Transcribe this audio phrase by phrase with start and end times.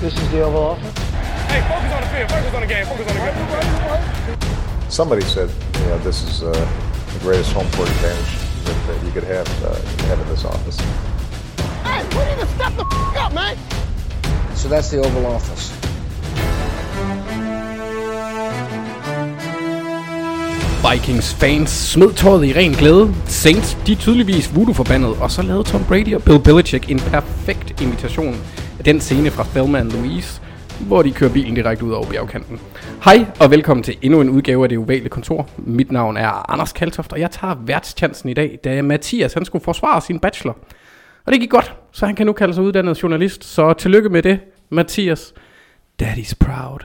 [0.00, 0.98] This is the Oval Office.
[1.48, 2.30] Hey, focus on the field.
[2.30, 2.86] Focus on the game.
[2.86, 4.90] Focus on the game.
[4.90, 6.52] Somebody said, you know, this is uh,
[7.14, 8.32] the greatest home court advantage
[8.64, 9.74] that, that you could have, uh,
[10.08, 10.78] have in this office.
[11.82, 13.56] Hey, we need to step the f- up, man.
[14.54, 15.72] So that's the Oval Office.
[20.82, 23.14] Vikings fans smed tøjet i ren glæde.
[23.26, 27.80] Saints, de er tydeligvis voodoo-forbandet, og så lavede Tom Brady og Bill Belichick en perfekt
[27.82, 30.42] invitation af den scene fra Thelma Louise,
[30.80, 32.60] hvor de kører bilen direkte ud over bjergkanten.
[33.04, 35.48] Hej og velkommen til endnu en udgave af det ovale kontor.
[35.56, 39.64] Mit navn er Anders Kaltoft, og jeg tager værtschancen i dag, da Mathias han skulle
[39.64, 40.56] forsvare sin bachelor.
[41.24, 43.44] Og det gik godt, så han kan nu kalde sig uddannet journalist.
[43.44, 45.34] Så tillykke med det, Mathias.
[46.02, 46.78] Daddy's proud.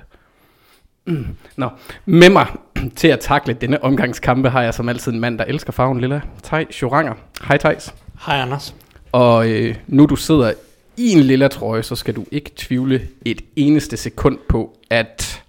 [1.05, 1.27] Mm.
[1.55, 1.70] Nå,
[2.05, 2.48] med mig
[2.95, 6.21] til at takle denne omgangskampe har jeg som altid en mand, der elsker farven lilla.
[6.43, 7.13] Tej Joranger.
[7.43, 7.93] Hej Thijs.
[8.26, 8.76] Hej Anders.
[9.12, 10.54] Og øh, nu du sidder
[10.98, 15.44] i en lilla trøje, så skal du ikke tvivle et eneste sekund på, at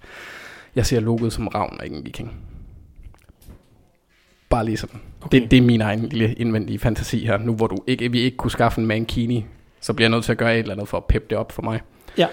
[0.74, 2.32] jeg ser logoet som ravn og ikke en viking.
[4.48, 5.00] Bare lige sådan.
[5.22, 5.40] Okay.
[5.40, 7.38] Det, det er min egen lille indvendige fantasi her.
[7.38, 9.44] Nu hvor du ikke, vi ikke kunne skaffe en mankini,
[9.80, 11.52] så bliver jeg nødt til at gøre et eller andet for at peppe det op
[11.52, 11.80] for mig.
[12.18, 12.26] Ja.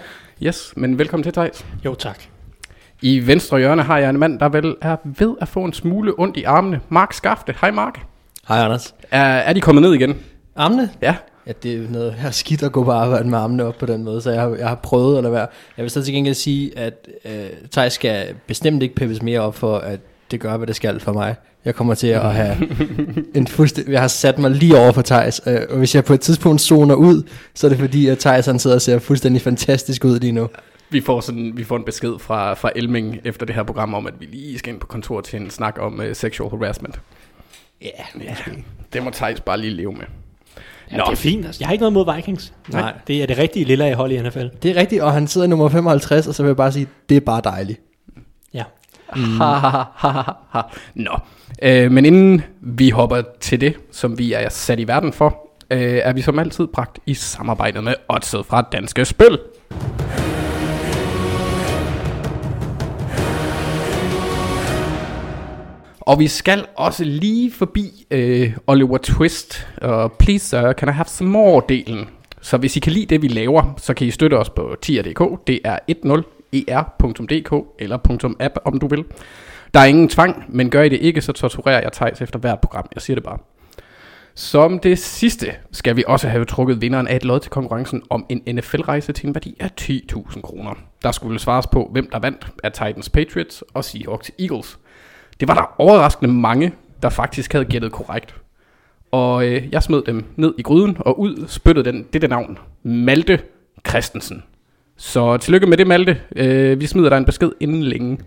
[0.44, 1.66] Yes, men velkommen til Thijs.
[1.86, 2.24] Jo tak.
[3.02, 6.20] I venstre hjørne har jeg en mand, der vel er ved at få en smule
[6.20, 6.82] ondt i armene.
[6.90, 7.56] Mark Skafte.
[7.62, 8.00] Hej Mark.
[8.48, 8.96] Hej Anders.
[9.12, 10.18] Er, er de kommet ned igen?
[10.56, 10.90] Armene?
[11.02, 11.16] Ja.
[11.50, 14.04] Ja, det er noget her skidt at gå på arbejde med armene op på den
[14.04, 15.48] måde, så jeg har, jeg har prøvet at lade være.
[15.78, 19.56] Jeg vil så til gengæld sige, at øh, Thijs skal bestemt ikke peppes mere op
[19.56, 20.00] for, at
[20.32, 21.36] det gør, hvad det skal for mig.
[21.66, 22.58] Jeg kommer til at have
[23.36, 23.92] en fuldstændig...
[23.92, 26.62] Jeg har sat mig lige over for Thijs, øh, og hvis jeg på et tidspunkt
[26.62, 30.20] zoner ud, så er det fordi, at Thijs han sidder og ser fuldstændig fantastisk ud
[30.20, 30.50] lige nu.
[30.90, 34.08] Vi får, sådan, vi får en besked fra, fra Elming efter det her program om,
[34.08, 37.02] at vi lige skal ind på kontor til en snak om uh, sexual harassment.
[37.82, 38.36] Ja, Ja,
[38.94, 40.06] det må Thijs bare lige leve med.
[40.92, 41.46] Ja, det er fint.
[41.46, 41.60] Altså.
[41.62, 42.54] Jeg har ikke noget mod Vikings.
[42.68, 42.94] Nej.
[43.08, 44.46] Det er det rigtige lilla i hold i NFL.
[44.64, 46.88] Det er rigtigt, og han sidder i nummer 55, og så vil jeg bare sige,
[47.10, 47.80] det er bare dejligt.
[48.54, 48.64] Ja.
[49.16, 49.22] Mm.
[49.22, 50.62] Ha, ha, ha, ha, ha.
[50.96, 51.20] Nå,
[51.62, 55.80] øh, men inden vi hopper til det, som vi er sat i verden for, øh,
[55.80, 59.40] er vi som altid bragt i samarbejde med Odset fra Danske Spil.
[66.10, 71.06] Og vi skal også lige forbi øh, Oliver Twist og Please Sir, Can I Have
[71.06, 72.08] Some More-delen.
[72.42, 75.48] Så hvis I kan lide det, vi laver, så kan I støtte os på tier.dk.
[75.48, 79.06] Det er 10er.dk eller .app, om du vil.
[79.74, 82.60] Der er ingen tvang, men gør I det ikke, så torturerer jeg Thijs efter hvert
[82.60, 82.86] program.
[82.96, 83.38] Jeg siger det bare.
[84.36, 88.26] Som det sidste skal vi også have trukket vinderen af et lod til konkurrencen om
[88.30, 90.74] en NFL-rejse til en værdi af 10.000 kroner.
[91.04, 94.80] Der skulle svares på, hvem der vandt af Titans Patriots og Seahawks Eagles.
[95.40, 98.36] Det var der overraskende mange, der faktisk havde gættet korrekt.
[99.12, 102.58] Og øh, jeg smed dem ned i gryden og ud spyttede den, det der navn.
[102.84, 103.40] Malte
[103.88, 104.44] Christensen.
[104.98, 106.22] Så tillykke med det, Malte.
[106.36, 108.20] Øh, vi smider dig en besked inden længe.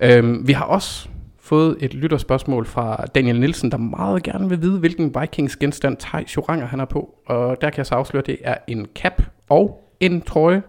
[0.00, 1.08] Øh, vi har også
[1.40, 6.24] fået et lytterspørgsmål fra Daniel Nielsen, der meget gerne vil vide, hvilken Vikings genstand Tej
[6.36, 7.14] Joranger han er på.
[7.26, 10.62] Og der kan jeg så afsløre, at det er en cap og en trøje.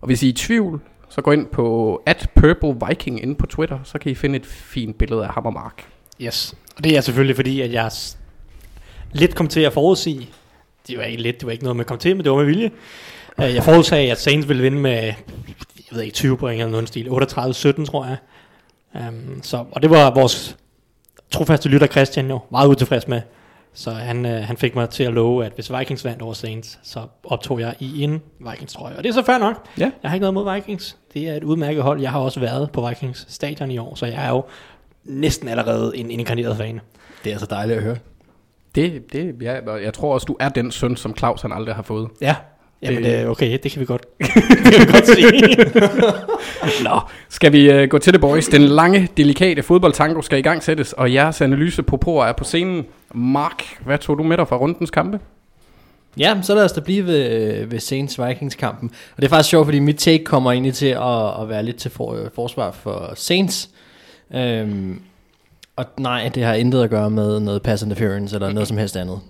[0.00, 0.80] Og hvis I er i tvivl,
[1.14, 4.46] så gå ind på at Purple Viking inde på Twitter, så kan I finde et
[4.46, 5.86] fint billede af ham og Mark.
[6.20, 6.54] Yes.
[6.76, 7.90] Og det er selvfølgelig fordi, at jeg
[9.12, 10.28] lidt kom til at forudsige,
[10.88, 12.44] det var ikke lidt, det var ikke noget med kom til, men det var med
[12.44, 12.70] vilje.
[13.40, 15.14] Øh, jeg forudsagde, at Saints ville vinde med, jeg
[15.90, 18.16] ved ikke, 20 point eller noget i stil, 38-17 tror jeg.
[19.08, 20.56] Um, så, og det var vores
[21.30, 23.20] trofaste lytter Christian jo meget utilfreds med.
[23.74, 26.78] Så han, øh, han fik mig til at love, at hvis Vikings vandt over Saints,
[26.82, 28.96] så optog jeg i en Vikings trøje.
[28.96, 29.66] Og det er så fair nok.
[29.78, 29.90] Ja.
[30.02, 30.96] Jeg har ikke noget mod Vikings.
[31.14, 32.00] Det er et udmærket hold.
[32.00, 34.44] Jeg har også været på Vikings stadion i år, så jeg er jo
[35.04, 36.80] næsten allerede en inkarneret fan.
[37.24, 37.96] Det er så dejligt at høre.
[38.74, 41.74] Det, det, ja, og jeg tror også, du er den søn, som Claus han aldrig
[41.74, 42.08] har fået.
[42.20, 42.36] Ja.
[42.84, 45.56] Jamen, Det- det, okay, det kan vi godt, det kan vi godt sige.
[46.88, 48.48] Nå, skal vi uh, gå til det, boys?
[48.48, 52.44] Den lange, delikate fodboldtango skal i gang sættes, og jeres analyse på pro er på
[52.44, 52.84] scenen.
[53.14, 55.18] Mark, hvad tog du med dig fra rundens kampe?
[56.18, 58.90] Ja, så lad os da blive ved, øh, ved Saints Vikings kampen.
[59.16, 61.76] Og det er faktisk sjovt, fordi mit take kommer egentlig til at, at være lidt
[61.76, 63.68] til for, øh, forsvar for Saints.
[64.34, 65.00] Øhm,
[65.76, 68.96] og nej, det har intet at gøre med noget pass interference eller noget som helst
[68.96, 69.20] andet.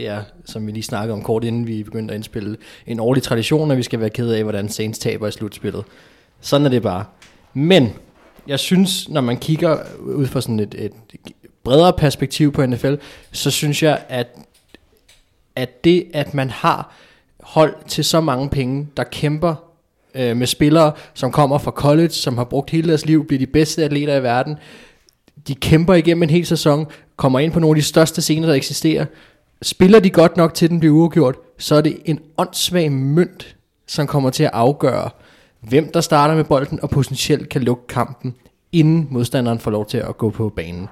[0.00, 2.56] Det er, som vi lige snakkede om kort inden vi begyndte at indspille,
[2.86, 5.84] en årlig tradition, at vi skal være ked af, hvordan Saints taber i slutspillet.
[6.40, 7.04] Sådan er det bare.
[7.54, 7.92] Men
[8.46, 10.92] jeg synes, når man kigger ud fra sådan et, et
[11.64, 12.94] bredere perspektiv på NFL,
[13.32, 14.26] så synes jeg, at
[15.56, 16.94] at det, at man har
[17.40, 19.54] hold til så mange penge, der kæmper
[20.14, 23.46] øh, med spillere, som kommer fra college, som har brugt hele deres liv, bliver de
[23.46, 24.56] bedste atleter i verden,
[25.48, 26.86] de kæmper igennem en hel sæson,
[27.16, 29.06] kommer ind på nogle af de største scener, der eksisterer,
[29.62, 33.56] spiller de godt nok til, at den bliver uafgjort, så er det en åndssvag mønt,
[33.86, 35.10] som kommer til at afgøre,
[35.60, 38.34] hvem der starter med bolden, og potentielt kan lukke kampen,
[38.72, 40.88] inden modstanderen får lov til at gå på banen.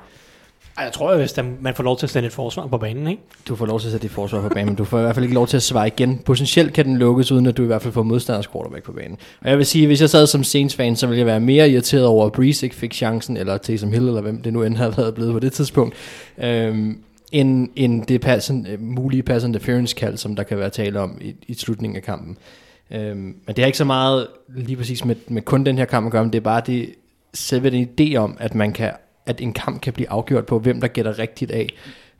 [0.79, 3.09] Ej, Jeg tror, at hvis man får lov til at sende et forsvar på banen,
[3.09, 3.23] ikke?
[3.49, 5.15] Du får lov til at sætte dit forsvar på banen, men du får i hvert
[5.15, 6.19] fald ikke lov til at svare igen.
[6.19, 9.19] Potentielt kan den lukkes, uden at du i hvert fald får modstanders quarterback på banen.
[9.41, 12.07] Og jeg vil sige, hvis jeg sad som Saints-fan, så ville jeg være mere irriteret
[12.07, 14.97] over, at Breeze ikke fik chancen, eller Taysom Hill, eller hvem det nu end havde
[14.97, 15.95] været blevet på det tidspunkt,
[16.39, 16.99] øhm,
[17.33, 21.19] end, end det passen, øh, mulige pass interference kald, som der kan være tale om
[21.21, 22.39] i, i slutningen af kampen.
[22.91, 26.07] Øhm, men det har ikke så meget lige præcis med, med kun den her kamp
[26.07, 26.95] at gøre, men det er bare det,
[27.35, 28.93] selve den idé om, at man kan
[29.29, 31.69] at en kamp kan blive afgjort på, hvem der gætter rigtigt af,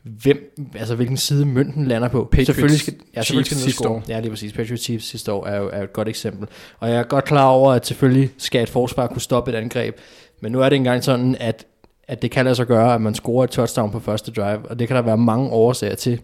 [0.03, 2.23] hvem, altså hvilken side mønten lander på.
[2.31, 4.03] Patriots selvfølgelig skal, ja, selvfølgelig skal Chiefs den sidste år.
[4.09, 4.53] Ja, lige præcis.
[4.53, 6.47] Patriots Chiefs sidste år er jo er et godt eksempel.
[6.79, 9.97] Og jeg er godt klar over, at selvfølgelig skal et forsvar kunne stoppe et angreb,
[10.41, 11.65] men nu er det engang sådan, at,
[12.09, 14.79] at det kan lade sig gøre, at man scorer et touchdown på første drive, og
[14.79, 16.21] det kan der være mange årsager til,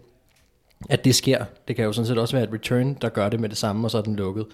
[0.90, 1.46] at det sker.
[1.68, 3.88] Det kan jo sådan set også være et return, der gør det med det samme,
[3.88, 4.46] og så er den lukket.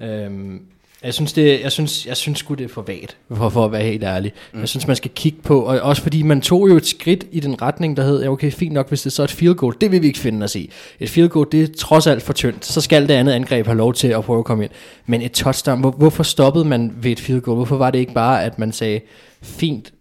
[0.00, 0.60] Øhm,
[1.02, 3.72] jeg synes, det, jeg synes, jeg synes sgu, det er for vagt, for, for at
[3.72, 4.32] være helt ærlig.
[4.52, 4.60] Mm.
[4.60, 7.40] Jeg synes, man skal kigge på, og også fordi man tog jo et skridt i
[7.40, 9.74] den retning, der hed, ja, okay, fint nok, hvis det så er et field goal,
[9.80, 10.70] det vil vi ikke finde os i.
[11.00, 13.78] Et field goal, det er trods alt for tyndt, så skal det andet angreb have
[13.78, 14.72] lov til at prøve at komme ind.
[15.06, 17.56] Men et touchdown, hvor, hvorfor stoppede man ved et field goal?
[17.56, 19.00] Hvorfor var det ikke bare, at man sagde,
[19.42, 19.92] fint,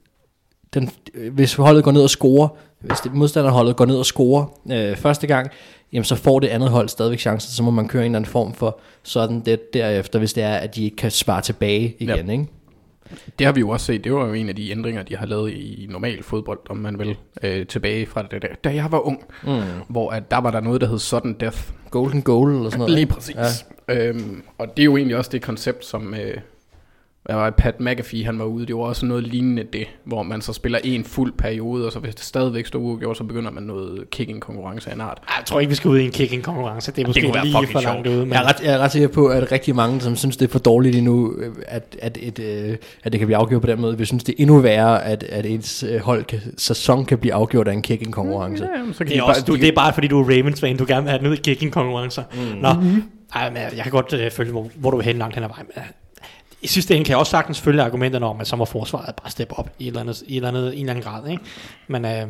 [0.76, 0.90] den,
[1.32, 2.48] hvis holdet går ned og scorer,
[2.80, 5.50] hvis det modstanderholdet går ned og scorer øh, første gang,
[5.94, 8.32] jamen så får det andet hold stadigvæk chancen, så må man køre en eller anden
[8.32, 12.26] form for sådan det derefter, hvis det er, at de ikke kan spare tilbage igen,
[12.26, 12.32] Ja.
[12.32, 12.46] ikke?
[13.40, 14.04] Det har vi jo også set.
[14.04, 17.00] Det var jo en af de ændringer, de har lavet i normal fodbold, om man
[17.00, 19.24] vil, øh, tilbage fra det der, da jeg var ung.
[19.44, 19.62] Mm.
[19.90, 21.58] Hvor at der var der noget, der hed sudden death.
[21.92, 22.94] Golden goal eller sådan noget.
[22.94, 23.36] Lige præcis.
[23.90, 24.08] Ja.
[24.08, 26.38] Øhm, og det er jo egentlig også det koncept, som øh,
[27.26, 28.66] hvad var det, Pat McAfee han var ude.
[28.66, 32.00] Det var også noget lignende det, hvor man så spiller en fuld periode, og så
[32.00, 35.22] hvis det stadigvæk står uafgjort, så begynder man noget kicking-konkurrence af en art.
[35.38, 36.92] Jeg tror ikke, vi skal ud i en kicking-konkurrence.
[36.92, 38.18] Det er måske kunne være lige for langt ude.
[38.18, 40.48] Men Jeg er, ret, jeg er ret sikker på, at rigtig mange, som synes, det
[40.48, 41.34] er for dårligt endnu,
[41.68, 44.32] at, at, et, øh, at det kan blive afgjort på den måde, vi synes, det
[44.38, 47.82] er endnu værre, at, at ens øh, hold kan, sæson kan blive afgjort af en
[47.82, 48.64] kicking-konkurrence.
[48.64, 50.20] Ja, jamen, så kan det de er, også, bare, du, det er bare fordi, du
[50.20, 50.78] er Ravens-fan.
[50.78, 52.24] Du gerne vil have den ud i kicking-konkurrencer.
[52.34, 52.62] Mm.
[52.62, 52.70] Nå,
[53.36, 55.50] ej, men jeg kan godt øh, følge, hvor, hvor du vil hen langt hen ad
[55.50, 55.66] vejen.
[56.66, 59.32] I sidste ende kan jeg også sagtens følge argumenterne om, at så må forsvaret bare
[59.32, 61.30] steppe op i, et eller andet, i, et eller andet, i en eller anden grad.
[61.30, 61.44] Ikke?
[61.88, 62.28] Men, øh,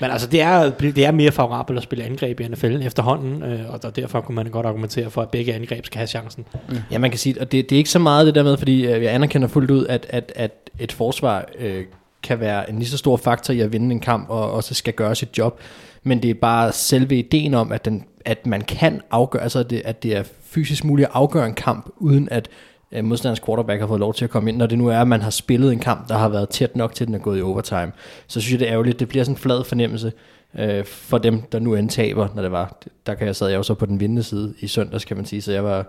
[0.00, 3.70] men altså, det er, det er mere favorabelt at spille angreb i NFL efterhånden, øh,
[3.70, 6.44] og der, derfor kunne man godt argumentere for, at begge angreb skal have chancen.
[6.90, 8.86] Ja, man kan sige, og det, det er ikke så meget det der med, fordi
[8.86, 11.84] øh, jeg anerkender fuldt ud, at, at, at et forsvar øh,
[12.22, 14.94] kan være en lige så stor faktor i at vinde en kamp, og også skal
[14.94, 15.60] gøre sit job.
[16.02, 19.82] Men det er bare selve ideen om, at, den, at man kan afgøre, altså det,
[19.84, 22.48] at det er fysisk muligt at afgøre en kamp, uden at
[22.92, 25.08] øh, modstanders quarterback har fået lov til at komme ind, når det nu er, at
[25.08, 27.38] man har spillet en kamp, der har været tæt nok til, at den er gået
[27.38, 27.92] i overtime.
[28.26, 29.00] Så synes jeg, det er ærgerligt.
[29.00, 30.12] Det bliver sådan en flad fornemmelse
[30.58, 32.78] øh, for dem, der nu end taber, når det var.
[33.06, 35.26] Der kan jeg sad jeg jo så på den vindende side i søndags, kan man
[35.26, 35.86] sige, så jeg var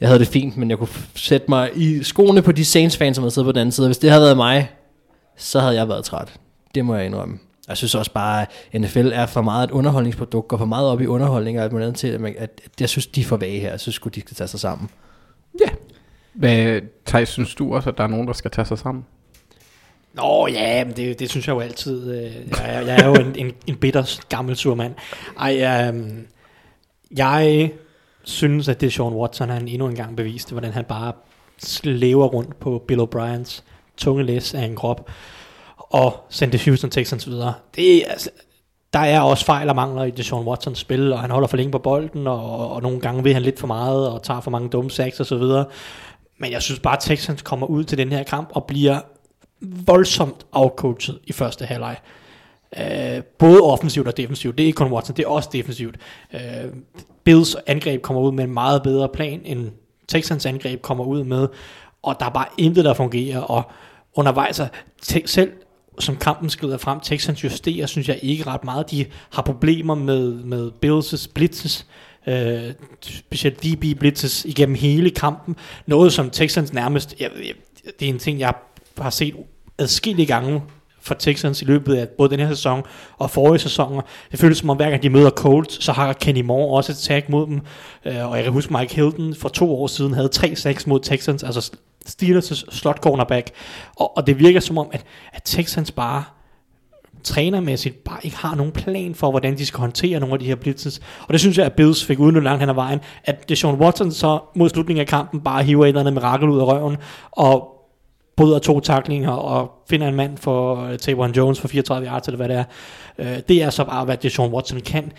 [0.00, 3.22] jeg havde det fint, men jeg kunne sætte mig i skoene på de Saints-fans, som
[3.22, 3.86] havde siddet på den anden side.
[3.88, 4.70] Hvis det havde været mig,
[5.36, 6.32] så havde jeg været træt.
[6.74, 7.38] Det må jeg indrømme.
[7.68, 11.00] Jeg synes også bare, at NFL er for meget et underholdningsprodukt, går for meget op
[11.00, 13.24] i underholdning og alt muligt andet til, at, man- at at jeg synes, de er
[13.24, 13.70] for vage her.
[13.70, 14.88] Jeg synes de skal tage sig sammen.
[16.34, 19.04] Hvad, Thijs, synes du også, at der er nogen, der skal tage sig sammen?
[20.14, 22.14] Nå ja, men det, det synes jeg jo altid.
[22.14, 24.94] øh, Jeg, er- jeg er jo en, en, en bitter gammel surmand.
[25.40, 26.26] Ej, øhm,
[27.16, 27.70] jeg
[28.24, 31.12] synes, at det Sean Watson, han endnu en gang beviste, hvordan han bare
[31.82, 33.62] lever rundt på Bill O'Briens
[33.96, 35.10] tunge læs af en krop,
[35.76, 37.54] og sendte Houston Texans videre.
[37.76, 38.30] Det er, altså,
[38.92, 41.72] der er også fejl og mangler i Deshaun Watsons spil, og han holder for længe
[41.72, 44.68] på bolden, og, og nogle gange vil han lidt for meget, og tager for mange
[44.68, 45.64] dumme sacks og så videre.
[46.38, 49.00] Men jeg synes bare, at Texans kommer ud til den her kamp, og bliver
[49.60, 51.96] voldsomt afcoachet i første halvleg.
[52.78, 54.58] Øh, både offensivt og defensivt.
[54.58, 55.96] Det er ikke kun Watson, det er også defensivt.
[56.34, 56.40] Øh,
[57.24, 59.70] Bills angreb kommer ud med en meget bedre plan, end
[60.08, 61.48] Texans angreb kommer ud med,
[62.02, 63.62] og der er bare intet, der fungerer, og
[64.14, 64.60] undervejs,
[65.26, 65.52] selv
[65.98, 68.90] som kampen skrider frem, Texans justerer, synes jeg ikke ret meget.
[68.90, 71.86] De har problemer med, med Bills' blitzes,
[72.26, 75.56] øh, specielt DB blitzes igennem hele kampen.
[75.86, 77.54] Noget som Texans nærmest, jeg, jeg,
[78.00, 78.54] det er en ting, jeg
[78.98, 79.34] har set
[79.78, 80.62] adskillige gange
[81.00, 82.82] for Texans i løbet af både den her sæson
[83.18, 84.02] og forrige sæsoner.
[84.30, 86.98] Det føles som om, hver gang de møder Colts, så har Kenny Moore også et
[86.98, 87.60] tag mod dem.
[88.04, 91.00] Øh, og jeg kan huske, Mike Hilton for to år siden havde tre sacks mod
[91.00, 91.72] Texans, altså
[92.08, 93.50] Steelers' slot cornerback.
[93.96, 96.24] Og, og det virker som om, at, at Texans bare
[97.24, 100.54] trænermæssigt bare ikke har nogen plan for, hvordan de skal håndtere nogle af de her
[100.54, 101.00] blitzes.
[101.20, 103.00] Og det synes jeg, at Bills fik udnyttet langt hen ad vejen.
[103.24, 106.48] At det Sean Watson så mod slutningen af kampen bare hiver et eller andet mirakel
[106.48, 106.96] ud af røven,
[107.30, 107.70] og
[108.36, 112.36] bryder to taklinger og finder en mand for uh, Tavon Jones for 34 yards, eller
[112.36, 112.64] hvad det er.
[113.18, 115.12] Uh, det er så bare, hvad Deshaun Watson kan.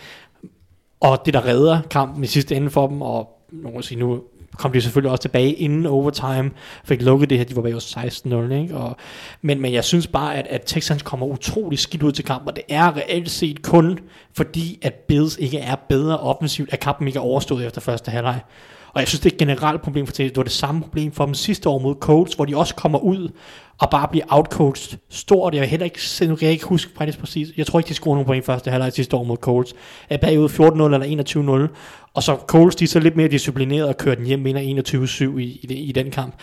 [1.00, 4.20] Og det, der redder kampen i sidste ende for dem, og nu, sige, nu
[4.56, 6.50] kom de selvfølgelig også tilbage inden overtime,
[6.84, 8.76] fik lukket det her, de var bag 16-0, ikke?
[8.76, 8.96] Og,
[9.42, 12.56] men, men jeg synes bare, at, at Texans kommer utrolig skidt ud til kampen, og
[12.56, 13.98] det er reelt set kun
[14.32, 18.40] fordi, at Bills ikke er bedre offensivt, at kampen ikke er overstået efter første halvleg.
[18.96, 20.28] Og jeg synes, det er et generelt problem for Tennessee.
[20.28, 22.98] Det var det samme problem for dem sidste år mod Colts, hvor de også kommer
[22.98, 23.28] ud
[23.78, 25.54] og bare bliver outcoached stort.
[25.54, 27.48] Jeg vil heller ikke, nu kan jeg ikke huske faktisk præcis.
[27.56, 29.74] Jeg tror ikke, de scorede nogen point første halvleg sidste år mod Colts.
[30.10, 31.76] Er bagud 14-0 eller 21-0.
[32.14, 34.82] Og så Colts, de er så lidt mere disciplineret og kører den hjem, mener
[35.34, 36.34] 21-7 i, i, i den kamp.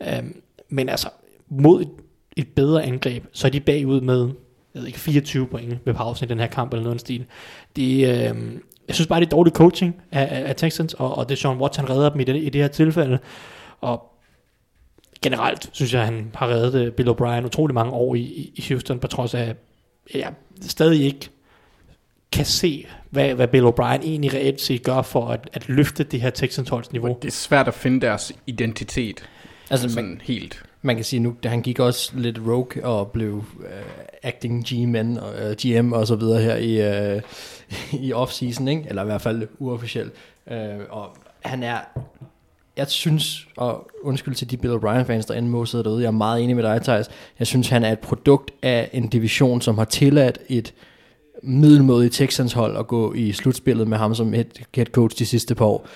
[0.00, 0.34] Um,
[0.68, 1.08] men altså,
[1.48, 1.90] mod et,
[2.36, 4.28] et bedre angreb, så er de bagud med
[4.74, 6.98] jeg ved ikke, 24 point ved pausen i den her kamp, eller noget i den
[6.98, 7.24] stil.
[7.76, 8.36] Det, øh,
[8.88, 11.38] jeg synes bare, det er dårlig coaching af, af, af Texans, og, og det er
[11.40, 13.18] Sean Watson redder dem i det, i det her tilfælde.
[13.80, 14.02] Og
[15.22, 18.52] generelt synes jeg, at han har reddet øh, Bill O'Brien utrolig mange år i, i-
[18.56, 19.56] i Houston, på trods af, at
[20.14, 21.30] jeg stadig ikke
[22.32, 26.20] kan se, hvad, hvad Bill O'Brien egentlig reelt set gør for at, at løfte det
[26.20, 27.18] her Texans holds niveau.
[27.22, 29.28] Det er svært at finde deres identitet.
[29.70, 33.10] Altså, sådan man, helt man kan sige nu, da han gik også lidt rogue og
[33.10, 33.64] blev uh,
[34.22, 37.22] acting G-man og øh, uh, GM og så videre her i, uh,
[38.06, 38.84] i off-season, ikke?
[38.88, 40.12] eller i hvert fald uofficielt.
[40.46, 40.56] Uh,
[40.90, 41.78] og han er,
[42.76, 46.42] jeg synes, og undskyld til de Bill O'Brien-fans, der endnu sidder derude, jeg er meget
[46.42, 47.10] enig med dig, Thijs.
[47.38, 50.74] Jeg synes, han er et produkt af en division, som har tilladt et
[51.42, 55.54] middelmådigt Texans hold at gå i slutspillet med ham som head, head coach de sidste
[55.54, 55.88] par år.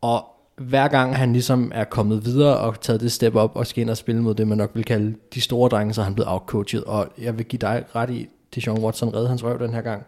[0.00, 0.24] Og
[0.60, 3.90] hver gang han ligesom er kommet videre og taget det step op og skal ind
[3.90, 6.30] og spille mod det, man nok vil kalde de store drenge, så er han blevet
[6.30, 6.84] outcoachet.
[6.84, 9.80] Og jeg vil give dig ret i, det Sean Watson redde hans røv den her
[9.80, 10.02] gang.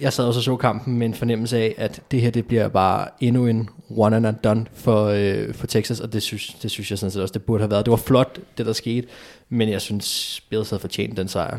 [0.00, 2.68] Jeg sad også og så kampen med en fornemmelse af, at det her det bliver
[2.68, 6.90] bare endnu en one and done for, øh, for Texas, og det synes, det synes
[6.90, 7.86] jeg sådan set også, det burde have været.
[7.86, 9.08] Det var flot, det der skete,
[9.48, 11.58] men jeg synes, Bills havde fortjent den sejr.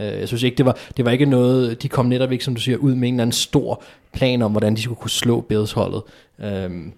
[0.00, 2.54] Øh, Jeg synes ikke, det var, det var ikke noget, de kom netop ikke, som
[2.54, 5.40] du siger, ud med en eller anden stor plan om, hvordan de skulle kunne slå
[5.40, 6.02] Bills holdet.
[6.40, 6.92] Øhm,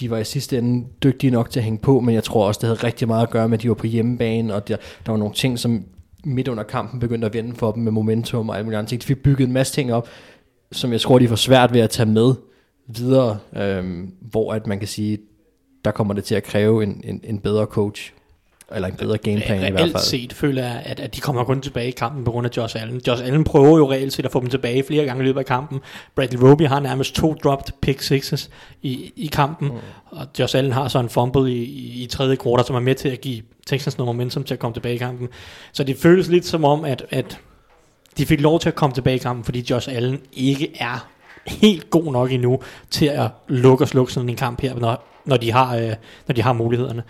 [0.00, 2.58] de var i sidste ende dygtige nok til at hænge på, men jeg tror også,
[2.58, 5.12] det havde rigtig meget at gøre med, at de var på hjemmebane, og der, der
[5.12, 5.84] var nogle ting, som
[6.24, 9.02] midt under kampen begyndte at vende for dem med momentum og alle mulige andre ting.
[9.02, 10.08] De fik bygget en masse ting op,
[10.72, 12.34] som jeg tror, de får svært ved at tage med
[12.86, 15.18] videre, øhm, hvor at man kan sige,
[15.84, 18.12] der kommer det til at kræve en, en, en bedre coach,
[18.74, 20.02] eller en bedre gameplan i hvert fald.
[20.02, 22.82] set føler jeg, at, at de kommer kun tilbage i kampen på grund af Josh
[22.82, 23.00] Allen.
[23.06, 25.46] Josh Allen prøver jo reelt set at få dem tilbage flere gange i løbet af
[25.46, 25.80] kampen.
[26.14, 28.50] Bradley Roby har nærmest to dropped pick sixes
[28.82, 29.74] i, i kampen, mm.
[30.06, 32.94] og Josh Allen har så en fumble i, i, i tredje kvartal, som er med
[32.94, 35.28] til at give Texans noget momentum til at komme tilbage i kampen.
[35.72, 37.38] Så det føles lidt som om, at, at
[38.18, 41.08] de fik lov til at komme tilbage i kampen, fordi Josh Allen ikke er
[41.46, 45.36] helt god nok endnu til at lukke og slukke sådan en kamp her, når, når,
[45.36, 45.92] de, har, øh,
[46.28, 47.02] når de har mulighederne.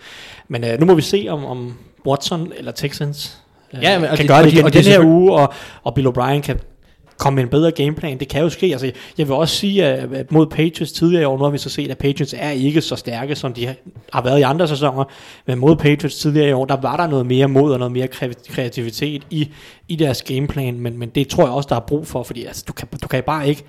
[0.47, 1.73] Men øh, nu må vi se, om, om
[2.07, 3.37] Watson eller Texans
[3.73, 5.33] øh, Ja, men, kan det- gøre og det de- igen og den er her uge,
[5.33, 5.53] og,
[5.83, 6.59] og Bill O'Brien kan
[7.17, 8.19] komme med en bedre gameplan.
[8.19, 8.65] Det kan jo ske.
[8.65, 11.69] Altså, jeg vil også sige, at mod Patriots tidligere i år, nu har vi så
[11.69, 13.65] set, at Patriots er ikke så stærke, som de
[14.13, 15.03] har- været i andre sæsoner.
[15.45, 18.07] Men mod Patriots tidligere i år, der var der noget mere mod og noget mere
[18.15, 19.49] kre- kreativitet i,
[19.87, 20.79] i deres gameplan.
[20.79, 23.07] Men, men det tror jeg også, der er brug for, fordi altså, du, kan, du
[23.07, 23.63] kan bare ikke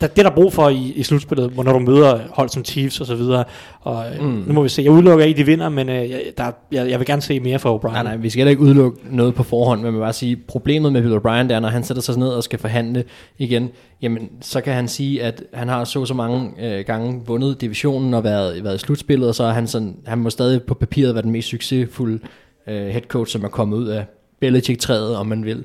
[0.00, 2.64] der, det er der brug for i, i slutspillet, hvor når du møder hold som
[2.64, 3.44] Chiefs og så videre.
[3.80, 4.44] Og mm.
[4.46, 4.82] nu må vi se.
[4.82, 7.76] Jeg udelukker ikke, de vinder, men øh, der, jeg, jeg vil gerne se mere fra
[7.76, 7.92] O'Brien.
[7.92, 10.92] Nej, nej, vi skal heller ikke udelukke noget på forhånd, men man bare sige, problemet
[10.92, 13.04] med Bill O'Brien, det er, når han sætter sig ned og skal forhandle
[13.38, 13.70] igen,
[14.02, 18.14] jamen, så kan han sige, at han har så så mange øh, gange vundet divisionen
[18.14, 21.14] og været, været i slutspillet, og så er han sådan, han må stadig på papiret
[21.14, 22.18] være den mest succesfulde
[22.66, 24.06] øh, head coach, som er kommet ud af
[24.40, 25.64] Belichick-træet, om man vil.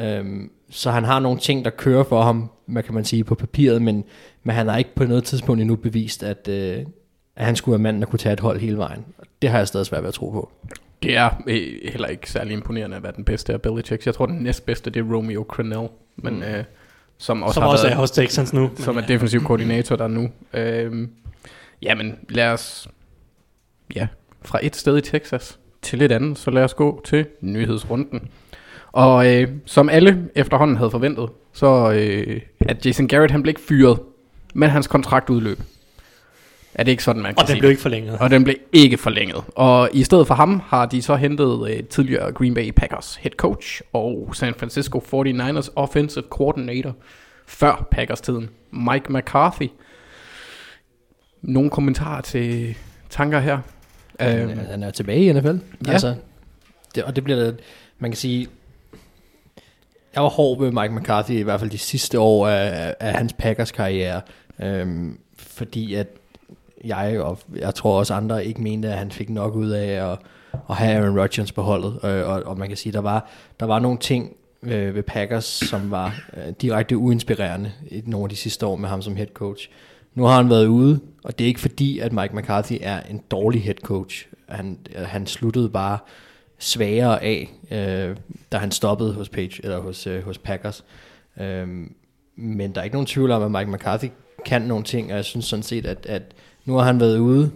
[0.00, 3.34] Øhm, så han har nogle ting, der kører for ham, hvad kan man sige, på
[3.34, 4.04] papiret, men,
[4.42, 6.86] men han har ikke på noget tidspunkt endnu bevist, at, øh,
[7.36, 9.04] at han skulle være manden, der kunne tage et hold hele vejen.
[9.42, 10.52] Det har jeg stadig svært ved at tro på.
[11.02, 14.06] Det er øh, heller ikke særlig imponerende at være den bedste af Belichick.
[14.06, 16.42] Jeg tror, den næstbedste, det er Romeo Crennel, men, mm.
[16.42, 16.64] øh,
[17.18, 18.70] som også som har også været, er hos Texans nu.
[18.76, 20.28] som Men, er defensiv koordinator der nu.
[20.54, 21.10] Øhm,
[21.82, 22.88] jamen, lad os...
[23.94, 24.08] Ja,
[24.42, 28.28] fra et sted i Texas til et andet, så lad os gå til nyhedsrunden.
[28.92, 33.60] Og øh, som alle efterhånden havde forventet, så øh, at Jason Garrett, han blev ikke
[33.60, 33.98] fyret,
[34.54, 35.60] men hans kontrakt udløb.
[36.74, 37.60] Er det ikke sådan, man kan og den sige?
[37.60, 38.18] blev ikke forlænget.
[38.20, 39.44] Og den blev ikke forlænget.
[39.54, 43.30] Og i stedet for ham har de så hentet øh, tidligere Green Bay Packers head
[43.36, 46.96] coach og San Francisco 49ers offensive coordinator
[47.46, 49.68] før Packers-tiden, Mike McCarthy.
[51.42, 52.76] Nogle kommentarer til
[53.10, 53.58] tanker her?
[54.20, 55.46] Han, Øhm, er- han er tilbage i NFL.
[55.86, 55.92] Ja.
[55.92, 56.14] Altså,
[56.94, 57.56] det, og det bliver da-
[57.98, 58.46] man kan sige,
[60.14, 63.32] jeg var hård ved Mike McCarthy i hvert fald de sidste år af, af hans
[63.32, 64.20] Packers karriere,
[64.62, 66.06] øhm, fordi at
[66.84, 70.18] jeg og jeg tror også andre ikke mente, at han fik nok ud af at,
[70.70, 73.28] at have Aaron Rodgers på holdet, øh, og, og man kan sige, der var,
[73.60, 78.30] der var nogle ting øh, ved Packers, som var øh, direkte uinspirerende i nogle af
[78.30, 79.70] de sidste år med ham som head coach.
[80.14, 83.22] Nu har han været ude, Og det er ikke fordi, at Mike McCarthy er en
[83.30, 84.26] dårlig head coach.
[84.48, 85.98] Han, øh, han sluttede bare
[86.58, 88.16] svagere af, øh,
[88.52, 90.84] da han stoppede hos Page eller hos, øh, hos Packers.
[91.40, 91.92] Øhm,
[92.36, 94.06] men der er ikke nogen tvivl om, at Mike McCarthy
[94.46, 96.22] kan nogle ting, og jeg synes sådan set, at, at
[96.64, 97.50] nu har han været ude,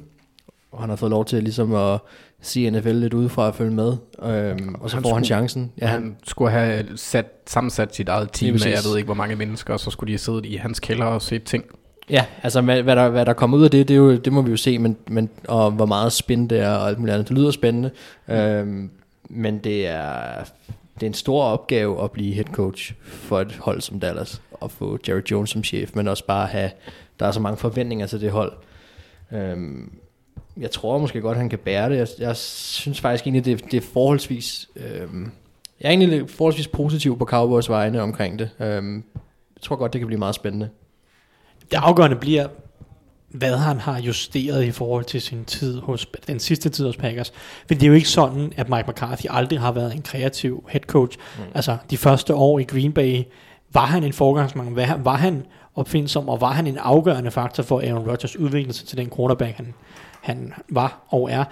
[0.73, 2.01] og han har fået lov til ligesom at
[2.41, 5.73] se NFL lidt udefra at følge med, øhm, og så han får han skulle- chancen.
[5.81, 9.37] Ja, han skulle have sat, sammensat sit eget team med, jeg ved ikke hvor mange
[9.37, 11.65] mennesker, og så skulle de have siddet i hans kælder og set ting.
[12.11, 14.33] Ja, altså hvad, hvad, der, hvad der kommer ud af det, det, er jo, det
[14.33, 17.15] må vi jo se, men, men, og hvor meget spændende det er, og alt muligt
[17.15, 17.29] andet.
[17.29, 17.91] Det lyder spændende,
[18.27, 18.35] mm.
[18.35, 18.91] øhm,
[19.29, 20.45] men det er,
[20.95, 24.71] det er en stor opgave at blive head coach for et hold som Dallas, og
[24.71, 26.71] få Jerry Jones som chef, men også bare have,
[27.21, 28.53] der er så mange forventninger til det hold.
[29.33, 29.93] Øhm,
[30.57, 31.97] jeg tror måske godt, han kan bære det.
[31.97, 34.69] Jeg, jeg synes faktisk egentlig, det, det er forholdsvis...
[34.77, 35.31] Øhm,
[35.81, 38.51] jeg er egentlig forholdsvis positiv på Cowboys vegne omkring det.
[38.61, 38.95] Øhm,
[39.57, 40.69] jeg tror godt, det kan blive meget spændende.
[41.71, 42.49] Det afgørende bliver,
[43.33, 47.33] hvad han har justeret i forhold til sin tid hos, den sidste tid hos Packers.
[47.67, 50.81] For det er jo ikke sådan, at Mike McCarthy aldrig har været en kreativ head
[50.81, 51.19] coach.
[51.39, 51.45] Mm.
[51.55, 53.23] Altså, de første år i Green Bay,
[53.73, 54.75] var han en forgangsmand?
[54.75, 58.99] Var var han opfindsom, og var han en afgørende faktor for Aaron Rodgers udvikling til
[58.99, 59.75] den quarterback, han,
[60.21, 61.45] han var og er?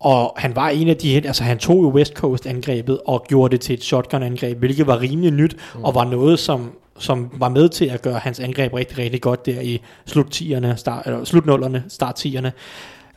[0.00, 3.52] Og han var en af de, altså han tog jo West Coast angrebet og gjorde
[3.52, 5.84] det til et shotgun angreb, hvilket var rimelig nyt, mm.
[5.84, 9.46] og var noget, som, som var med til at gøre hans angreb rigtig, rigtig godt
[9.46, 12.50] der i slut 10'erne, start, eller slut 0'erne, start 10'erne.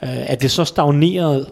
[0.01, 1.49] Uh, at det så stagnerede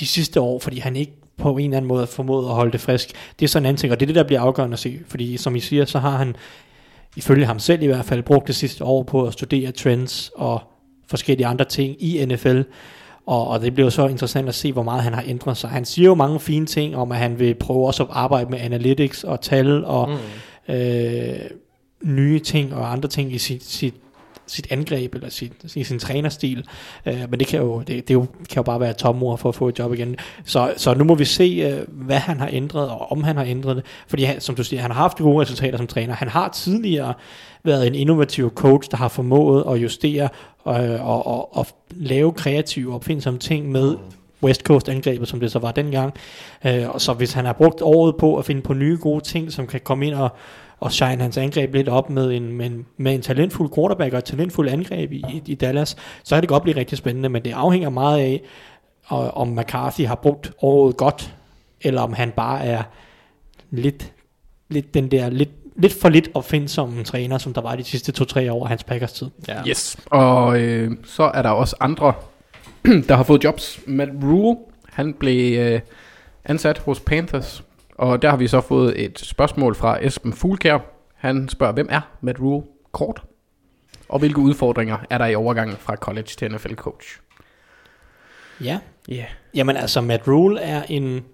[0.00, 2.80] de sidste år, fordi han ikke på en eller anden måde formåede at holde det
[2.80, 4.78] frisk, det er sådan en anden ting, og det er det, der bliver afgørende at
[4.78, 6.36] se, fordi som I siger, så har han,
[7.16, 10.62] ifølge ham selv i hvert fald, brugt det sidste år på at studere trends og
[11.06, 12.60] forskellige andre ting i NFL,
[13.26, 15.70] og, og det bliver jo så interessant at se, hvor meget han har ændret sig.
[15.70, 18.60] Han siger jo mange fine ting om, at han vil prøve også at arbejde med
[18.60, 20.08] analytics og tal og
[20.68, 20.74] mm.
[20.74, 21.36] øh,
[22.04, 23.94] nye ting og andre ting i sit, sit,
[24.46, 26.66] sit angreb eller sit, i sin trænerstil.
[27.06, 29.54] Øh, men det kan jo, det, det jo, kan jo bare være tomord for at
[29.54, 30.16] få et job igen.
[30.44, 33.44] Så, så nu må vi se, øh, hvad han har ændret, og om han har
[33.44, 33.84] ændret det.
[34.08, 36.14] Fordi han, som du siger, han har haft gode resultater som træner.
[36.14, 37.14] Han har tidligere
[37.62, 42.90] været en innovativ coach, der har formået at justere og, og, og, og lave kreative
[42.90, 43.96] og opfindsomme ting med
[44.42, 46.14] West Coast angrebet, som det så var dengang.
[46.66, 49.52] Øh, og så hvis han har brugt året på at finde på nye gode ting,
[49.52, 50.28] som kan komme ind og,
[50.84, 54.18] og shine hans angreb lidt op med en, med en, med en talentfuld quarterback og
[54.18, 57.44] et talentfuld angreb i, i, i Dallas, så kan det godt blive rigtig spændende, men
[57.44, 58.42] det afhænger meget af,
[59.06, 61.34] og, om McCarthy har brugt året godt,
[61.80, 62.82] eller om han bare er
[63.70, 64.12] lidt,
[64.68, 68.52] lidt den der, lidt, lidt for lidt opfindsomme træner, som der var de sidste to-tre
[68.52, 69.30] år af hans Packers tid.
[69.48, 69.62] Ja.
[69.68, 69.96] Yes.
[70.06, 72.12] Og øh, så er der også andre,
[73.08, 73.80] der har fået jobs.
[73.86, 74.58] Matt Rule,
[74.92, 75.80] han blev øh,
[76.44, 77.64] ansat hos Panthers.
[77.94, 80.78] Og der har vi så fået et spørgsmål fra Esben Fuglkær.
[81.14, 83.22] Han spørger, hvem er Matt Rule kort?
[84.08, 87.20] Og hvilke udfordringer er der i overgangen fra college til NFL coach?
[88.60, 88.78] Ja.
[89.08, 89.14] Ja.
[89.14, 89.26] Yeah.
[89.54, 91.24] Jamen altså, Matt Rule er en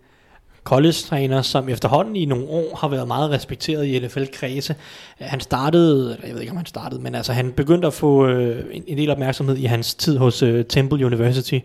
[0.64, 4.74] college-træner, som efterhånden i nogle år har været meget respekteret i NFL-kredse.
[5.18, 8.26] Han startede, eller jeg ved ikke om han startede, men altså han begyndte at få
[8.26, 11.58] øh, en, en del opmærksomhed i hans tid hos øh, Temple University,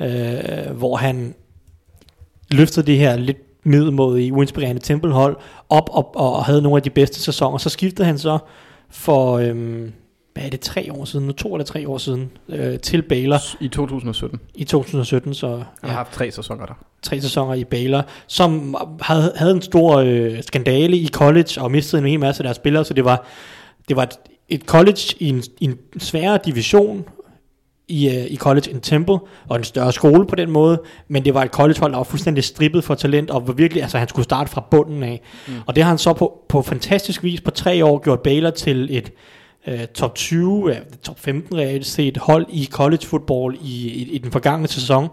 [0.00, 1.34] øh, hvor han
[2.50, 5.36] løftede det her lidt middelmådige, uinspirerende Temple-hold
[5.68, 7.58] op, op og, og havde nogle af de bedste sæsoner.
[7.58, 8.38] Så skiftede han så
[8.90, 9.92] for, øhm,
[10.34, 13.38] hvad er det, tre år siden, nu to eller tre år siden, øh, til Baylor
[13.60, 14.40] I 2017.
[14.54, 16.74] i 2017, så Jeg har haft tre sæsoner der.
[17.02, 22.02] tre sæsoner i Baylor, som havde, havde en stor øh, skandale i college og mistede
[22.02, 23.24] en hel masse af deres spillere, så det var,
[23.88, 24.16] det var et,
[24.48, 27.04] et college i en, i en sværere division
[27.92, 31.34] i, øh, i college end Temple, og en større skole på den måde, men det
[31.34, 34.24] var et collegehold, der var fuldstændig strippet for talent, og var virkelig, altså han skulle
[34.24, 35.20] starte fra bunden af.
[35.48, 35.54] Mm.
[35.66, 38.96] Og det har han så på, på fantastisk vis på tre år gjort Baylor til
[38.96, 39.12] et
[39.66, 44.18] øh, top 20, ja, top 15 reelt set hold i college football i, i, i
[44.18, 45.08] den forgangne sæson,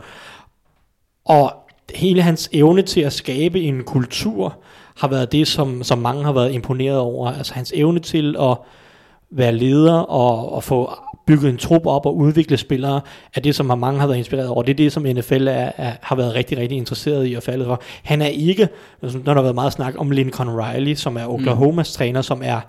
[1.25, 1.53] og
[1.95, 4.57] hele hans evne til at skabe en kultur
[4.97, 7.31] har været det, som, som mange har været imponeret over.
[7.31, 8.57] Altså hans evne til at
[9.31, 10.93] være leder og, og få
[11.29, 13.01] bygget en trup op og udvikle spillere,
[13.35, 14.63] er det, som mange har været inspireret over.
[14.63, 17.67] Det er det, som NFL er, er, har været rigtig, rigtig interesseret i og faldet
[17.67, 17.81] for.
[18.03, 18.69] Han er ikke,
[19.01, 21.97] altså, når der har været meget snak om Lincoln Riley, som er Oklahomas mm.
[21.97, 22.59] træner, som er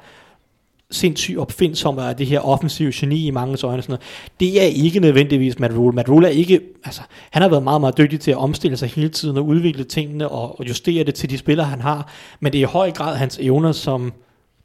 [0.91, 3.79] sindssygt opfindsom og er det her offensive geni i mange øjne.
[3.79, 4.03] og Sådan noget.
[4.41, 5.95] Det er ikke nødvendigvis Matt Rule.
[5.95, 8.89] Matt Rule er ikke, altså, han har været meget, meget dygtig til at omstille sig
[8.89, 12.13] hele tiden og udvikle tingene og, og justere det til de spillere, han har.
[12.41, 14.13] Men det er i høj grad hans evner som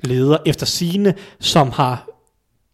[0.03, 2.14] leder efter sine, som har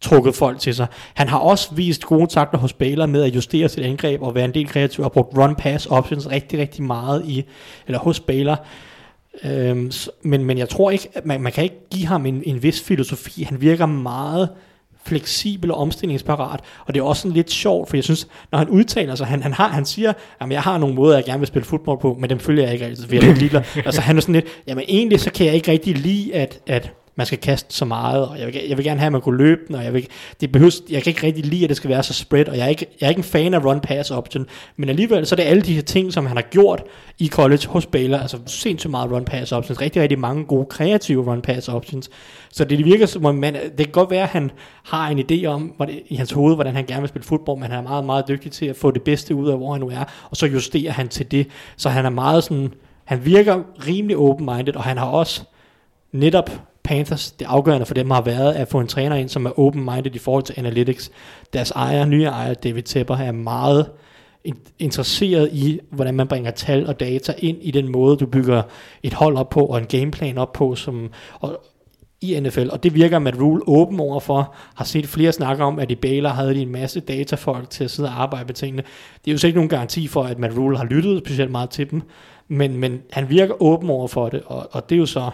[0.02, 0.86] trukket folk til sig.
[1.14, 4.44] Han har også vist gode takter hos Baylor med at justere sit angreb og være
[4.44, 7.44] en del kreativ og brugt run-pass options rigtig, rigtig meget i,
[7.86, 8.64] eller hos Baylor.
[9.44, 12.62] Øhm, men, men jeg tror ikke, at man, man kan ikke give ham en, en
[12.62, 13.42] vis filosofi.
[13.42, 14.48] Han virker meget
[15.04, 18.68] fleksibel og omstillingsparat, og det er også sådan lidt sjovt, for jeg synes, når han
[18.68, 21.46] udtaler sig, han, han, har, han siger, jamen jeg har nogle måder, jeg gerne vil
[21.46, 23.62] spille fodbold på, men dem følger jeg ikke altid, for jeg er lidt ligeglad.
[23.86, 26.92] altså han er sådan lidt, jamen egentlig så kan jeg ikke rigtig lide, at, at
[27.16, 29.38] man skal kaste så meget, og jeg vil, jeg vil gerne have, at man kunne
[29.38, 30.08] løbe den, og jeg, vil,
[30.40, 32.64] det behøves, jeg kan ikke rigtig lide, at det skal være så spread, og jeg
[32.64, 34.46] er ikke, jeg er ikke en fan af run-pass option,
[34.76, 36.82] men alligevel så er det alle de her ting, som han har gjort
[37.18, 41.72] i college hos Baylor, altså sindssygt meget run-pass options, rigtig, rigtig mange gode kreative run-pass
[41.72, 42.10] options,
[42.50, 44.50] så det virker som om, man, det kan godt være, at han
[44.84, 47.70] har en idé om, hvordan, i hans hoved, hvordan han gerne vil spille fodbold, men
[47.70, 49.88] han er meget, meget dygtig til at få det bedste ud af, hvor han nu
[49.88, 51.46] er, og så justerer han til det,
[51.76, 55.42] så han er meget sådan, han virker rimelig open-minded, og han har også
[56.12, 56.50] netop
[56.84, 60.14] Panthers, det afgørende for dem har været at få en træner ind, som er open-minded
[60.14, 61.10] i forhold til analytics.
[61.52, 63.90] Deres ejer, nye ejer, David Tepper, er meget
[64.78, 68.62] interesseret i, hvordan man bringer tal og data ind i den måde, du bygger
[69.02, 71.60] et hold op på, og en gameplan op på, som, og,
[72.20, 75.90] i NFL, og det virker Matt Rule åben overfor, har set flere snakke om, at
[75.90, 78.82] i Baylor havde de en masse datafolk til at sidde og arbejde med tingene.
[79.24, 81.70] Det er jo så ikke nogen garanti for, at Matt Rule har lyttet specielt meget
[81.70, 82.02] til dem,
[82.48, 85.30] men, men han virker åben over for det, og, og det er jo så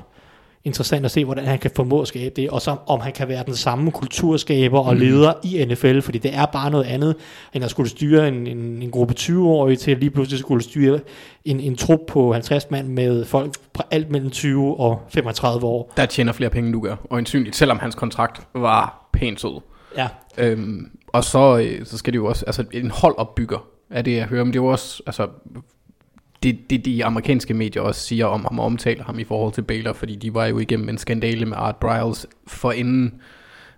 [0.68, 3.28] interessant at se, hvordan han kan formå at skabe det, og så om han kan
[3.28, 5.48] være den samme kulturskaber og leder mm.
[5.50, 7.16] i NFL, fordi det er bare noget andet,
[7.54, 11.00] end at skulle styre en, en, en gruppe 20-årige til lige pludselig skulle styre
[11.44, 15.92] en, en trup på 50 mand med folk på alt mellem 20 og 35 år.
[15.96, 19.60] Der tjener flere penge, du gør, og ensynligt, selvom hans kontrakt var pænt sød.
[19.96, 20.08] Ja.
[20.38, 24.24] Øhm, og så, øh, så skal det jo også, altså en holdopbygger, er det jeg
[24.24, 25.28] hører, men det er jo også, altså
[26.42, 29.62] det, det de amerikanske medier også siger om ham og omtaler ham i forhold til
[29.62, 33.14] Baylor, fordi de var jo igennem en skandale med Art Briles for inden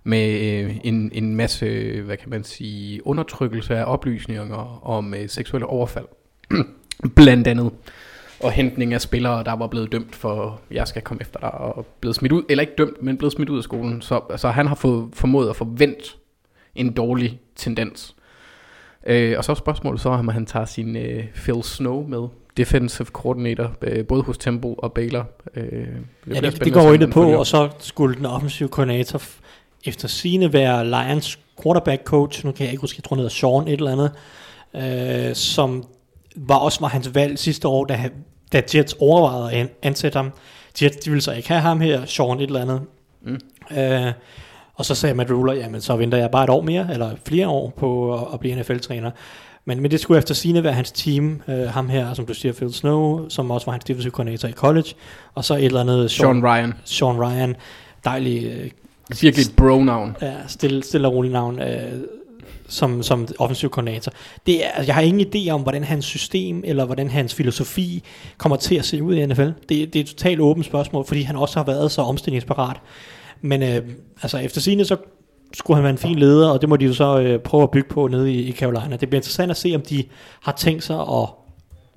[0.05, 5.67] med øh, en, en masse, hvad kan man sige, undertrykkelse af oplysninger om øh, seksuelle
[5.67, 6.07] overfald.
[7.17, 7.71] Blandt andet.
[8.43, 11.87] Og hentning af spillere, der var blevet dømt for, jeg skal komme efter dig, og
[12.01, 14.03] blevet smidt ud, eller ikke dømt, men blevet smidt ud af skolen.
[14.03, 16.05] Så, så han har fået formået at forvente
[16.75, 18.17] en dårlig tendens.
[19.07, 23.07] Øh, og så er spørgsmålet så, om han tager sin øh, Phil Snow med defensive
[23.07, 25.31] coordinator, øh, både hos Temple og Baylor.
[25.57, 29.23] Øh, det, ja, det, det går ind på, og så skulle den offensive koordinator
[29.85, 33.31] efter sine være Lions quarterback coach, nu kan jeg ikke huske, jeg tror han hedder
[33.31, 34.11] Sean et eller andet,
[35.29, 35.85] øh, som
[36.37, 38.11] var også var hans valg sidste år, da,
[38.53, 40.33] da Jets overvejede at ansætte ham.
[40.83, 42.81] Jets, de ville så ikke have ham her, Sean et eller andet.
[43.23, 43.39] Mm.
[43.79, 44.13] Øh,
[44.75, 47.49] og så sagde Matt Ruler, jamen så venter jeg bare et år mere, eller flere
[47.49, 49.11] år på at, at blive NFL-træner.
[49.65, 52.53] Men, men det skulle efter sine være hans team, øh, ham her, som du siger,
[52.53, 54.95] Phil Snow, som også var hans defensive coordinator i college,
[55.35, 56.11] og så et eller andet...
[56.11, 56.75] Sean, Sean Ryan.
[56.85, 57.57] Sean Ryan,
[58.05, 58.45] dejlig...
[58.45, 58.71] Øh,
[59.21, 60.17] Virkelig et bro-navn.
[60.23, 61.93] Ja, stille, stille og rolig navn, øh,
[62.69, 64.13] som, som offensiv koordinator.
[64.47, 68.05] Det er, altså, jeg har ingen idé om, hvordan hans system, eller hvordan hans filosofi
[68.39, 69.43] kommer til at se ud i NFL.
[69.43, 72.77] Det, det er et totalt åbent spørgsmål, fordi han også har været så omstillingsparat.
[73.41, 73.83] Men øh,
[74.23, 74.97] altså efter sine så
[75.55, 77.71] skulle han være en fin leder, og det må de jo så øh, prøve at
[77.71, 78.97] bygge på nede i, i Carolina.
[78.97, 80.05] Det bliver interessant at se, om de
[80.43, 81.29] har tænkt sig at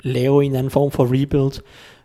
[0.02, 1.60] lave en eller anden form for rebuild.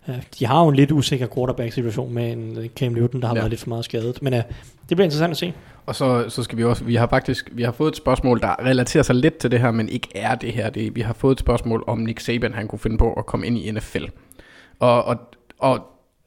[0.08, 3.40] Uh, de har jo en lidt usikker quarterback-situation med en Cam Newton, der har ja.
[3.40, 4.22] været lidt for meget skadet.
[4.22, 4.40] Men uh,
[4.88, 5.52] det bliver interessant at se.
[5.87, 8.64] Og så, så skal vi også, vi har faktisk, vi har fået et spørgsmål, der
[8.64, 10.70] relaterer sig lidt til det her, men ikke er det her.
[10.70, 13.46] Det, vi har fået et spørgsmål, om Nick Saban han kunne finde på at komme
[13.46, 14.04] ind i NFL.
[14.78, 15.16] Og, og,
[15.58, 15.80] og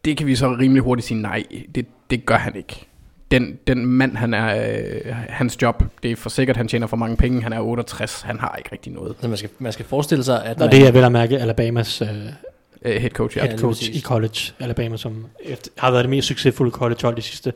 [0.06, 1.44] det kan vi så rimelig hurtigt sige nej,
[1.76, 2.88] det, det gør han ikke
[3.32, 6.98] den, den mand, han er, øh, hans job, det er for sikkert, han tjener for
[6.98, 9.16] mange penge, han er 68, han har ikke rigtig noget.
[9.22, 10.62] Så man skal, man skal forestille sig, at...
[10.62, 12.02] Og det er vel at mærke Alabamas...
[12.02, 12.08] Øh,
[12.86, 13.46] uh, head coach, ja.
[13.46, 17.16] Head coach ja, i college, Alabama, som efter, har været det mest succesfulde college hold
[17.16, 17.54] de sidste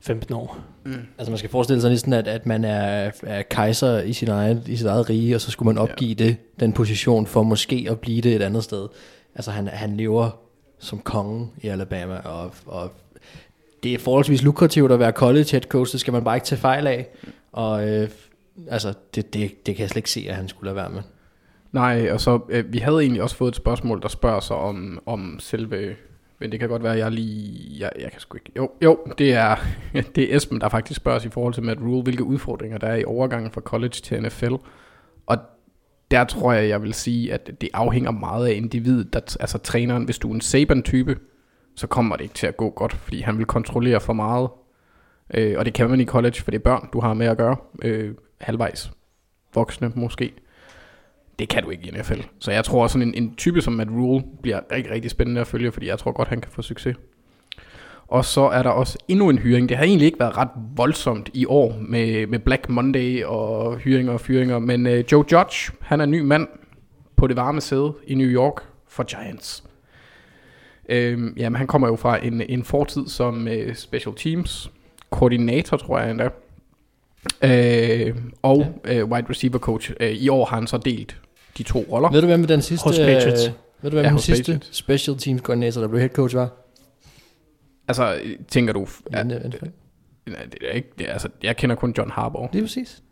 [0.00, 0.58] 15 år.
[0.84, 0.92] Mm.
[1.18, 4.62] Altså man skal forestille sig næsten, at, at man er, er kejser i, sin eget,
[4.66, 6.24] i sit eget rige, og så skulle man opgive ja.
[6.24, 8.88] det, den position, for måske at blive det et andet sted.
[9.34, 10.30] Altså han, han lever
[10.78, 12.92] som konge i Alabama, og, og
[13.84, 16.60] det er forholdsvis lukrativt at være college head coach, det skal man bare ikke tage
[16.60, 17.08] fejl af.
[17.52, 18.08] Og øh,
[18.68, 21.02] altså, det, det, det kan jeg slet ikke se, at han skulle lade være med.
[21.72, 24.98] Nej, og så, øh, vi havde egentlig også fået et spørgsmål, der spørger sig om,
[25.06, 25.94] om selve,
[26.40, 28.98] men det kan godt være, at jeg lige, jeg, jeg kan sgu ikke, jo, jo,
[29.18, 29.56] det er,
[30.14, 32.86] det er Esben, der faktisk spørger sig i forhold til Matt Rule, hvilke udfordringer der
[32.86, 34.54] er i overgangen fra college til NFL.
[35.26, 35.38] Og
[36.10, 40.04] der tror jeg, jeg vil sige, at det afhænger meget af individet, der, altså træneren,
[40.04, 41.16] hvis du er en Saban-type,
[41.76, 44.48] så kommer det ikke til at gå godt, fordi han vil kontrollere for meget.
[45.34, 47.36] Øh, og det kan man i college, for det er børn, du har med at
[47.36, 47.56] gøre.
[47.82, 48.90] Øh, halvvejs
[49.54, 50.32] voksne måske.
[51.38, 52.20] Det kan du ikke i NFL.
[52.38, 55.46] Så jeg tror sådan en, en type som Matt Rule bliver rigtig, rigtig spændende at
[55.46, 56.96] følge, fordi jeg tror godt, han kan få succes.
[58.06, 59.68] Og så er der også endnu en hyring.
[59.68, 64.12] Det har egentlig ikke været ret voldsomt i år med, med Black Monday og hyringer
[64.12, 66.48] og fyringer, men øh, Joe Judge, han er ny mand
[67.16, 69.64] på det varme sæde i New York for Giants.
[70.88, 74.70] Øh, jamen, han kommer jo fra en, en fortid som uh, special teams
[75.10, 76.28] koordinator, tror jeg endda.
[77.42, 79.90] Øh, og øh, wide receiver coach.
[80.00, 81.16] Øh, I år har han så delt
[81.58, 82.10] de to roller.
[82.10, 83.46] Ved du, hvem den sidste, Hos Patriots.
[83.46, 84.76] øh, ved du, hvem Ja, den hos sidste Patriots.
[84.76, 86.48] special teams koordinator, der blev head coach, var?
[87.88, 88.86] Altså, øh, tænker du...
[89.12, 89.70] Ja, At, det, det,
[90.26, 90.88] nej, det er ikke...
[90.98, 92.48] Det er, altså, jeg kender kun John Harbaugh.
[92.52, 93.02] Lige præcis.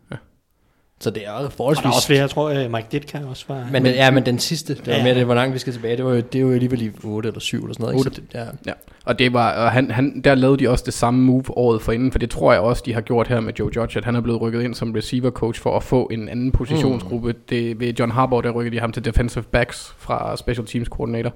[0.99, 1.85] Så det er jo Og der forholdsvis...
[1.85, 3.67] er også flere, jeg tror, uh, Mike Ditka også var...
[3.71, 5.03] Men, ja, men den sidste, det var Ja.
[5.03, 6.91] mere det, hvor langt vi skal tilbage, det, var jo, det er jo alligevel i
[7.03, 7.93] 8 eller 7 eller sådan noget.
[7.93, 8.07] Ikke?
[8.09, 8.15] Otte.
[8.15, 8.45] Så det, ja.
[8.71, 8.73] Ja,
[9.05, 12.11] og det var, og han, han, der lavede de også det samme move året forinden,
[12.11, 14.21] for det tror jeg også, de har gjort her med Joe Judge, at han er
[14.21, 17.31] blevet rykket ind som receiver coach for at få en anden positionsgruppe.
[17.31, 17.37] Mm.
[17.49, 21.33] Det, ved John Harbaugh, der rykkede de ham til defensive backs fra special teams koordinator.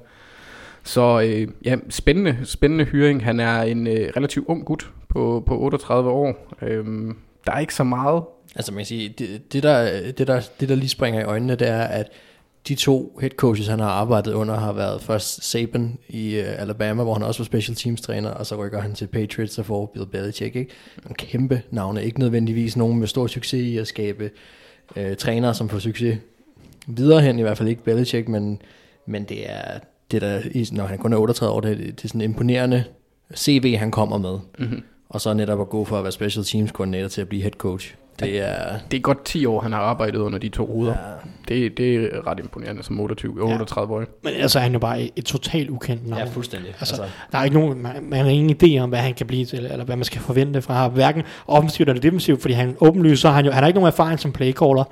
[0.83, 3.23] Så øh, ja, spændende, spændende hyring.
[3.23, 6.53] Han er en øh, relativt ung gut på, på 38 år.
[6.61, 8.23] Øhm, der er ikke så meget.
[8.55, 11.55] Altså man kan sige, det, det, der, det, der, det der lige springer i øjnene,
[11.55, 12.11] det er, at
[12.67, 17.03] de to head coaches, han har arbejdet under, har været først Saban i uh, Alabama,
[17.03, 19.85] hvor han også var special teams træner, og så rykker han til Patriots og får
[19.85, 20.55] Bill Belichick.
[20.55, 20.71] Ikke?
[21.03, 24.29] Nogle kæmpe navne, ikke nødvendigvis nogen med stor succes i at skabe
[24.95, 26.17] uh, trænere, som får succes
[26.87, 28.61] videre hen, i hvert fald ikke Belichick, men,
[29.05, 29.79] men det er,
[30.11, 32.83] det der, når han kun er 38 år, det, det er sådan en imponerende
[33.35, 34.39] CV, han kommer med.
[34.59, 34.83] Mm-hmm.
[35.09, 37.51] Og så netop at gå fra at være special teams koordinator til at blive head
[37.51, 37.95] coach.
[38.19, 38.55] Det er,
[38.91, 40.91] Det er godt 10 år, han har arbejdet under de to ruder.
[41.49, 41.55] Ja.
[41.55, 44.03] Det, det er ret imponerende som 28, 38 år.
[44.23, 46.19] Men altså, han er jo bare et totalt ukendt navn.
[46.21, 46.69] Ja, fuldstændig.
[46.69, 49.13] Altså, Altså- altså, der er ikke nogen, man, man har ingen idé om, hvad han
[49.13, 52.53] kan blive til, eller hvad man skal forvente fra ham, hverken offensivt eller defensivt, fordi
[52.53, 54.83] han åbenlyst, så har han jo, han har ikke nogen erfaring som playcaller,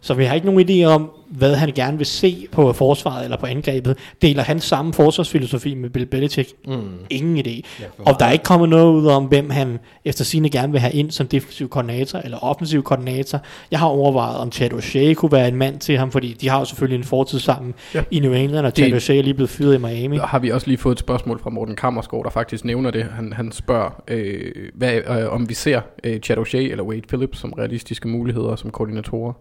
[0.00, 3.36] så vi har ikke nogen idé om, hvad han gerne vil se på forsvaret eller
[3.36, 3.96] på angrebet.
[4.22, 6.52] Deler han samme forsvarsfilosofi med Bill Belichick?
[6.66, 6.80] Mm.
[7.10, 7.50] Ingen idé.
[7.80, 10.80] Ja, og der er ikke kommet noget ud om, hvem han efter sine gerne vil
[10.80, 13.40] have ind som defensiv koordinator eller offensiv koordinator.
[13.70, 16.58] Jeg har overvejet, om Chad O'Shea kunne være en mand til ham, fordi de har
[16.58, 18.02] jo selvfølgelig en fortid sammen Ja.
[18.10, 20.16] i New England, og Det- Chad O'Shea er lige blevet fyret i Miami.
[20.16, 23.04] Har vi også lige fået et spørgsmål fra Morten Kammersgaard, der faktisk nævner det.
[23.04, 27.38] Han, han spørger, øh, hvad, øh, om vi ser øh, Chad O'Shea eller Wade Phillips
[27.38, 29.32] som realistiske muligheder som koordinatorer.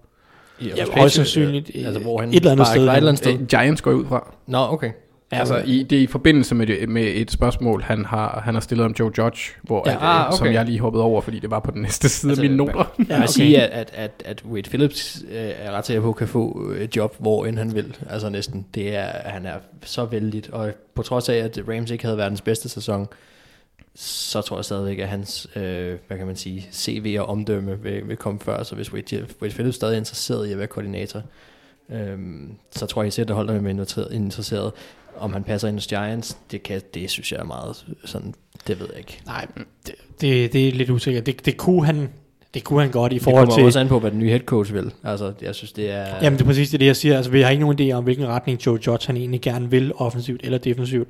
[0.62, 1.72] Ja, højst sandsynligt.
[1.76, 2.82] Øh, altså, hvor han et eller andet sted.
[2.82, 3.34] Et eller andet sted.
[3.34, 4.34] Øh, Giants går ud fra.
[4.48, 4.92] Nå, okay.
[5.32, 8.54] Ja, Altså, i, det er i forbindelse med, det, med et spørgsmål, han har, han
[8.54, 10.38] har stillet om Joe Judge, hvor Ja, ja, at, ah, øh, okay.
[10.38, 12.58] som jeg lige hoppede over, fordi det var på den næste side altså, af mine
[12.58, 12.94] noter.
[12.98, 13.28] Jeg vil okay.
[13.28, 16.96] sige, at, at, at, at Wade Phillips øh, er ret sikker på, kan få et
[16.96, 17.98] job, hvor end han vil.
[18.10, 18.66] Altså næsten.
[18.76, 20.44] Det er, han er så vældig.
[20.52, 23.08] Og på trods af, at Rams ikke havde verdens bedste sæson,
[23.96, 28.08] så tror jeg stadigvæk, at hans, øh, hvad kan man sige, CV og omdømme vil,
[28.08, 28.64] vil komme før.
[28.64, 31.22] Så hvis Wade, Wade Phillips stadig er interesseret i at være koordinator,
[31.90, 32.18] øh,
[32.72, 33.72] så tror jeg, at det holder med
[34.12, 34.72] interesseret.
[35.18, 38.34] Om han passer ind hos Giants, det, kan, det synes jeg er meget sådan,
[38.68, 39.22] det ved jeg ikke.
[39.26, 39.48] Nej,
[39.88, 41.26] det, det, det er lidt usikkert.
[41.26, 42.10] Det, det, kunne han,
[42.54, 43.66] det kunne han godt i Det forhold kommer til...
[43.66, 44.92] også an på, hvad den nye head coach vil.
[45.04, 46.06] Altså, jeg synes, det er...
[46.22, 47.16] Jamen det er præcis det, jeg siger.
[47.16, 49.92] Altså, vi har ikke nogen idé om, hvilken retning Joe Judge han egentlig gerne vil,
[49.96, 51.08] offensivt eller defensivt.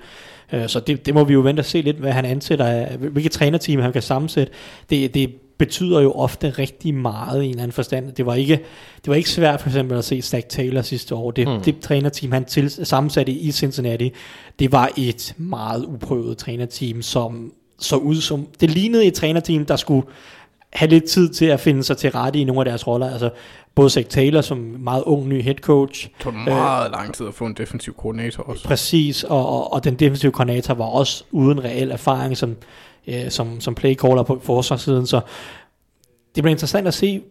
[0.54, 2.98] Uh, så det, det må vi jo vente og se lidt, hvad han ansætter, af-
[2.98, 4.54] hvilket trænerteam han kan sammensætte.
[4.90, 8.12] Det, det betyder jo ofte rigtig meget i en eller anden forstand.
[8.12, 8.54] Det var ikke,
[8.96, 11.32] det var ikke svært for eksempel at se Stack Taylor sidste år.
[11.32, 11.62] Det, mm.
[11.62, 14.12] det trænerteam, han til, sammensatte i Cincinnati,
[14.60, 18.48] det var et meget uprøvet trænerteam, som så ud som...
[18.62, 20.08] Det lignede et trænerteam, der skulle
[20.74, 23.12] have lidt tid til at finde sig til rette i nogle af deres roller.
[23.12, 23.30] Altså
[23.76, 27.34] både Zach Taylor som meget ung ny head coach, Det tog meget lang tid at
[27.34, 28.64] få en defensiv koordinator også.
[28.64, 32.56] præcis, og, og, og den defensive koordinator var også uden reel erfaring som,
[33.08, 35.22] øh, som, som playcaller på forsvarssiden, så
[36.36, 37.22] det bliver interessant at se,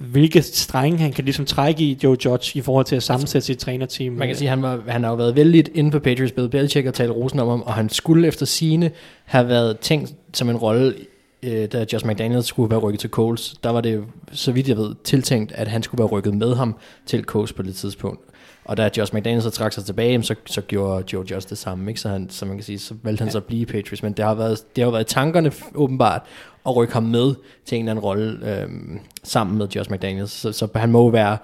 [0.00, 3.58] hvilke strenge han kan ligesom trække i Joe Judge i forhold til at sammensætte sit
[3.58, 4.12] trænerteam.
[4.12, 6.48] Man kan sige, at han, var, han har jo været vældig inden for Patriots, Bill
[6.48, 8.90] Belichick og tale rosen om ham, og han skulle efter sine
[9.24, 10.94] have været tænkt som en rolle,
[11.42, 13.54] øh, da Josh McDaniels skulle være rykket til Coles.
[13.64, 16.76] Der var det, så vidt jeg ved, tiltænkt, at han skulle være rykket med ham
[17.06, 18.20] til Coles på det tidspunkt.
[18.64, 21.90] Og da Josh McDaniels så trak sig tilbage, så, så gjorde Joe Just det samme,
[21.90, 22.00] ikke?
[22.00, 24.02] Så, han, så man kan sige, så valgte han så at blive Patriots.
[24.02, 26.22] Men det har været, det har været i tankerne åbenbart
[26.66, 30.30] at rykke ham med til en eller anden rolle øhm, sammen med Josh McDaniels.
[30.30, 31.38] Så, så han må være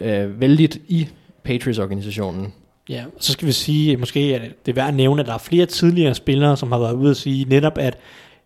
[0.00, 1.08] øh, vældig i
[1.42, 2.52] Patriots-organisationen.
[2.88, 5.38] Ja, så skal vi sige, måske at det er værd at nævne, at der er
[5.38, 7.98] flere tidligere spillere, som har været ude at sige netop, at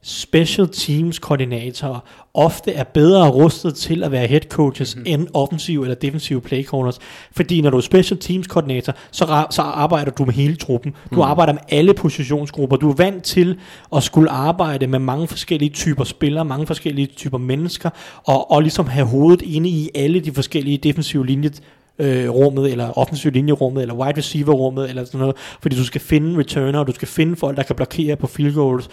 [0.02, 2.00] special teams koordinatorer
[2.34, 5.12] ofte er bedre rustet til at være head coaches mm-hmm.
[5.12, 6.98] end offensive eller defensive play callers.
[7.32, 10.92] Fordi når du er special teams koordinator, så, ra- så arbejder du med hele truppen.
[11.10, 11.20] Du mm.
[11.20, 12.76] arbejder med alle positionsgrupper.
[12.76, 13.58] Du er vant til
[13.96, 17.90] at skulle arbejde med mange forskellige typer spillere, mange forskellige typer mennesker,
[18.26, 21.50] og, og ligesom have hovedet inde i alle de forskellige defensive linjer
[21.98, 26.00] øh, rummet, eller offensiv linjerummet, eller wide receiver rummet, eller sådan noget, fordi du skal
[26.00, 28.88] finde returner, du skal finde folk, der kan blokere på field goals,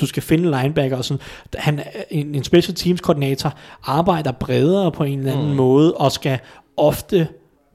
[0.00, 1.20] du skal finde linebacker og sådan.
[1.54, 5.56] Han, er- en, en special teams koordinator arbejder bredere på en eller anden mm.
[5.56, 6.38] måde, og skal
[6.76, 7.28] ofte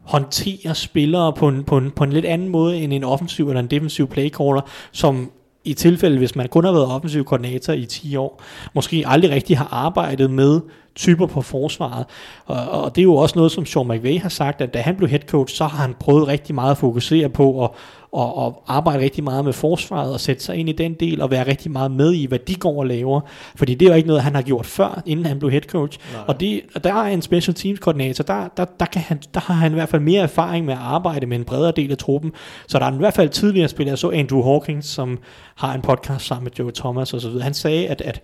[0.03, 3.59] håndtere spillere på en, på, en, på en lidt anden måde end en offensiv eller
[3.59, 4.61] en defensiv playcaller,
[4.91, 5.31] som
[5.65, 9.57] i tilfælde, hvis man kun har været offensiv koordinator i 10 år, måske aldrig rigtig
[9.57, 10.59] har arbejdet med
[10.95, 12.05] typer på forsvaret.
[12.45, 14.95] Og, og det er jo også noget, som Sean McVay har sagt, at da han
[14.95, 17.69] blev head coach, så har han prøvet rigtig meget at fokusere på at
[18.11, 21.31] og, og arbejde rigtig meget med forsvaret og sætte sig ind i den del og
[21.31, 23.21] være rigtig meget med i, hvad de går og laver.
[23.55, 25.99] Fordi det er jo ikke noget, han har gjort før, inden han blev head coach.
[26.13, 26.23] Nej.
[26.27, 29.39] Og, det, og der er en special teams koordinator, der, der, der, kan han, der
[29.39, 31.97] har han i hvert fald mere erfaring med at arbejde med en bredere del af
[31.97, 32.31] truppen.
[32.67, 35.19] Så der er i hvert fald tidligere spillere, så Andrew Hawkins, som
[35.55, 38.21] har en podcast sammen med Joe Thomas osv., han sagde, at, at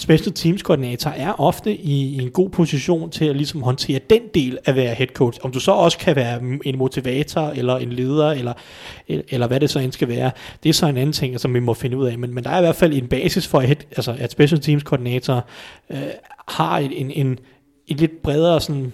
[0.00, 4.22] special teams koordinator er ofte i, i en god position til at ligesom håndtere den
[4.34, 5.38] del af at være head coach.
[5.42, 8.52] Om du så også kan være en motivator, eller en leder, eller,
[9.08, 10.30] eller hvad det så end skal være,
[10.62, 12.18] det er så en anden ting, som vi må finde ud af.
[12.18, 14.82] Men, men der er i hvert fald en basis for, at, altså, at special teams
[14.82, 15.46] koordinator
[15.90, 15.98] øh,
[16.48, 17.38] har en, en, en,
[17.86, 18.92] en lidt bredere sådan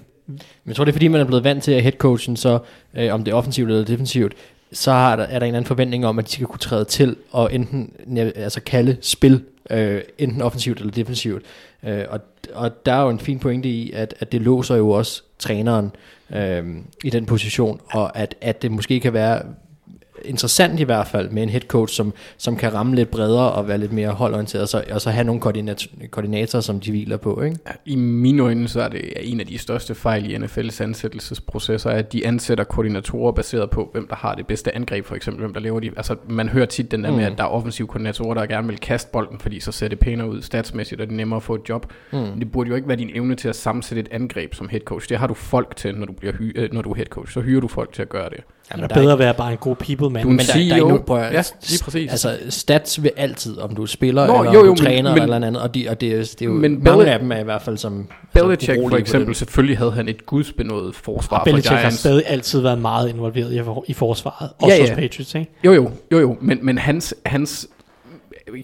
[0.67, 2.59] jeg tror, det er fordi, man er blevet vant til, at headcoachen så,
[2.95, 4.35] øh, om det er offensivt eller defensivt,
[4.75, 6.85] så er der, er der en eller anden forventning om, at de skal kunne træde
[6.85, 11.43] til og enten altså kalde spil øh, enten offensivt eller defensivt.
[11.83, 12.21] Øh, og,
[12.55, 15.93] og der er jo en fin pointe i, at, at det låser jo også træneren
[16.35, 19.43] øh, i den position, og at, at det måske kan være
[20.25, 23.69] interessant i hvert fald med en head coach, som, som kan ramme lidt bredere og
[23.69, 27.17] være lidt mere holdorienteret, og så, og så have nogle koordinat- koordinatorer, som de hviler
[27.17, 27.43] på.
[27.43, 27.59] Ikke?
[27.87, 29.01] I mine øjne så er det
[29.33, 34.07] en af de største fejl i NFL's ansættelsesprocesser, at de ansætter koordinatorer baseret på, hvem
[34.09, 35.91] der har det bedste angreb, for eksempel, hvem der laver de.
[35.97, 37.17] Altså, man hører tit den der mm.
[37.17, 39.99] med, at der er offensive koordinatorer, der gerne vil kaste bolden, fordi så ser det
[39.99, 41.87] pænere ud statsmæssigt, og det er nemmere at få et job.
[42.13, 42.19] Mm.
[42.19, 44.81] Men det burde jo ikke være din evne til at sammensætte et angreb som head
[44.81, 45.09] coach.
[45.09, 47.33] Det har du folk til, når du, bliver hy- øh, når du er head coach.
[47.33, 48.41] Så hyrer du folk til at gøre det.
[48.73, 50.23] Jamen, det er bedre at være bare en god people man.
[50.23, 52.11] Du men der, der, er ikke nogen, prøv at, ja, lige præcis.
[52.11, 55.15] Altså, stats vil altid, om du er spiller, Nå, eller jo, jo, om du træner,
[55.15, 57.19] men, eller andet, og, de, og det, er, det er jo men mange Bel- af
[57.19, 60.95] dem er i hvert fald som Belichick altså, for eksempel, selvfølgelig havde han et gudsbenået
[60.95, 64.89] forsvar og Belichick har stadig altid været meget involveret i, i forsvaret, også ja, ja.
[64.89, 65.51] hos Patriots, ikke?
[65.65, 67.69] Jo, jo, jo, jo, men, men hans, hans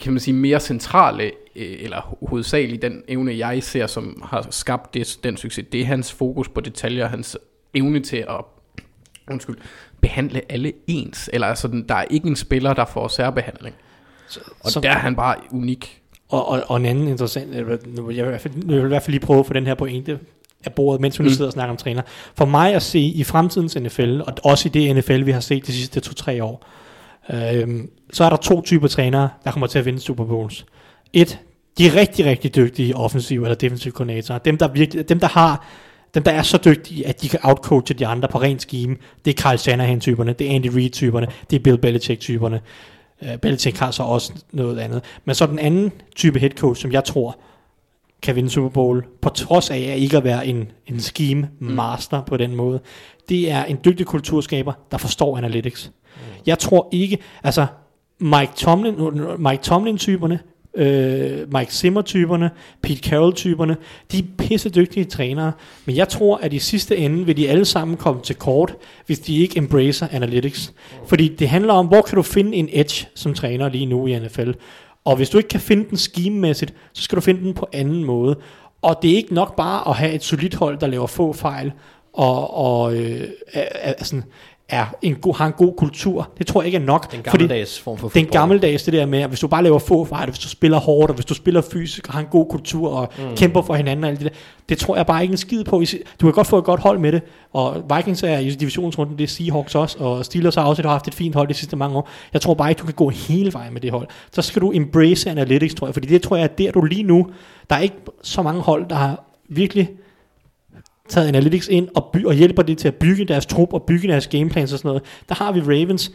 [0.01, 1.25] kan man sige, mere centrale,
[1.57, 5.85] øh, eller hovedsageligt den evne, jeg ser, som har skabt det, den succes, det er
[5.85, 7.39] hans fokus på detaljer, hans
[7.75, 8.45] evne til at
[9.31, 9.57] undskyld,
[10.03, 11.31] behandle alle ens.
[11.33, 13.75] Eller altså, der er ikke en spiller, der får særbehandling.
[14.29, 16.01] Så, og så, der er han bare unik.
[16.29, 19.45] Og, og, og en anden interessant, jeg vil, jeg vil, i hvert fald, lige prøve
[19.45, 20.19] for den her pointe
[20.65, 21.35] af bordet, mens vi nu mm.
[21.35, 22.03] sidder og snakker om træner.
[22.35, 25.67] For mig at se i fremtidens NFL, og også i det NFL, vi har set
[25.67, 26.67] de sidste to-tre år,
[27.31, 30.67] øhm, så er der to typer trænere, der kommer til at vinde Super Bowls.
[31.13, 31.39] Et,
[31.79, 34.39] de rigtig, rigtig dygtige offensive eller defensive koordinatorer.
[34.39, 35.67] Dem, der, virkelig, dem, der har
[36.15, 39.31] dem, der er så dygtige, at de kan outcoache de andre på rent scheme, det
[39.39, 42.61] er Carl Shanahan-typerne, det er Andy Reid-typerne, det er Bill Belichick-typerne.
[43.23, 45.05] Uh, Belichick har så også noget andet.
[45.25, 47.39] Men så den anden type head coach, som jeg tror
[48.23, 52.19] kan vinde Super Bowl, på trods af at ikke at være en, en scheme master
[52.21, 52.27] mm.
[52.27, 52.81] på den måde,
[53.29, 55.93] det er en dygtig kulturskaber, der forstår analytics.
[56.17, 56.21] Mm.
[56.47, 57.67] Jeg tror ikke, altså
[58.19, 58.95] Mike Tomlin,
[59.39, 60.41] Mike Tomlin-typerne,
[60.75, 62.51] øh, Mike Zimmer-typerne,
[62.83, 63.77] Pete Carroll-typerne,
[64.13, 65.53] de er pisse dygtige trænere,
[65.85, 69.19] men jeg tror, at i sidste ende vil de alle sammen komme til kort, hvis
[69.19, 70.73] de ikke embracer analytics.
[71.07, 74.19] Fordi det handler om, hvor kan du finde en edge som træner lige nu i
[74.19, 74.51] NFL.
[75.05, 78.05] Og hvis du ikke kan finde den schememæssigt, så skal du finde den på anden
[78.05, 78.37] måde.
[78.83, 81.73] Og det er ikke nok bare at have et solidt hold, der laver få fejl,
[82.13, 84.25] og, og øh, er, er sådan,
[84.71, 86.31] er en god, har en god kultur.
[86.39, 87.13] Det tror jeg ikke er nok.
[87.13, 88.25] Den gammeldags form for fodbold.
[88.25, 90.79] Den gammeldags, det der med, at hvis du bare laver få fejl, hvis du spiller
[90.79, 93.37] hårdt, og hvis du spiller fysisk, og har en god kultur, og mm.
[93.37, 95.83] kæmper for hinanden, og alt det der, det tror jeg bare ikke en skid på.
[96.21, 99.25] Du kan godt få et godt hold med det, og Vikings er i divisionsrunden, det
[99.25, 101.97] er Seahawks også, og Steelers har også har haft et fint hold de sidste mange
[101.97, 102.09] år.
[102.33, 104.09] Jeg tror bare ikke, du kan gå hele vejen med det hold.
[104.33, 107.03] Så skal du embrace analytics, tror jeg, fordi det tror jeg er der, du lige
[107.03, 107.27] nu,
[107.71, 109.91] der er ikke så mange hold, der har virkelig
[111.11, 114.09] taget analytics ind og, by- og hjælper det til at bygge deres trup og bygge
[114.09, 115.03] deres gameplans og sådan noget.
[115.29, 116.13] Der har vi Ravens,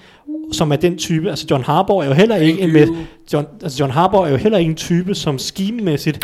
[0.52, 2.88] som er den type, altså John Harbaugh er jo heller ikke en med,
[3.34, 6.20] John, altså John Harbaugh er jo heller ikke en type, som schememæssigt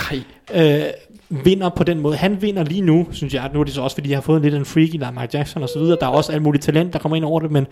[0.53, 0.81] øh,
[1.29, 2.15] vinder på den måde.
[2.15, 3.49] Han vinder lige nu, synes jeg.
[3.53, 5.63] Nu er det så også, fordi jeg har fået lidt en freak i Lamar Jackson
[5.63, 5.97] og så videre.
[5.99, 7.67] Der er også alt muligt talent, der kommer ind over det, men,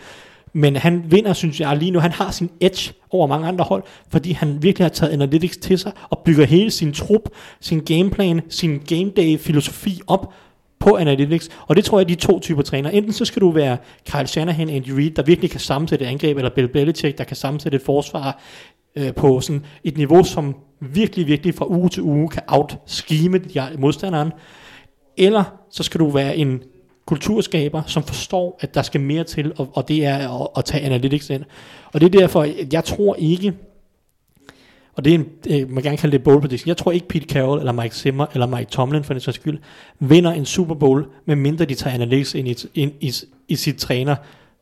[0.53, 1.99] men han vinder, synes jeg, lige nu.
[1.99, 5.79] Han har sin edge over mange andre hold, fordi han virkelig har taget analytics til
[5.79, 7.29] sig og bygger hele sin trup,
[7.61, 10.33] sin gameplan, sin game day filosofi op
[10.79, 12.89] på analytics, og det tror jeg er de to typer træner.
[12.89, 13.77] Enten så skal du være
[14.09, 17.35] Kyle Shanahan, Andy Reid, der virkelig kan sammensætte et angreb, eller Bill Belichick, der kan
[17.35, 18.41] sammensætte et forsvar
[18.95, 23.41] øh, på sådan et niveau, som virkelig, virkelig fra uge til uge kan outskime
[23.77, 24.31] modstanderen.
[25.17, 26.63] Eller så skal du være en
[27.05, 30.83] kulturskaber, som forstår, at der skal mere til, og, og det er at, at tage
[30.83, 31.43] analytics ind.
[31.93, 33.53] Og det er derfor, jeg tror ikke,
[34.99, 36.67] og det er en, øh, man kan gerne kalde det bold prediction.
[36.67, 39.59] Jeg tror ikke Pete Carroll, eller Mike Zimmer, eller Mike Tomlin for den sags skyld,
[39.99, 43.13] vinder en Super Bowl, medmindre de tager analytics ind i, ind i,
[43.47, 44.15] i sit træner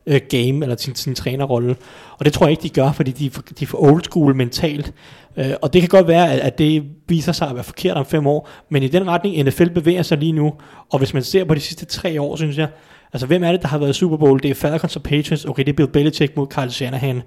[0.06, 1.76] øh, game, eller sin, sin trænerrolle.
[2.18, 4.02] Og det tror jeg ikke, de gør, fordi de, er for- de er for old
[4.04, 4.92] school mentalt.
[5.36, 8.06] Øh, og det kan godt være, at, at det viser sig at være forkert om
[8.06, 10.52] fem år, men i den retning NFL bevæger sig lige nu,
[10.92, 12.68] og hvis man ser på de sidste tre år, synes jeg,
[13.12, 14.42] Altså, hvem er det, der har været i Super Bowl?
[14.42, 15.44] Det er Falcons og Patriots.
[15.44, 17.22] Okay, det er Bill Belichick mod Kyle Shanahan.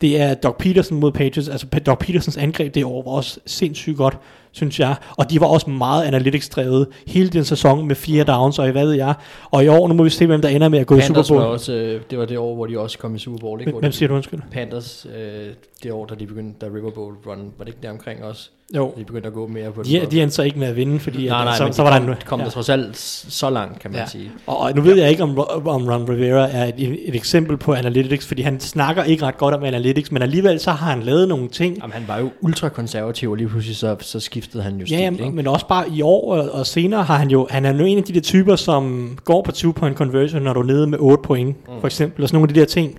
[0.00, 1.48] Det er Doug Peterson mod Patriots.
[1.48, 4.18] Altså, Doug Petersons angreb det år var også sindssygt godt,
[4.52, 4.94] synes jeg.
[5.16, 8.94] Og de var også meget analytics-drevet hele den sæson med fire downs, og hvad ved
[8.94, 9.14] jeg.
[9.50, 11.06] Og i år, nu må vi se, hvem der ender med at gå i Super
[11.14, 11.48] Panthers var Bowl.
[11.48, 13.60] også, øh, det var det år, hvor de også kom i Super Bowl.
[13.60, 13.72] Ikke?
[13.72, 14.40] Hvem siger du undskyld?
[14.52, 15.48] Panthers, øh,
[15.82, 18.50] det år, da de begyndte, da River Bowl run, var det ikke der omkring også?
[18.74, 18.92] Jo.
[18.98, 21.28] De begyndte at gå mere på De, de endte så ikke med at vinde, fordi
[21.28, 22.16] nej, at, nej, så, men så de var der kom, en...
[22.26, 22.44] kom ja.
[22.44, 22.96] der trods alt
[23.28, 24.06] så langt, kan man Ja.
[24.06, 24.30] sige.
[24.46, 26.74] Og, og nu ved jeg ikke, om, om Ron Rivera er et,
[27.08, 30.70] et eksempel på analytics, fordi han snakker ikke ret godt om analytics, men alligevel så
[30.70, 34.20] har han lavet nogle ting, Jamen, han var jo ultrakonservativ, og lige pludselig så, så
[34.20, 37.16] skiftede han jo stil, Ja, jamen, men også bare i år og, og senere har
[37.16, 39.96] han jo, han er jo en af de der typer, som går på 2 point
[39.96, 41.80] conversion, når du er nede med 8 point, mm.
[41.80, 42.98] for eksempel, og sådan nogle af de der ting,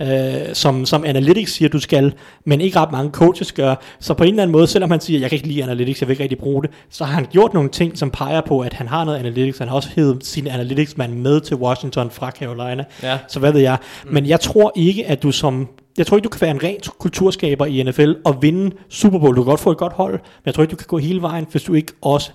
[0.00, 0.06] mm.
[0.06, 2.12] øh, som, som analytics siger, du skal,
[2.44, 3.74] men ikke ret mange coaches gør.
[4.00, 6.08] Så på en eller anden måde, selvom han siger, jeg kan ikke lide analytics, jeg
[6.08, 8.72] vil ikke rigtig bruge det, så har han gjort nogle ting, som peger på, at
[8.72, 9.58] han har noget analytics.
[9.58, 12.84] Han har også hævet sin analytics-mand med til Washington fra Carolina.
[13.02, 13.18] Ja.
[13.28, 13.76] Så hvad ved jeg.
[14.10, 15.68] Men jeg tror ikke, at du som...
[15.98, 19.36] Jeg tror ikke, du kan være en ren kulturskaber i NFL og vinde Super Bowl.
[19.36, 21.22] Du kan godt få et godt hold, men jeg tror ikke, du kan gå hele
[21.22, 22.30] vejen, hvis du ikke også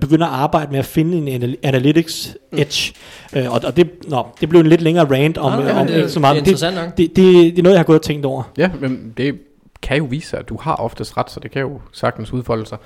[0.00, 2.92] begynder at arbejde med at finde en anal- analytics edge.
[3.36, 5.94] Øh, og, og det, nå, det blev en lidt længere rant om, ja, om det
[5.94, 6.44] er- ikke så meget.
[6.46, 8.42] det er det, det, det, er noget, jeg har gået og tænkt over.
[8.58, 9.34] Ja, men det
[9.82, 12.66] kan jo vise sig, at du har oftest ret, så det kan jo sagtens udfolde
[12.66, 12.78] sig.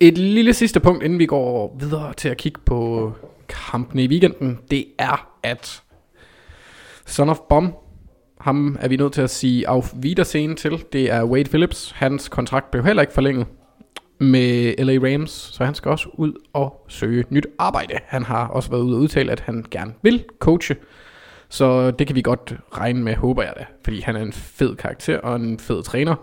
[0.00, 3.12] Et lille sidste punkt, inden vi går videre til at kigge på
[3.48, 5.82] kampene i weekenden, det er, at
[7.06, 7.74] Son of Bomb,
[8.40, 10.84] ham er vi nødt til at sige auf Wiedersehen til.
[10.92, 11.90] Det er Wade Phillips.
[11.90, 13.46] Hans kontrakt blev heller ikke forlænget
[14.18, 17.94] med LA Rams, så han skal også ud og søge nyt arbejde.
[18.06, 20.76] Han har også været ude og udtale, at han gerne vil coache,
[21.52, 24.76] så det kan vi godt regne med, håber jeg da, fordi han er en fed
[24.76, 26.14] karakter og en fed træner.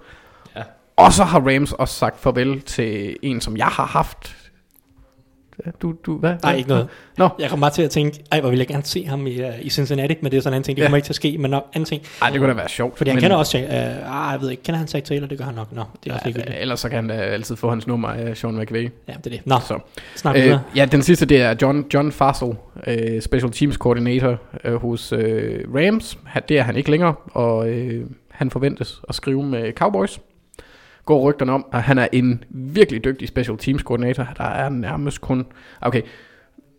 [0.56, 0.64] Ja.
[0.98, 4.49] Og så har Rams også sagt farvel til en, som jeg har haft.
[5.66, 6.34] Ja, Du, du, hvad?
[6.43, 6.88] Nej, ikke noget.
[7.18, 9.43] Nå, Jeg kommer bare til at tænke, ej, hvor ville jeg gerne se ham i,
[9.43, 10.76] uh, i Cincinnati, men det er sådan en anden ting.
[10.78, 10.88] Det Ja.
[10.88, 12.03] kommer ikke til at ske, men nok anden ting.
[12.22, 12.97] ej, det kunne da være sjovt.
[12.97, 13.64] Fordi han men- kender også, uh,
[14.28, 15.28] ah, jeg ved ikke, kender han Zach Taylor?
[15.28, 15.72] Det gør han nok.
[15.76, 18.38] Nå, det er også Ja, ellers så kan han da altid få hans nummer af
[18.38, 18.89] Sean McVay.
[19.07, 19.41] Ja, det er det.
[19.45, 19.80] Nå, Så.
[20.16, 20.62] snak Øh, videre.
[20.76, 22.49] ja, den sidste, det er John, John Fassel,
[22.88, 26.18] øh, Special Teams Coordinator øh, hos øh, Rams.
[26.26, 30.20] Han- Det er han ikke længere, og øh, han forventes at skrive med Cowboys.
[31.10, 34.28] Går rygterne om, at han er en virkelig dygtig Special Teams Coordinator.
[34.38, 35.45] Der er nærmest kun...
[35.82, 36.01] Okay,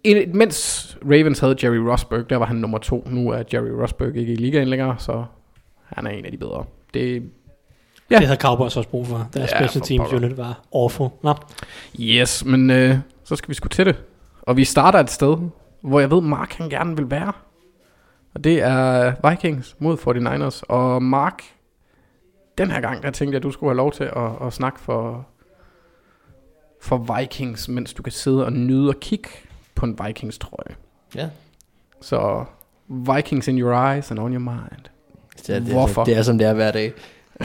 [0.04, 3.06] en, mens Ravens havde Jerry Rosberg, der var han nummer to.
[3.10, 5.24] Nu er Jerry Rosberg ikke i ligaen længere, så
[5.84, 6.64] han er en af de bedre.
[6.94, 7.22] Det,
[8.10, 8.18] ja.
[8.18, 9.28] Det havde Cowboys også brug for.
[9.34, 10.26] Deres Ja, special teams pokker.
[10.26, 11.08] unit var awful.
[11.22, 11.34] Nå,
[12.00, 13.96] Yes, men øh, så skal vi sgu til det.
[14.42, 15.36] Og vi starter et sted,
[15.80, 17.32] hvor jeg ved, Mark han gerne vil være.
[18.34, 20.62] Og det er Vikings mod 49ers.
[20.68, 21.42] Og Mark,
[22.58, 24.80] den her gang, der tænkte jeg, at du skulle have lov til at, at snakke
[24.80, 25.26] for,
[26.80, 29.28] for Vikings, mens du kan sidde og nyde og kigge
[29.74, 30.76] på en Vikings trøje.
[31.14, 31.28] Ja.
[32.00, 32.44] Så
[32.88, 34.84] Vikings in your eyes and on your mind.
[35.46, 36.00] Det er, det, Hvorfor?
[36.00, 36.92] Er, det er som det er hver dag.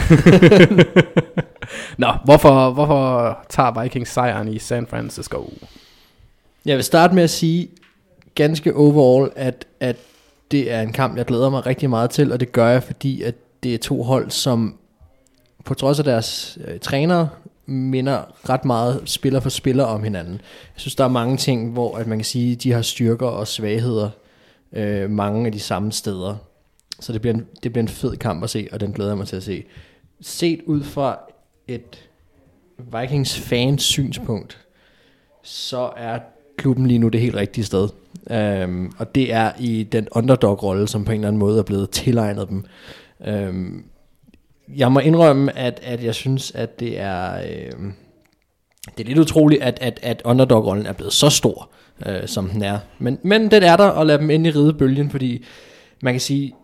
[1.98, 5.54] Nå, hvorfor, hvorfor tager Vikings sejren i San Francisco?
[6.66, 7.70] Jeg vil starte med at sige
[8.36, 9.96] ganske overall, at, at
[10.52, 13.22] det er en kamp, jeg glæder mig rigtig meget til, og det gør jeg, fordi
[13.22, 14.78] at det er to hold, som
[15.66, 17.30] på trods af deres øh, trænere,
[17.66, 20.34] minder ret meget spiller for spiller om hinanden.
[20.34, 23.48] Jeg synes, der er mange ting, hvor at man kan sige, de har styrker og
[23.48, 24.10] svagheder
[24.74, 26.36] øh, mange af de samme steder.
[27.00, 29.18] Så det bliver, en, det bliver en fed kamp at se, og den glæder jeg
[29.18, 29.64] mig til at se.
[30.22, 31.20] Set ud fra
[31.68, 32.10] et
[32.78, 34.58] Vikings fans synspunkt,
[35.44, 36.20] så er
[36.58, 37.90] klubben lige nu det helt rigtige sted.
[38.64, 41.90] Um, og det er i den underdog-rolle, som på en eller anden måde er blevet
[41.90, 42.66] tilegnet dem.
[43.28, 43.86] Um,
[44.76, 47.92] jeg må indrømme, at, at jeg synes, at det er, Øh,
[48.98, 51.70] det er lidt utroligt, at, at, at underdog-rollen er blevet så stor,
[52.06, 52.80] øh, som den er.
[53.00, 55.46] Men, men den er der, og lad dem endelig i ridebølgen, fordi
[56.02, 56.56] man kan sige,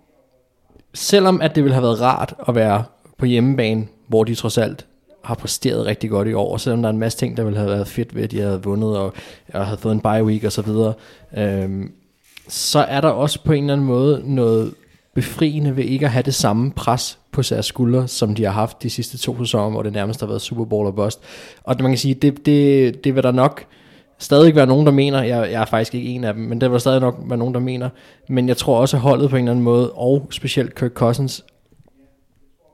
[0.93, 2.83] selvom at det ville have været rart at være
[3.17, 4.85] på hjemmebane, hvor de trods alt
[5.23, 7.59] har præsteret rigtig godt i år, og selvom der er en masse ting, der ville
[7.59, 9.13] have været fedt ved, at de havde vundet og,
[9.53, 10.93] og havde fået en bye week og så videre,
[11.37, 11.85] øh,
[12.47, 14.73] så er der også på en eller anden måde noget
[15.15, 18.83] befriende ved ikke at have det samme pres på deres skuldre, som de har haft
[18.83, 21.21] de sidste to sæsoner, hvor det nærmest har været Super Bowl og bust.
[21.63, 23.65] Og man kan sige, det, det, det vil der nok
[24.17, 26.69] stadig være nogen, der mener, jeg, jeg er faktisk ikke en af dem, men det
[26.69, 27.89] vil der stadig nok være nogen, der mener,
[28.29, 31.45] men jeg tror også, at holdet på en eller anden måde, og specielt Kirk Cousins,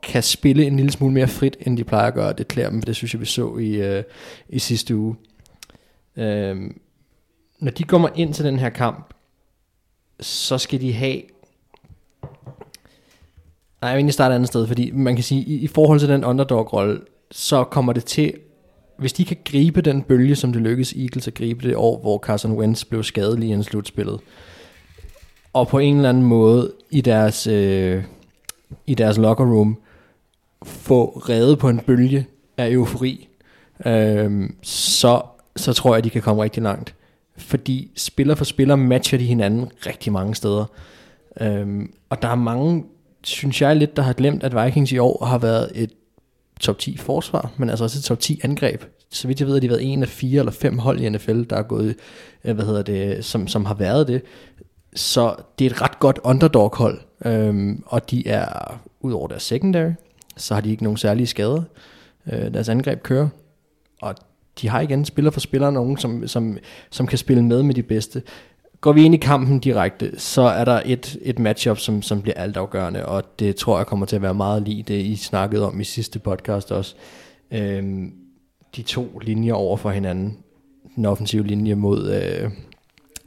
[0.03, 2.33] kan spille en lille smule mere frit, end de plejer at gøre.
[2.33, 4.03] Det klæder dem, det synes jeg, vi så i, øh,
[4.49, 5.15] i sidste uge.
[6.17, 6.71] Øh,
[7.59, 9.13] når de kommer ind til den her kamp,
[10.19, 11.21] så skal de have
[13.81, 15.99] Nej, jeg vil egentlig starte et andet sted, fordi man kan sige, i, i forhold
[15.99, 16.99] til den underdog-rolle,
[17.31, 18.33] så kommer det til,
[18.97, 22.17] hvis de kan gribe den bølge, som det lykkedes Eagles at gribe det år, hvor
[22.17, 24.19] Carson Wentz blev skadelig i en slutspillet,
[25.53, 28.03] og på en eller anden måde i deres, øh,
[28.87, 29.77] i deres locker room
[30.63, 33.27] få reddet på en bølge af eufori,
[33.85, 35.21] øh, så,
[35.55, 36.95] så tror jeg, at de kan komme rigtig langt.
[37.37, 40.65] Fordi spiller for spiller matcher de hinanden rigtig mange steder.
[41.41, 42.83] Øhm, og der er mange,
[43.27, 45.91] synes jeg lidt, der har glemt, at Vikings i år har været et
[46.59, 48.83] top 10 forsvar, men altså også et top 10 angreb.
[49.11, 51.43] Så vidt jeg ved, har de været en af fire eller fem hold i NFL,
[51.43, 51.95] der er gået,
[52.43, 54.21] øh, hvad hedder det, som, som har været det.
[54.95, 59.91] Så det er et ret godt underdog-hold, øhm, og de er, ud over deres secondary,
[60.37, 61.61] så har de ikke nogen særlige skader.
[62.31, 63.27] Øh, deres angreb kører,
[64.01, 64.15] og
[64.61, 66.57] de har igen spiller for spiller nogen, som, som,
[66.89, 68.21] som kan spille med med de bedste.
[68.81, 72.35] Går vi ind i kampen direkte, så er der et, et matchup, som, som bliver
[72.35, 75.79] altafgørende, og det tror jeg kommer til at være meget lige det, I snakkede om
[75.79, 76.95] i sidste podcast også.
[77.51, 78.13] Øhm,
[78.75, 80.37] de to linjer over for hinanden.
[80.95, 82.51] Den offensive linje mod, øh,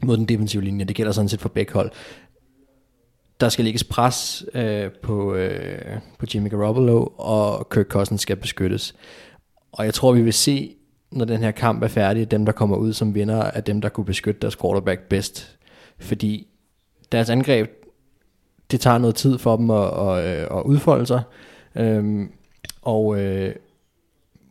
[0.03, 0.85] mod den defensive linje.
[0.85, 1.91] Det gælder sådan set for begge hold.
[3.41, 8.95] Der skal lægges pres øh, på, øh, på Jimmy Garoppolo, og Kirk Cousins skal beskyttes.
[9.73, 10.75] Og jeg tror, vi vil se
[11.11, 13.89] når den her kamp er færdig, dem der kommer ud som vinder, er dem, der
[13.89, 15.59] kunne beskytte deres quarterback bedst.
[15.99, 16.47] Fordi
[17.13, 17.71] deres angreb,
[18.71, 21.23] det tager noget tid for dem at, at, øh, at udfolde sig.
[21.75, 22.33] Øhm,
[22.83, 23.55] og, øh,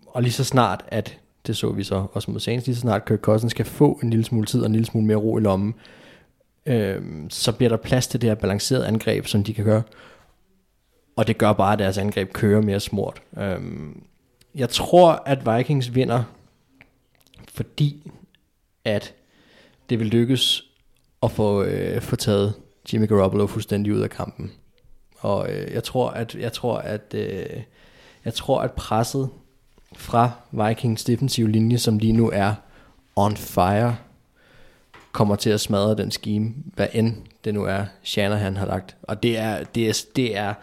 [0.07, 3.05] og lige så snart, at det så vi så også mod Saints, lige så snart
[3.05, 5.41] Kirk Cousins skal få en lille smule tid og en lille smule mere ro i
[5.41, 5.75] lommen,
[6.65, 9.83] øhm, så bliver der plads til det her balancerede angreb, som de kan gøre.
[11.15, 13.21] Og det gør bare, at deres angreb kører mere smurt.
[13.37, 14.03] Øhm,
[14.55, 16.23] jeg tror, at Vikings vinder
[17.53, 18.11] fordi
[18.85, 19.13] at
[19.89, 20.63] det vil lykkes
[21.23, 22.53] at få, øh, få taget
[22.93, 24.51] Jimmy Garoppolo fuldstændig ud af kampen.
[25.19, 27.61] Og øh, jeg tror, at jeg tror, at øh,
[28.25, 29.29] jeg tror, at presset
[29.95, 32.53] fra Vikings defensive linje, som lige nu er
[33.15, 33.95] on fire,
[35.11, 38.95] kommer til at smadre den scheme, hvad end det nu er, Shanahan har lagt.
[39.03, 40.53] Og det er, det er, det er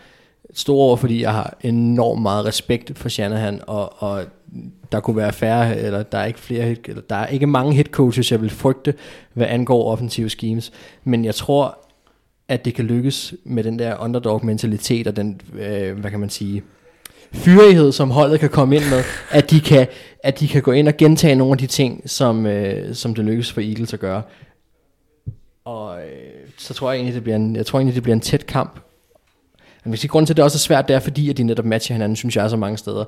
[0.55, 4.24] store ord, fordi jeg har enormt meget respekt for Shanahan, og, og
[4.92, 7.84] der kunne være færre, eller der er ikke flere, eller der er ikke mange head
[7.84, 8.94] coaches, jeg vil frygte,
[9.32, 10.72] hvad angår offensive schemes.
[11.05, 11.78] Men jeg tror,
[12.49, 16.62] at det kan lykkes med den der underdog-mentalitet og den, øh, hvad kan man sige,
[17.32, 19.86] fyrighed, som holdet kan komme ind med, at de kan,
[20.22, 23.24] at de kan gå ind og gentage nogle af de ting, som, øh, som det
[23.24, 24.22] lykkes for Eagles at gøre.
[25.64, 26.05] Og øh,
[26.59, 28.80] så tror jeg egentlig, det bliver en, jeg tror egentlig, det bliver en tæt kamp,
[29.87, 31.64] men hvis grund til, at det også er svært, det er fordi, at de netop
[31.64, 33.05] matcher hinanden, synes jeg, er så mange steder.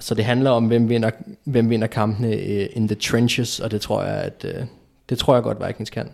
[0.00, 1.10] Så det handler om, hvem vinder,
[1.44, 4.66] hvem vinder kampene uh, in the trenches, og det tror jeg, at uh,
[5.08, 6.10] det tror jeg godt, Vikings kan.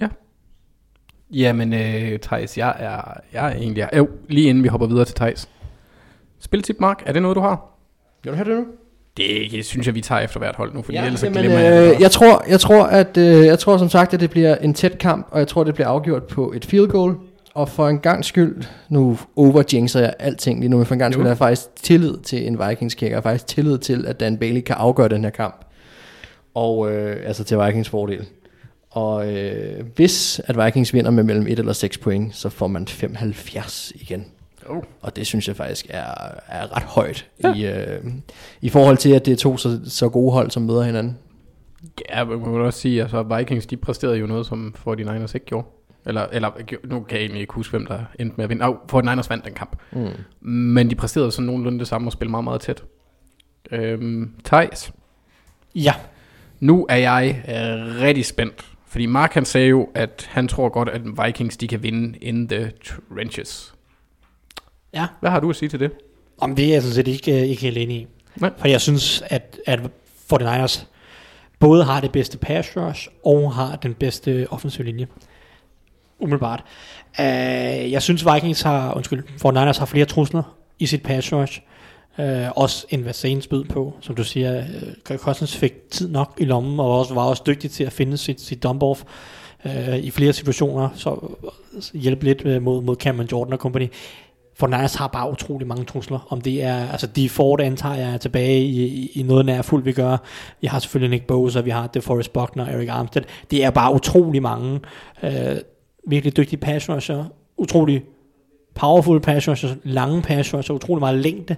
[0.00, 0.08] Ja.
[1.30, 3.88] Jamen, øh, Thijs, jeg er, jeg er egentlig...
[3.96, 5.48] Jo, lige inden vi hopper videre til Thijs.
[6.40, 7.78] Spiltip, Mark, er det noget, du har?
[8.22, 8.66] Vil du have det nu?
[9.16, 11.58] Det, det synes jeg, vi tager efter hvert hold nu, for ja, ellers jamen, glemmer
[11.58, 14.30] øh, jeg det jeg tror, jeg tror, at øh, jeg tror som sagt, at det
[14.30, 17.16] bliver en tæt kamp, og jeg tror, det bliver afgjort på et field goal
[17.58, 21.12] og for en gang skyld, nu overjinxer jeg alting lige nu, men for en gang
[21.12, 24.20] skyld har jeg faktisk tillid til en Vikings kicker, jeg har faktisk tillid til, at
[24.20, 25.64] Dan Bailey kan afgøre den her kamp.
[26.54, 28.26] Og øh, altså til Vikings fordel.
[28.90, 32.86] Og øh, hvis at Vikings vinder med mellem 1 eller 6 point, så får man
[32.86, 34.26] 75 igen.
[34.66, 34.82] Oh.
[35.00, 36.04] Og det synes jeg faktisk er,
[36.48, 37.54] er ret højt ja.
[37.54, 38.04] i, øh,
[38.60, 41.18] i forhold til, at det er to så, så gode hold, som møder hinanden.
[42.10, 45.46] Ja, man kan også sige, at altså, Vikings de præsterede jo noget, som 49ers ikke
[45.46, 45.66] gjorde.
[46.06, 46.50] Eller, eller
[46.84, 48.68] nu kan jeg egentlig ikke huske, hvem der endte med at vinde.
[48.68, 49.76] Oh, for Niners vandt den kamp.
[49.92, 50.08] Mm.
[50.50, 52.84] Men de præsterede sådan nogenlunde det samme og spillede meget, meget tæt.
[53.70, 54.92] Øhm, Thijs?
[55.74, 55.94] Ja.
[56.60, 58.66] Nu er jeg øh, rigtig spændt.
[58.86, 62.48] Fordi Mark han sagde jo, at han tror godt, at Vikings de kan vinde in
[62.48, 63.74] the trenches.
[64.94, 65.06] Ja.
[65.20, 65.90] Hvad har du at sige til det?
[66.40, 68.06] Om det er jeg sådan set ikke, ikke helt enig i.
[68.36, 68.50] Nej.
[68.58, 69.80] For jeg synes, at, at
[70.32, 70.84] 49ers
[71.58, 75.06] både har det bedste pass rush og har den bedste offensive linje
[76.18, 76.64] umiddelbart.
[77.18, 77.24] Uh,
[77.92, 80.42] jeg synes Vikings har, undskyld, for Niners har flere trusler
[80.78, 81.60] i sit pass rush.
[82.18, 82.24] Uh,
[82.56, 84.62] også end hvad Saints bød på, som du siger.
[85.10, 88.16] Uh, Cousins fik tid nok i lommen, og også, var også dygtig til at finde
[88.16, 89.02] sit, sit dump-off
[89.64, 91.36] uh, i flere situationer, så
[91.74, 93.92] altså, hjælpe lidt uh, mod, mod Cameron Jordan og company.
[94.58, 96.26] For Niners har bare utrolig mange trusler.
[96.30, 99.62] Om det er, altså de Ford antager jeg er tilbage i, i, i noget nær
[99.62, 100.16] fuld, vi gør.
[100.60, 103.22] Vi har selvfølgelig Nick Bosa, vi har DeForest Buckner, Eric Armstead.
[103.50, 104.80] Det er bare utrolig mange.
[105.22, 105.56] øh,
[106.08, 107.24] virkelig dygtig pass rusher,
[107.56, 108.02] utrolig
[108.74, 111.56] powerful pass rushers, lange pass rushers, utrolig meget længde,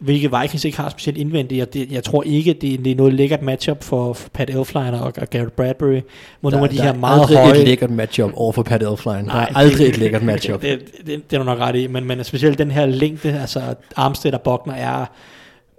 [0.00, 1.58] hvilket Vikings ikke har specielt indvendigt.
[1.58, 4.94] Jeg, det, jeg tror ikke, det, det er noget lækkert matchup for, for Pat Elflein
[4.94, 6.00] og, og Garrett Bradbury
[6.40, 7.58] mod nogle af de der her er meget aldrig høje...
[7.58, 9.16] et lækkert matchup over for Pat Elflein.
[9.16, 10.62] Der Nej, er aldrig det- et lækkert matchup.
[10.62, 13.40] Det, det, det, det er du nok ret i, men, men specielt den her længde,
[13.40, 13.60] altså
[13.96, 15.06] Armstead og Bogner er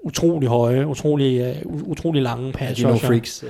[0.03, 3.07] utrolig høje, utrolig, uh, utrolig lange pass De er nogle rusher.
[3.07, 3.43] freaks.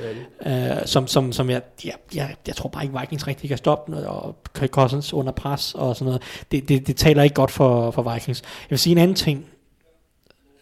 [0.81, 4.07] øh, som, som, som jeg, jeg, jeg, jeg tror bare ikke Vikings rigtig kan stoppe
[4.07, 6.21] og Kirk Cousins under pres og sådan noget.
[6.51, 8.41] Det, det, det taler ikke godt for, for Vikings.
[8.41, 9.45] Jeg vil sige en anden ting,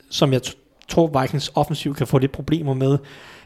[0.09, 0.41] som jeg
[0.87, 2.97] tror Vikings offensiv kan få lidt problemer med,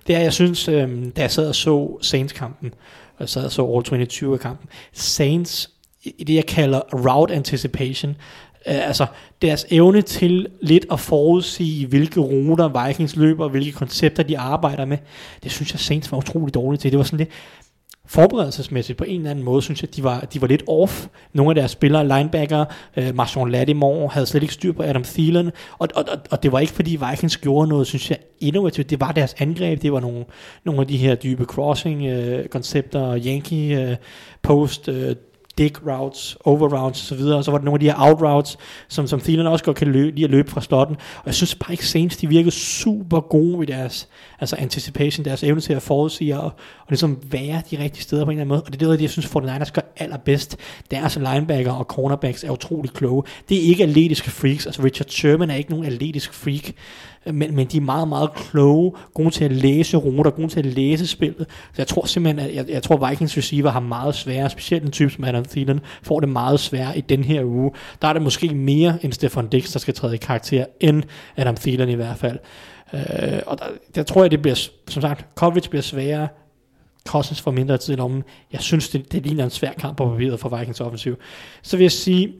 [0.08, 2.74] det er, jeg synes, øh, da jeg sad og så Saints-kampen,
[3.14, 5.70] og jeg sad og så All 22 af kampen, Saints,
[6.04, 8.16] i i det jeg kalder route anticipation,
[8.68, 9.06] øh, altså
[9.42, 14.98] deres evne til lidt at forudsige, hvilke ruter Vikings løber, hvilke koncepter de arbejder med,
[15.44, 16.92] det synes jeg Saints var utrolig dårligt til.
[16.92, 17.30] Det var sådan lidt,
[18.12, 21.08] forberedelsesmæssigt på en eller anden måde, synes jeg, de var, de var lidt off.
[21.34, 22.66] Nogle af deres spillere, linebacker,
[22.98, 26.52] øh, Marshawn Lattimore, havde slet ikke styr på Adam Thielen, og, og, og, og det
[26.52, 28.90] var ikke fordi Vikings gjorde noget, synes jeg, innovativt.
[28.90, 30.26] Det var deres angreb, det var nogle,
[30.64, 35.16] nogle af de her dybe crossing-koncepter, Yankee-post, øh,
[35.70, 37.96] dig routes, over routes og så videre, og så var der nogle af de her
[37.98, 38.58] out routes,
[38.88, 41.56] som, som Thielen også godt kan løbe, lige at løbe fra slotten, og jeg synes
[41.56, 44.08] bare ikke Saints, de virkede super gode i deres
[44.40, 46.44] altså anticipation, deres evne til at forudsige og,
[46.80, 49.02] og ligesom være de rigtige steder på en eller anden måde, og det er det,
[49.02, 50.58] jeg synes 49ers gør allerbedst.
[50.92, 53.24] Deres linebacker og cornerbacks er utrolig kloge.
[53.50, 56.72] Det er ikke atletiske freaks, altså Richard Sherman er ikke nogen atletisk freak,
[57.26, 60.66] men, men de er meget, meget kloge, gode til at læse ruter, gode til at
[60.66, 61.46] læse spillet.
[61.50, 64.92] Så jeg tror simpelthen, at jeg, jeg tror Vikings receiver har meget sværere, specielt en
[64.92, 67.72] type som Adam Thielen, får det meget sværere i den her uge.
[68.02, 71.04] Der er det måske mere end Stefan Dix, der skal træde i karakter, end
[71.36, 72.40] Adam Thielen i hvert fald.
[72.94, 73.66] Øh, og der,
[73.96, 76.28] der tror jeg, det bliver, som sagt, coverage bliver sværere,
[77.08, 78.24] Cousins får mindre tid i lommen.
[78.52, 81.16] Jeg synes, det, det ligner en svær kamp på papiret for Vikings offensiv.
[81.62, 82.34] Så vil jeg sige,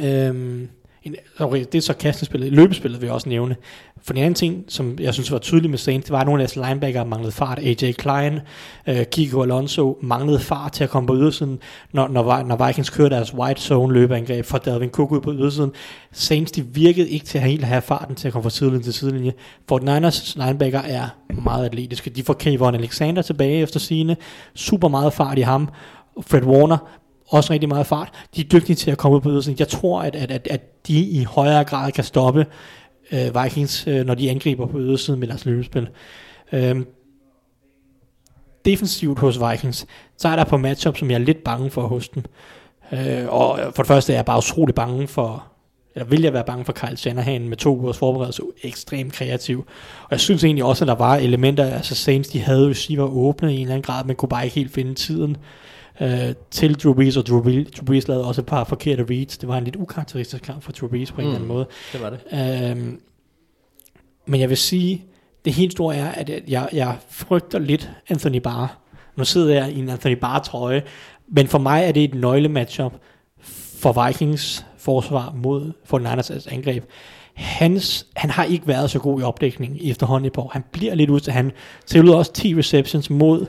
[0.00, 0.68] øhm,
[1.02, 2.52] en, okay, det er så kastespillet.
[2.52, 3.56] Løbespillet vil jeg også nævne.
[4.02, 6.42] For den anden ting, som jeg synes var tydeligt med Saints, det var, at nogle
[6.42, 7.58] af deres linebacker manglede fart.
[7.58, 8.38] AJ Klein,
[8.86, 11.58] øh, Kiko Alonso manglede fart til at komme på ydersiden,
[11.92, 15.72] når, når, når Vikings kørte deres white zone løbeangreb for Dalvin Cook ud på ydersiden.
[16.12, 18.94] Saints, de virkede ikke til at helt have farten til at komme fra sidelinje til
[18.94, 19.32] sidelinje.
[19.68, 21.08] For Niners linebacker er
[21.42, 22.10] meget atletiske.
[22.10, 24.16] De får Kevin Alexander tilbage efter sine.
[24.54, 25.68] Super meget fart i ham.
[26.20, 26.78] Fred Warner,
[27.28, 28.08] også rigtig meget fart.
[28.36, 29.58] De er dygtige til at komme ud på ydersiden.
[29.58, 32.46] Jeg tror, at, at, at, at de i højere grad kan stoppe
[33.12, 35.88] øh, Vikings, øh, når de angriber på ydersiden med deres løbespil.
[36.52, 36.86] Øhm,
[38.64, 42.08] defensivt hos Vikings, så er der på matchup, som jeg er lidt bange for hos
[42.08, 42.24] dem.
[42.92, 45.44] Øh, og for det første er jeg bare utrolig bange for,
[45.94, 49.58] eller vil jeg være bange for Kyle Shanahan med to ugers forberedelse, ekstremt kreativ.
[50.02, 53.52] Og jeg synes egentlig også, at der var elementer, altså Saints, de havde receiver åbne
[53.52, 55.36] i en eller anden grad, men kunne bare ikke helt finde tiden
[56.00, 59.38] øh, til Drew Brees, og Drew Brees, Drew Brees lavede også et par forkerte reads.
[59.38, 61.30] Det var en lidt ukarakteristisk kamp for Drew Brees på en Mm.
[61.30, 61.66] eller anden måde.
[61.92, 62.70] Det var det.
[62.76, 63.00] Øhm,
[64.26, 65.04] men jeg vil sige,
[65.44, 68.78] det helt store er, at jeg, jeg frygter lidt Anthony Barr.
[69.16, 70.82] Nu sidder jeg i en Anthony Barr trøje,
[71.28, 72.92] men for mig er det et nøglematchup
[73.80, 76.84] for Vikings forsvar mod 49ers angreb.
[77.34, 80.50] Hans, han har ikke været så god i opdækning i efterhånden i år.
[80.52, 81.52] Han bliver lidt ud til, han
[81.86, 83.46] tællede også 10 receptions mod,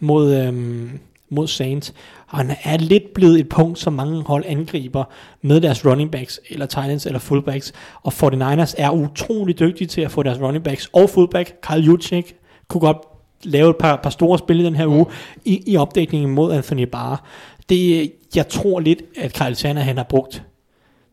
[0.00, 0.90] mod, øhm,
[1.34, 1.94] mod Saints.
[2.28, 5.04] Og han er lidt blevet et punkt, som mange hold angriber
[5.42, 7.72] med deres running backs, eller tight ends, eller fullbacks.
[8.02, 12.34] Og 49ers er utrolig dygtige til at få deres running backs og fullback, Karl Juchik
[12.68, 12.98] kunne godt
[13.42, 15.06] lave et par, par store spil i den her uge
[15.44, 17.24] i, i opdækningen mod Anthony Barr.
[17.68, 20.42] Det, jeg tror lidt, at Kyle han har brugt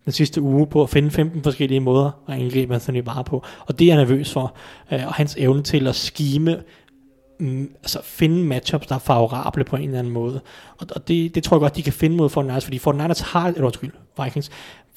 [0.05, 3.43] den sidste uge på at finde 15 forskellige måder at angribe Anthony Barr på.
[3.65, 4.55] Og det er jeg nervøs for.
[4.91, 6.63] Øh, og hans evne til at skime,
[7.83, 10.41] altså finde matchups, der er favorable på en eller anden måde.
[10.77, 13.47] Og, og det, det tror jeg godt, de kan finde mod 49ers, fordi 49ers har,
[13.47, 13.91] eller undskyld,
[14.23, 14.51] Vikings,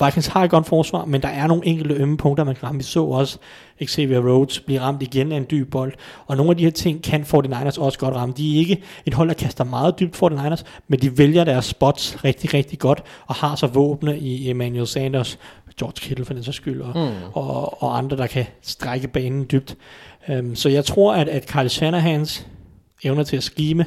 [0.04, 2.78] Vikings har et godt forsvar, men der er nogle enkelte ømme punkter, man kan ramme.
[2.78, 3.38] Vi så også
[3.84, 5.92] Xavier Rhodes blive ramt igen af en dyb bold,
[6.26, 8.34] og nogle af de her ting kan 49ers også godt ramme.
[8.36, 12.24] De er ikke et hold, der kaster meget dybt 49ers, men de vælger deres spots
[12.24, 15.38] rigtig, rigtig godt, og har så våbne i Emmanuel Sanders,
[15.78, 17.14] George Kittle for den sags skyld, og, mm.
[17.32, 19.76] og, og andre, der kan strække banen dybt.
[20.28, 22.46] Øhm, så jeg tror, at, at Carl Shanahans
[23.04, 23.86] evner til at skime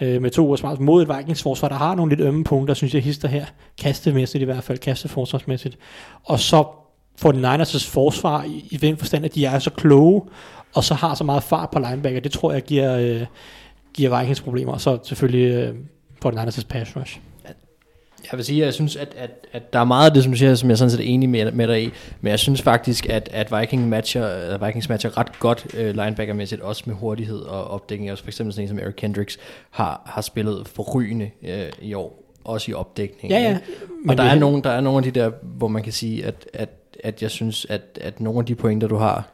[0.00, 2.94] øh, med to smart mod et Vikings forsvar, der har nogle lidt ømme punkter, synes
[2.94, 3.46] jeg hister her,
[3.78, 5.78] kastemæssigt i hvert fald, kasteforsvarsmæssigt.
[6.24, 6.64] Og så
[7.16, 10.22] får den Niners' forsvar i, i den forstand, at de er så kloge,
[10.74, 13.26] og så har så meget fart på linebacker, det tror jeg giver, øh,
[13.94, 15.74] giver Vikings problemer, og så selvfølgelig øh,
[16.22, 17.20] får den Niners' pass rush.
[18.32, 20.32] Jeg vil sige, at jeg synes, at, at, at der er meget af det, som
[20.32, 21.90] du siger, som jeg sådan set er enig med, med dig i.
[22.20, 26.60] Men jeg synes faktisk, at, at Viking matcher, at Vikings matcher ret godt uh, linebackermæssigt,
[26.60, 28.12] også med hurtighed og opdækning.
[28.12, 29.38] Også for eksempel sådan en som Eric Kendricks
[29.70, 31.48] har, har spillet forrygende uh,
[31.82, 32.22] i år.
[32.44, 33.38] også i opdækningen.
[33.40, 33.54] Ja, ja.
[33.54, 33.60] ikke?
[34.02, 35.92] Men Og der det- er, nogle, der er nogle af de der, hvor man kan
[35.92, 36.68] sige, at, at,
[37.04, 39.28] at jeg synes, at, at nogle af de pointer, du har,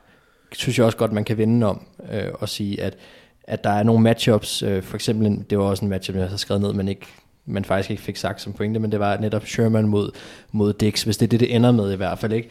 [0.53, 2.97] synes jeg også godt, man kan vende om øh, og sige, at,
[3.45, 6.29] at der er nogle matchups, øh, for eksempel, en, det var også en matchup, jeg
[6.29, 7.07] har skrevet ned, men ikke
[7.47, 10.11] man faktisk ikke fik sagt som pointe, men det var netop Sherman mod,
[10.53, 12.49] mod Dix, hvis det er det, det ender med i hvert fald, ikke?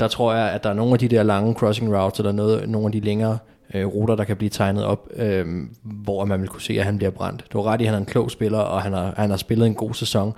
[0.00, 2.68] Der tror jeg, at der er nogle af de der lange crossing routes, eller noget,
[2.68, 3.38] nogle af de længere
[3.74, 5.46] øh, ruter, der kan blive tegnet op, øh,
[5.82, 7.44] hvor man vil kunne se, at han bliver brændt.
[7.52, 9.36] Du har ret i, at han er en klog spiller, og han har, han har
[9.36, 10.32] spillet en god sæson,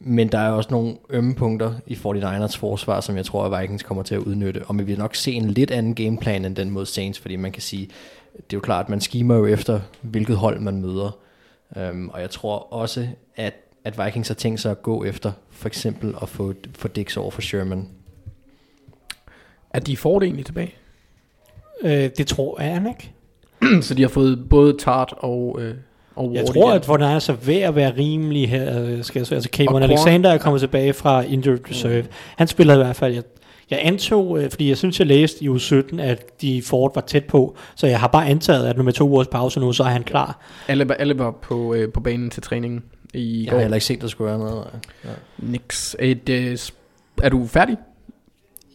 [0.00, 3.82] men der er også nogle ømme punkter i 49ers forsvar, som jeg tror, at Vikings
[3.82, 4.64] kommer til at udnytte.
[4.66, 7.52] Og vi vil nok se en lidt anden gameplan end den mod Saints, fordi man
[7.52, 7.86] kan sige,
[8.32, 11.16] det er jo klart, at man skimer jo efter, hvilket hold man møder.
[11.76, 13.54] Um, og jeg tror også, at,
[13.84, 17.30] at Vikings har tænkt sig at gå efter, for eksempel at få, få Dix over
[17.30, 17.88] for Sherman.
[19.70, 20.74] Er de får det egentlig tilbage?
[21.82, 23.12] Øh, det tror jeg han ikke.
[23.86, 25.74] så de har fået både Tart og, øh,
[26.16, 26.76] og Jeg tror, igen.
[26.76, 29.36] at hvor er så ved at være rimelig her, øh, skal jeg sige.
[29.36, 32.06] Altså, Korn- Alexander er kommet tilbage fra injured reserve.
[32.36, 33.22] Han spiller i hvert fald, jeg,
[33.70, 37.00] jeg antog, øh, fordi jeg synes, jeg læste i uge 17, at de Ford var
[37.00, 39.82] tæt på, så jeg har bare antaget, at nu med to ugers pause nu, så
[39.82, 40.40] er han klar.
[40.68, 42.82] Alle, alle var på, øh, på banen til træningen
[43.14, 43.56] i Jeg går.
[43.56, 44.66] har heller ikke set, der skulle være noget.
[45.04, 45.08] Ja.
[45.38, 45.94] Nix.
[45.98, 46.58] Et, øh,
[47.22, 47.76] er du færdig?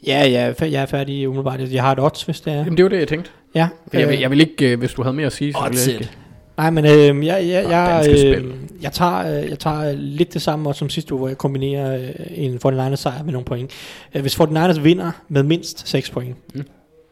[0.07, 1.59] Ja, jeg er, fær- jeg er færdig umiddelbart.
[1.59, 2.57] Jeg har et odds, hvis det er.
[2.57, 3.31] Jamen, det var det, jeg tænkte.
[3.55, 5.79] Ja, Jeg, vil, jeg vil ikke, øh, hvis du havde mere at sige, så ville
[5.87, 5.99] jeg it.
[6.01, 6.11] ikke.
[6.57, 8.53] Nej, men øh, jeg, jeg, jeg, øh, spil.
[8.81, 11.97] jeg, tager, øh, jeg tager lidt det samme også som sidste uge, hvor jeg kombinerer
[11.97, 13.71] øh, en 49ers sejr med nogle point.
[14.15, 16.63] Øh, hvis 49ers vinder med mindst 6 point, Mm.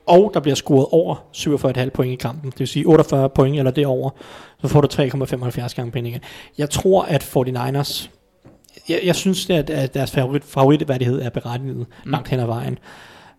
[0.06, 1.16] og der bliver scoret over
[1.86, 4.10] 47,5 point i kampen, det vil sige 48 point eller derover,
[4.62, 6.22] så får du 3,75 gange penge.
[6.58, 8.10] Jeg tror, at 49ers,
[8.90, 12.12] jeg, jeg synes, at, at deres favorit, favoritværdighed er berettiget mm.
[12.12, 12.78] langt hen ad vejen.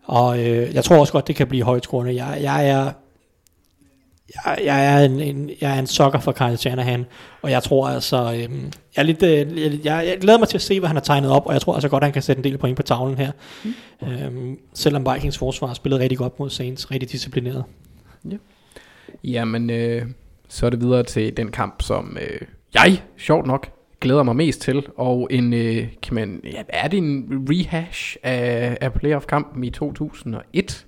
[0.05, 2.25] Og øh, jeg tror også godt, det kan blive højt scorende.
[2.25, 2.91] Jeg, jeg er
[4.35, 7.07] jeg, jeg, er en, en, jeg er en sokker for Kyle Shanahan,
[7.43, 8.65] og jeg tror altså, øhm,
[8.97, 11.03] jeg, er lidt, øh, jeg, jeg, jeg glæder mig til at se, hvad han har
[11.03, 12.83] tegnet op, og jeg tror altså godt, at han kan sætte en del point på
[12.83, 13.33] tavlen her.
[13.65, 14.09] Mm.
[14.09, 17.65] Øhm, selvom Vikings forsvar spillede rigtig godt mod Saints, rigtig disciplineret.
[19.25, 20.03] Jamen, øh,
[20.49, 22.41] så er det videre til den kamp, som øh,
[22.75, 23.71] jeg, sjovt nok,
[24.01, 24.87] glæder mig mest til.
[24.97, 30.87] Og en, øh, kan man, ja, er det en rehash af, af playoff-kampen i 2001,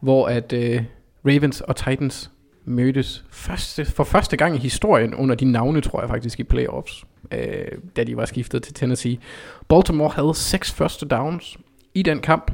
[0.00, 0.82] hvor at øh,
[1.26, 2.30] Ravens og Titans
[2.64, 7.04] mødtes første, for første gang i historien under de navne, tror jeg faktisk, i playoffs,
[7.32, 7.38] øh,
[7.96, 9.18] da de var skiftet til Tennessee.
[9.68, 11.58] Baltimore havde seks første downs
[11.94, 12.50] i den kamp,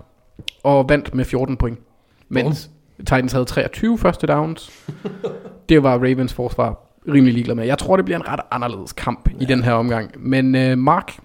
[0.63, 1.79] og vandt med 14 point.
[2.29, 4.87] Mens Titans havde 23 første downs.
[5.69, 7.67] det var Ravens forsvar rimelig ligeglad med.
[7.67, 9.37] Jeg tror, det bliver en ret anderledes kamp ja.
[9.41, 10.11] i den her omgang.
[10.17, 11.19] Men øh, Mark,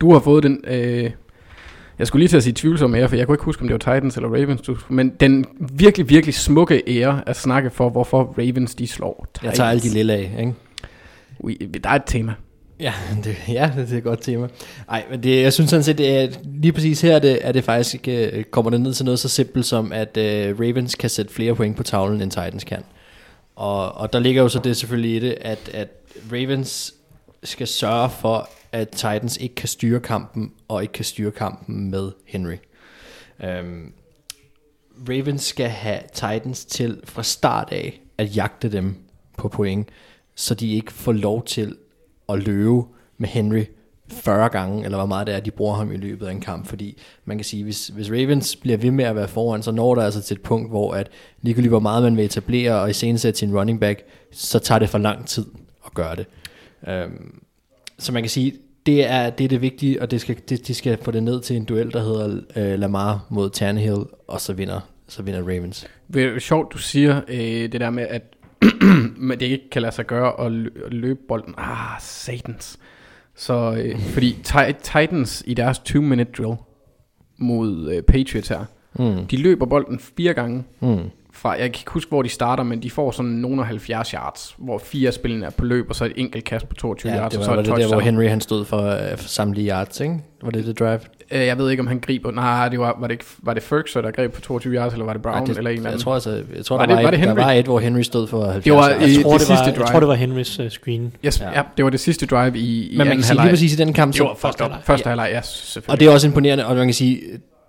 [0.00, 0.64] du har fået den...
[0.66, 1.10] Øh,
[1.98, 3.72] jeg skulle lige til at sige tvivlsom ære, for jeg kunne ikke huske, om det
[3.72, 4.60] var Titans eller Ravens.
[4.60, 9.44] Du, men den virkelig, virkelig smukke ære at snakke for, hvorfor Ravens de slår Titans.
[9.44, 10.54] Jeg tager alle de lille af, ikke?
[11.40, 12.34] Ui, der er et tema.
[12.80, 12.92] Ja,
[13.24, 14.48] det, ja, det er et godt tema.
[14.88, 17.52] Nej, men det, jeg synes sådan set, det er, lige præcis her er det, er
[17.52, 21.10] det faktisk, øh, kommer det ned til noget så simpelt som, at øh, Ravens kan
[21.10, 22.82] sætte flere point på tavlen, end Titans kan.
[23.56, 25.88] Og, og der ligger jo så det selvfølgelig i det, at, at
[26.32, 26.94] Ravens
[27.42, 32.12] skal sørge for, at Titans ikke kan styre kampen, og ikke kan styre kampen med
[32.26, 32.56] Henry.
[33.44, 33.92] Øhm,
[35.08, 38.96] Ravens skal have Titans til fra start af at jagte dem
[39.36, 39.88] på point,
[40.34, 41.76] så de ikke får lov til
[42.28, 42.82] at løbe
[43.18, 43.64] med Henry
[44.10, 46.66] 40 gange, eller hvor meget det er, de bruger ham i løbet af en kamp.
[46.66, 49.94] Fordi man kan sige, hvis, hvis Ravens bliver ved med at være foran, så når
[49.94, 51.10] der altså til et punkt, hvor at
[51.42, 54.02] ligegyldigt hvor meget man vil etablere og iscenesætte sin running back,
[54.32, 55.46] så tager det for lang tid
[55.86, 56.26] at gøre det.
[56.88, 57.42] Øhm,
[57.98, 58.52] så man kan sige,
[58.86, 61.40] det er det, er det vigtige, og det skal, det, de skal få det ned
[61.40, 65.86] til en duel, der hedder øh, Lamar mod Tannehill, og så vinder, så vinder Ravens.
[66.14, 67.38] Det er sjovt, du siger øh,
[67.72, 68.22] det der med, at
[69.16, 71.54] men det ikke kan lade sig gøre at, lø- at løbe bolden.
[71.58, 72.78] Ah, satans.
[73.36, 76.56] Så, øh, fordi ti- Titans i deres 20-minute drill
[77.38, 78.64] mod øh, Patriots her,
[78.98, 79.26] Mm.
[79.26, 80.98] de løber bolden fire gange Mm.
[81.38, 84.10] Fra, jeg kan ikke huske, hvor de starter, men de får sådan nogle af 70
[84.10, 87.18] yards, hvor fire spillene er på løb, og så et enkelt kast på 22 Ja,
[87.18, 88.00] yards, det og var, så var et det der, hvor.
[88.00, 90.14] Henry han stod for, øh, for samtlige yards, ikke?
[90.42, 91.00] Var det det drive?
[91.30, 92.30] Øh, jeg ved ikke, om han griber.
[92.30, 95.04] Nej, det var, var det, ikke, var det Ferguson, der greb på 22 yards, eller
[95.06, 95.98] var det Brown, Ej, det, eller en eller anden?
[95.98, 97.42] jeg tror, altså, jeg tror Var der, det- var, var et, det der Henry?
[97.44, 99.10] var et, hvor Henry stod for 70 Det var yards.
[99.12, 99.86] i- Jeg tror, det det, var, sidste jeg drive.
[99.86, 101.12] tror, det var Henrys uh, screen.
[101.24, 101.50] Yes, Ja.
[101.54, 101.62] ja.
[101.76, 103.52] det var det sidste drive i, i Men man kan sige lige halvleg.
[103.52, 104.80] præcis i den kamp, Det var så, første halvleg.
[104.84, 105.92] Første halvleg, ja, selvfølgelig.
[105.92, 107.20] og det er også imponerende, og man kan sige,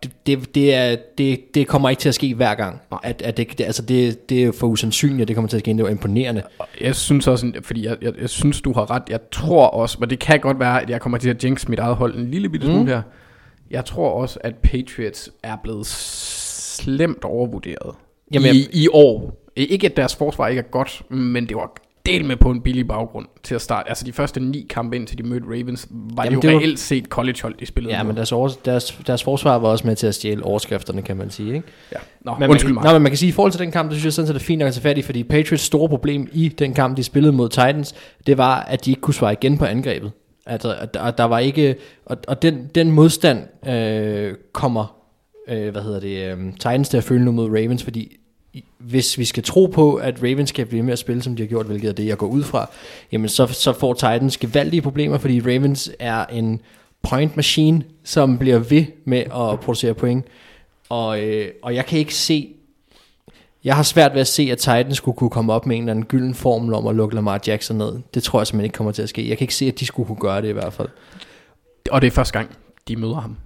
[0.03, 2.81] det, det, det, er, det, det kommer ikke til at ske hver gang.
[3.03, 5.61] At, at det, det, altså det, det er for usandsynligt, at det kommer til at
[5.61, 5.73] ske.
[5.73, 6.43] Det var imponerende.
[6.81, 9.03] Jeg synes også, fordi jeg, jeg, jeg synes, du har ret.
[9.09, 11.79] Jeg tror også, men det kan godt være, at jeg kommer til at jinx mit
[11.79, 12.87] eget hold en lille bitte smule Mm.
[12.87, 13.01] her.
[13.71, 17.95] Jeg tror også, at Patriots er blevet slemt overvurderet
[18.33, 19.35] Jamen, i, i år.
[19.55, 21.73] Ikke at deres forsvar ikke er godt, men det var
[22.05, 23.89] del med på en billig baggrund til at starte.
[23.89, 26.53] Altså de første ni kampe ind til de mødte Ravens, var Jamen, det det jo
[26.53, 28.07] var- reelt set college-hold, de spillede Ja, mod.
[28.07, 31.29] men deres, over, deres, deres forsvar var også med til at stjæle overskrifterne, kan man
[31.29, 31.53] sige.
[31.55, 31.67] Ikke?
[31.91, 31.97] Ja.
[32.21, 32.91] Nå, Men undskyld man, mig.
[32.93, 34.27] nå, men man kan sige, at i forhold til den kamp, det synes jeg sådan
[34.27, 36.97] set er fint nok at tage fat i, fordi Patriots store problem i den kamp,
[36.97, 37.95] de spillede mod Titans,
[38.27, 40.11] det var, at de ikke kunne svare igen på angrebet.
[40.45, 41.75] Altså, at der, var ikke,
[42.05, 44.95] og, og den, den modstand øh, kommer,
[45.49, 48.15] øh, hvad hedder det, øh, Titans til at føle nu mod Ravens, fordi
[48.77, 51.47] hvis vi skal tro på, at Ravens kan blive med at spille, som de har
[51.47, 52.69] gjort, hvilket er det, jeg går ud fra,
[53.11, 56.61] jamen så, så får Titans gevaldige problemer, fordi Ravens er en
[57.01, 60.25] point machine, som bliver ved med at producere point.
[60.89, 62.49] Og, øh, og jeg kan ikke se,
[63.63, 65.91] jeg har svært ved at se, at Titans skulle kunne komme op med en eller
[65.91, 67.99] anden gylden formel om at lukke Lamar Jackson ned.
[68.13, 69.29] Det tror jeg simpelthen ikke kommer til at ske.
[69.29, 70.89] Jeg kan ikke se, at de skulle kunne gøre det i hvert fald.
[71.91, 72.49] Og det er første gang,
[72.87, 73.37] de møder ham.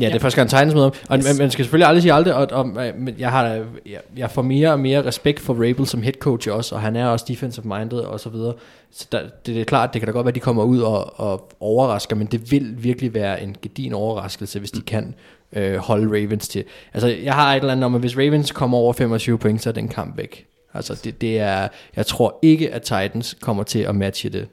[0.00, 0.90] Ja, det er første gang Titans møder.
[1.08, 1.38] Og Yes.
[1.38, 2.68] man skal selvfølgelig aldrig sige aldrig, og, og,
[2.98, 3.44] men jeg, har,
[3.86, 6.96] jeg, jeg får mere og mere respekt for Rabel som head coach også, og han
[6.96, 8.54] er også defensive minded og så videre.
[8.92, 10.80] Så der, det, det er klart, det kan da godt være, at de kommer ud
[10.80, 15.14] og, og overrasker, men det vil virkelig være en gedin overraskelse, hvis de kan
[15.52, 16.64] øh, holde Ravens til.
[16.94, 19.68] Altså, jeg har et eller andet om, at hvis Ravens kommer over 25 point, så
[19.68, 20.46] er den kamp væk.
[20.74, 24.48] Altså, det, det er, jeg tror ikke, at Titans kommer til at matche det.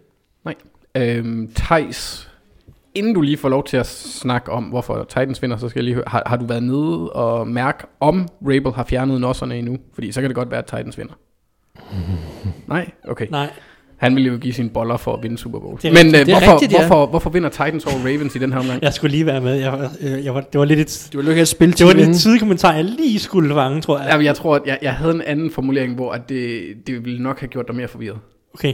[0.46, 0.56] Nej.
[0.96, 2.30] Øhm, Thijs,
[2.96, 5.84] inden du lige får lov til at snakke om, hvorfor Titans vinder, så skal jeg
[5.84, 9.78] lige høre, har, har du været nede og mærke, om Rabel har fjernet nosserne endnu?
[9.94, 11.14] Fordi så kan det godt være, at Titans vinder.
[12.68, 12.90] Nej?
[13.08, 13.28] Okay.
[13.32, 13.50] Nej,
[13.98, 15.78] Han ville jo give sine boller for at vinde Super Bowl.
[15.82, 16.16] Det er Men rigtigt.
[16.20, 16.78] øh, Det er hvorfor, rigtigt, ja.
[16.88, 18.82] hvorfor, hvorfor vinder Titans over Ravens i den her omgang?
[18.82, 19.54] jeg skulle lige være med.
[19.56, 21.86] Jeg, var- øh, jeg var, det var lidt et, Du vil ikke have spil det
[21.88, 24.08] var lidt tidlig kommentar, jeg lige skulle fange, tror jeg.
[24.12, 27.24] Jamen, jeg tror, at jeg, jeg havde en anden formulering, hvor at det, det ville
[27.24, 28.18] nok have gjort dig mere forvirret.
[28.54, 28.74] Okay.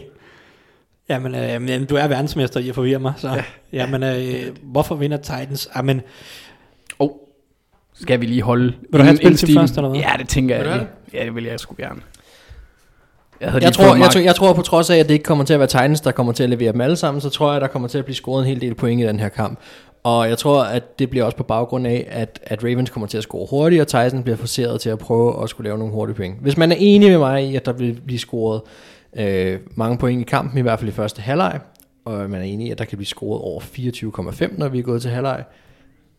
[1.09, 3.29] Jamen, øh, men du er verdensmester i at forvirre mig, så...
[3.29, 3.43] Ja.
[3.81, 5.69] Jamen, øh, hvorfor vinder Titans?
[5.75, 6.01] Jamen,
[6.99, 7.09] Oh,
[7.93, 8.73] skal vi lige holde...
[8.91, 9.99] Vil du have et spil til først, eller hvad?
[9.99, 10.87] Ja, det tænker jeg lige.
[11.13, 12.01] Ja, det vil jeg sgu gerne.
[13.41, 15.53] Jeg, Jeg tror, jeg, tror, jeg tror på trods af, at det ikke kommer til
[15.53, 17.67] at være Titans, der kommer til at levere dem alle sammen, så tror jeg, der
[17.67, 19.59] kommer til at blive scoret en hel del point i den her kamp.
[20.03, 23.17] Og jeg tror, at det bliver også på baggrund af, at, at Ravens kommer til
[23.17, 26.15] at score hurtigt, og Tyson bliver forceret til at prøve at skulle lave nogle hurtige
[26.15, 26.35] point.
[26.41, 28.61] Hvis man er enig med mig i, at der vil blive scoret
[29.17, 31.59] øh, mange point i kampen, i hvert fald i første halvleg,
[32.05, 34.83] og man er enig i, at der kan blive scoret over 24,5, når vi er
[34.83, 35.43] gået til halvleg,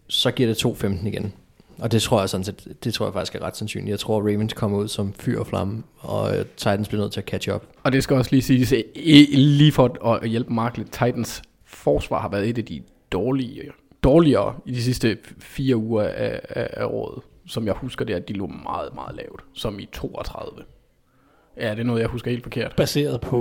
[0.08, 1.32] så giver det 2-15 igen.
[1.78, 3.90] Og det tror jeg sådan set, det tror jeg faktisk er ret sandsynligt.
[3.90, 7.20] Jeg tror, Ravens kommer ud som fyr og flamme, og øh, Titans bliver nødt til
[7.20, 7.64] at catch up.
[7.82, 8.74] Og det skal også lige siges,
[9.34, 12.82] lige for at hjælpe Mark lidt, Titans forsvar har været et af de
[13.12, 13.62] dårlige,
[14.02, 17.22] dårligere i de sidste fire uger af, af, af året.
[17.46, 19.44] Som jeg husker det, at de lå meget, meget lavt.
[19.54, 20.62] Som i 32.
[21.60, 22.72] Ja, det er noget, jeg husker helt forkert.
[22.76, 23.38] baseret på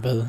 [0.00, 0.22] hvad?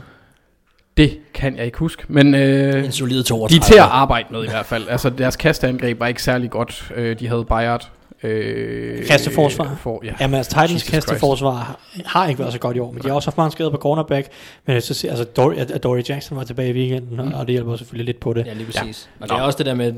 [0.98, 3.60] Det kan jeg ikke huske, men øh, En solid de 32.
[3.60, 4.88] er til at arbejde med i hvert fald.
[4.90, 6.92] Altså deres kasteangreb var ikke særlig godt.
[6.96, 7.90] Øh, de havde Bayard.
[8.24, 9.76] Øh, Kasteforsvar?
[9.80, 10.14] For, ja.
[10.20, 13.08] Jamen altså, Titans Jesus kasteforsvar har, har ikke været så godt i år, men de
[13.08, 14.28] har også haft mange skader på cornerback.
[14.66, 17.54] Men så siger altså, Dory, at Dory Jackson var tilbage i weekenden, og, og det
[17.54, 18.46] hjælper selvfølgelig lidt på det.
[18.46, 19.10] Ja, lige præcis.
[19.20, 19.24] Ja.
[19.24, 19.94] Og det er også det der med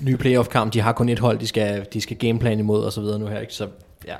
[0.00, 0.72] nye playoff-kamp.
[0.74, 3.26] De har kun et hold, de skal, de skal gameplan imod og så videre nu
[3.26, 3.40] her.
[3.40, 3.54] Ikke?
[3.54, 3.66] Så
[4.06, 4.14] ja.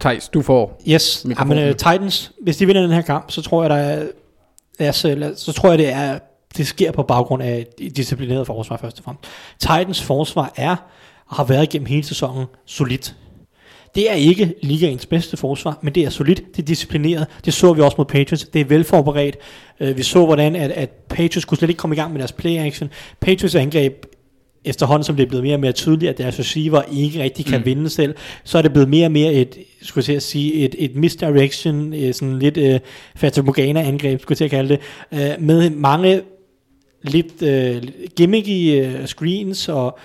[0.00, 1.56] Thijs, du får Yes, Mikrofonen.
[1.58, 5.36] men uh, Titans, hvis de vinder den her kamp, så tror jeg, der er, lad,
[5.36, 6.18] så tror jeg, det er,
[6.56, 9.24] det sker på baggrund af et disciplineret forsvar først og fremmest.
[9.60, 10.76] Titans forsvar er,
[11.26, 13.14] og har været igennem hele sæsonen, solidt.
[13.94, 17.26] Det er ikke ligaens bedste forsvar, men det er solidt, det er disciplineret.
[17.44, 18.44] Det så vi også mod Patriots.
[18.44, 19.36] Det er velforberedt.
[19.80, 22.32] Øh, Vi så, hvordan at, at Patriots kunne slet ikke komme i gang med deres
[22.32, 22.90] play-action.
[23.20, 24.06] Patriots angreb
[24.64, 27.58] efterhånden, som det er blevet mere og mere tydeligt, at deres receiver ikke rigtig kan
[27.58, 27.66] mm.
[27.66, 30.96] vinde selv, så er det blevet mere og mere et, skulle jeg sige, et, et
[30.96, 32.80] misdirection, øh, sådan lidt uh,
[33.16, 34.80] Fata Morgana-angreb, skulle jeg kalde det,
[35.12, 36.20] uh, med mange
[37.02, 39.98] lidt uh, gimmicky uh, screens og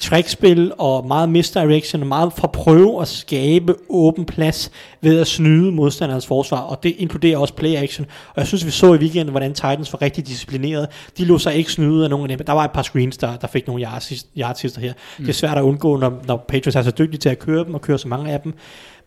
[0.00, 4.70] trackspil og meget misdirection og meget for at prøve at skabe åben plads
[5.00, 8.06] ved at snyde modstanderens forsvar, og det inkluderer også play action.
[8.28, 10.88] Og jeg synes, vi så i weekenden, hvordan Titans var rigtig disciplineret.
[11.18, 12.46] De lå sig ikke snyde af nogen af dem.
[12.46, 14.92] Der var et par screens, der, der fik nogle yards- yardsister her.
[14.92, 15.24] Mm.
[15.24, 17.74] Det er svært at undgå, når, når Patriots er så dygtige til at køre dem
[17.74, 18.54] og køre så mange af dem.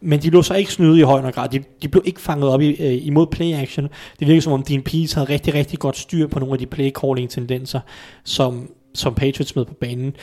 [0.01, 1.49] Men de lå sig ikke snyde i høj grad.
[1.49, 3.87] De, de blev ikke fanget op i, øh, imod play action.
[4.19, 6.65] Det virker som om Dean Pease havde rigtig, rigtig godt styr på nogle af de
[6.65, 7.79] play calling tendenser,
[8.23, 10.15] som, som Patriots smed på banen.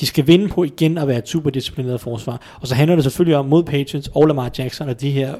[0.00, 2.40] De skal vinde på igen at være et super disciplineret forsvar.
[2.60, 5.34] Og så handler det selvfølgelig om mod Patriots og Lamar Jackson og de her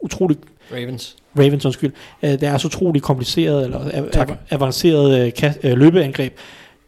[0.00, 0.36] utrolig
[0.72, 1.16] Ravens.
[1.38, 1.92] Ravens, undskyld,
[2.22, 6.36] øh, der er så utrolig kompliceret eller av- av- avanceret øh, kast, øh, løbeangreb,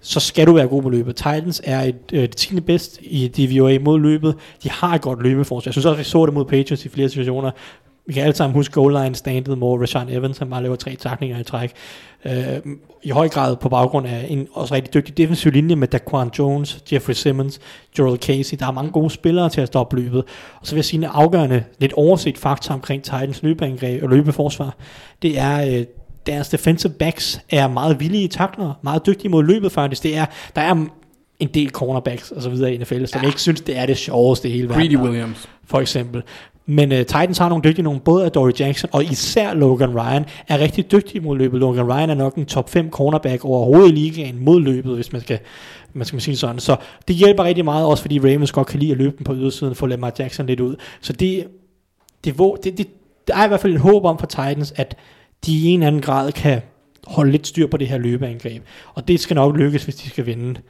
[0.00, 1.16] så skal du være god på løbet.
[1.16, 2.60] Titans er et, øh, det 10.
[2.60, 4.34] bedst i DVOA mod løbet.
[4.62, 5.68] De har et godt løbeforsvar.
[5.68, 7.50] Jeg synes også, vi så det mod Patriots i flere situationer.
[8.10, 10.96] Vi kan alle sammen huske goal line standet, hvor Rashawn Evans han bare laver tre
[10.96, 11.72] takninger i træk.
[12.24, 12.32] Øh,
[13.02, 16.82] I høj grad på baggrund af en også rigtig dygtig defensiv linje med Daquan Jones,
[16.92, 17.60] Jeffrey Simmons,
[17.98, 18.56] Joel Casey.
[18.58, 20.24] Der er mange gode spillere til at stoppe løbet.
[20.60, 24.76] Og så vil jeg sige en afgørende, lidt overset faktor omkring Titans løbeangreb og løbeforsvar.
[25.22, 25.84] Det er øh,
[26.26, 30.02] deres defensive backs er meget villige takler, meget dygtige mod løbet faktisk.
[30.02, 30.86] Det er, der er
[31.40, 33.26] en del cornerbacks og så videre i NFL, som ja.
[33.26, 34.82] ikke synes, det er det sjoveste i hele verden.
[34.82, 35.48] Greedy Williams.
[35.64, 36.22] For eksempel.
[36.70, 40.24] Men uh, Titans har nogle dygtige nogle, både af Dory Jackson og især Logan Ryan,
[40.48, 41.60] er rigtig dygtig mod løbet.
[41.60, 45.20] Logan Ryan er nok en top 5 cornerback overhovedet i ligaen mod løbet, hvis man
[45.20, 45.38] skal,
[45.92, 46.60] man skal sige sådan.
[46.60, 46.76] Så
[47.08, 49.74] det hjælper rigtig meget, også fordi Ravens godt kan lide at løbe den på ydersiden,
[49.74, 50.76] for Lamar Jackson lidt ud.
[51.00, 51.46] Så det,
[52.24, 52.86] det, det, det,
[53.28, 54.96] der er i hvert fald et håb om for Titans, at
[55.46, 56.60] de i en eller anden grad kan
[57.06, 58.62] holde lidt styr på det her løbeangreb.
[58.94, 60.60] Og det skal nok lykkes, hvis de skal vinde.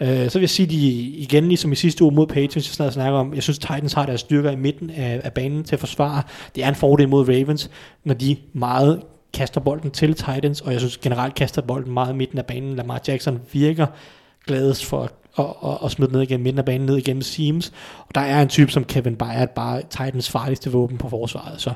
[0.00, 2.92] Øh, så vil jeg sige, de igen, ligesom i sidste uge mod Patriots, jeg snart
[2.92, 5.80] snakker om, jeg synes Titans har deres styrker i midten af, af banen til at
[5.80, 6.22] forsvare.
[6.54, 7.70] Det er en fordel mod Ravens,
[8.04, 9.02] når de meget
[9.34, 12.76] kaster bolden til Titans, og jeg synes generelt kaster bolden meget i midten af banen.
[12.76, 13.86] Lamar Jackson virker
[14.46, 17.72] gladest for at, at, at, smide ned igennem midten af banen, ned igennem seams.
[17.98, 21.60] Og der er en type som Kevin Byard, bare Titans farligste våben på forsvaret.
[21.60, 21.72] Så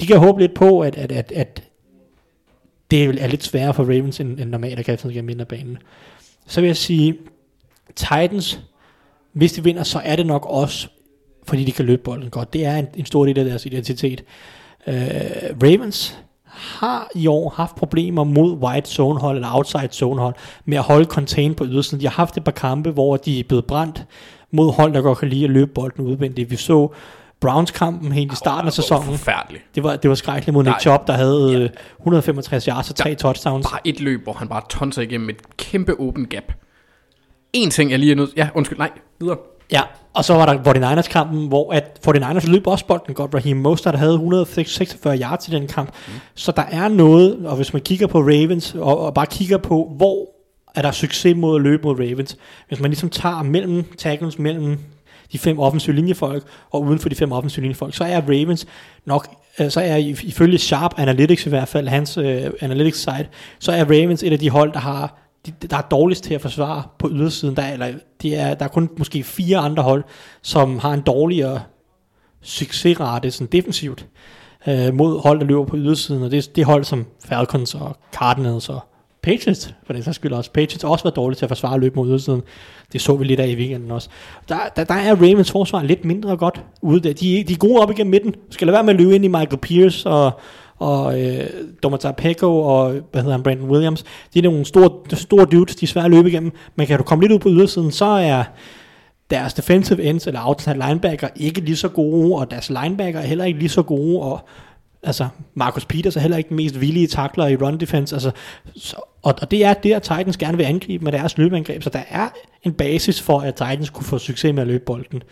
[0.00, 1.62] de kan håbe lidt på, at, at, at, at
[2.90, 5.78] det er lidt sværere for Ravens end, end normalt at kaste igennem midten af banen.
[6.46, 7.14] Så vil jeg sige,
[7.98, 8.60] Titans,
[9.32, 10.88] hvis de vinder, så er det nok også,
[11.46, 12.52] fordi de kan løbe bolden godt.
[12.52, 14.24] Det er en, en stor del af deres identitet.
[14.86, 14.94] Uh,
[15.62, 20.34] Ravens har i år haft problemer mod white zone hold eller outside zone hold
[20.64, 22.00] med at holde contain på ydersiden.
[22.00, 24.06] De har haft et par kampe, hvor de er blevet brændt
[24.50, 26.50] mod hold, der godt kan lide at løbe bolden udvendigt.
[26.50, 26.88] Vi så
[27.40, 29.16] Browns-kampen helt i starten af sæsonen.
[29.74, 30.80] Det var, det var skrækkeligt mod Nick.
[30.80, 31.70] Chubb, der havde øh,
[32.00, 33.66] 165 yards og tre touchdowns.
[33.70, 36.52] Bare et løb, hvor han bare tonser igennem et kæmpe open gap.
[37.52, 38.30] En ting, jeg lige er nødt...
[38.36, 38.90] Ja, undskyld, nej,
[39.20, 39.36] videre.
[39.72, 39.82] Ja,
[40.14, 43.34] og så var der 49ers-kampen, hvor at 49ers løb også bolden godt.
[43.34, 45.88] Raheem Mostert havde 146 yards i den kamp.
[45.88, 46.12] Mm.
[46.34, 49.92] Så der er noget, og hvis man kigger på Ravens, og, og bare kigger på,
[49.96, 50.28] hvor
[50.74, 52.36] er der succes mod at løbe mod Ravens.
[52.68, 54.78] Hvis man ligesom tager mellem tackles, mellem
[55.32, 58.66] de fem offensive linjefolk, og uden for de fem offensive linjefolk, så er Ravens
[59.04, 59.28] nok,
[59.60, 62.24] øh, så er ifølge Sharp Analytics i hvert fald, hans uh,
[62.60, 63.28] analytics site,
[63.58, 66.40] så er Ravens et af de hold, der har de, der er dårligst til at
[66.40, 67.56] forsvare på ydersiden.
[67.56, 70.04] Der er, eller, de er, der er kun måske fire andre hold,
[70.42, 71.60] som har en dårligere
[72.42, 74.06] succesrate sådan defensivt
[74.68, 76.22] øh, mod hold, der løber på ydersiden.
[76.22, 78.80] Og det er det hold som Falcons og Cardinals og
[79.22, 80.50] Patriots, for den sags skyld også.
[80.50, 82.42] Patriots har også været dårlige til at forsvare løb mod ydersiden.
[82.92, 84.08] Det så vi lidt af i weekenden også.
[84.48, 87.12] Der, der, der er Ravens forsvar lidt mindre godt ude der.
[87.12, 88.34] De, de er gode op igennem midten.
[88.50, 90.40] Skal lade være med at løbe ind i Michael Pierce og,
[90.78, 91.50] og øh,
[91.82, 94.04] Domitar Peko og hvad hedder han, Brandon Williams.
[94.34, 96.52] De er nogle store, store dudes, de er svære at løbe igennem.
[96.76, 98.44] Men kan du komme lidt ud på ydersiden, så er
[99.30, 103.44] deres defensive ends eller outside linebacker ikke lige så gode, og deres linebacker er heller
[103.44, 104.40] ikke lige så gode, og
[105.02, 108.30] altså Marcus Peters er heller ikke den mest villige takler i run defense, altså,
[108.76, 112.02] så, og, og det er der Titans gerne vil angribe med deres løbeangreb, så der
[112.08, 112.28] er
[112.62, 115.22] en basis for, at Titans kunne få succes med at løbe bolden.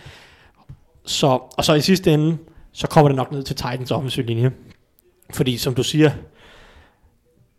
[1.05, 1.27] Så,
[1.57, 2.37] og så i sidste ende,
[2.73, 4.51] så kommer det nok ned til Titans offensiv linje.
[5.31, 6.11] Fordi som du siger,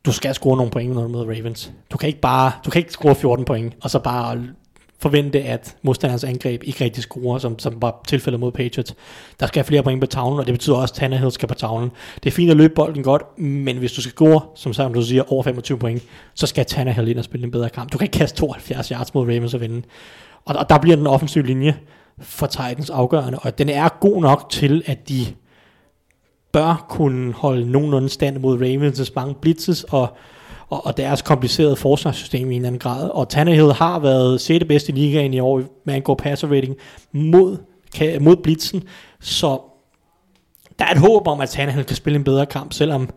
[0.06, 1.72] du skal score nogle point, når du møder Ravens.
[1.92, 4.44] Du kan ikke bare, du kan ikke score 14 point, og så bare
[5.00, 8.96] forvente, at modstanderens angreb ikke rigtig scorer, som, som var tilfældet mod Patriots.
[9.40, 11.92] Der skal flere point på tavlen, og det betyder også, at Tannehill skal på tavlen.
[12.24, 15.02] Det er fint at løbe bolden godt, men hvis du skal score, som som du
[15.02, 16.04] siger, over 25 point,
[16.34, 17.92] så skal Tannehill ind og spille en bedre kamp.
[17.92, 19.82] Du kan ikke kaste 72 yards mod Ravens og vinde.
[20.46, 21.78] Og, og der bliver den offensive linje
[22.20, 25.26] for Titans afgørende, og den er god nok til, at de
[26.52, 30.18] bør kunne holde nogenlunde stand mod Ravens' mange blitzes og,
[30.70, 33.10] og, og deres komplicerede forsvarssystem i en anden grad.
[33.10, 34.66] Og Tannehill har været 6.
[34.66, 36.76] bedste i ligaen i år, med en god passer rating
[37.12, 37.58] mod,
[37.96, 38.84] kan, mod blitzen.
[39.20, 39.62] Så
[40.80, 43.10] der er et håb om, at Tannehill kan spille en bedre kamp, selvom,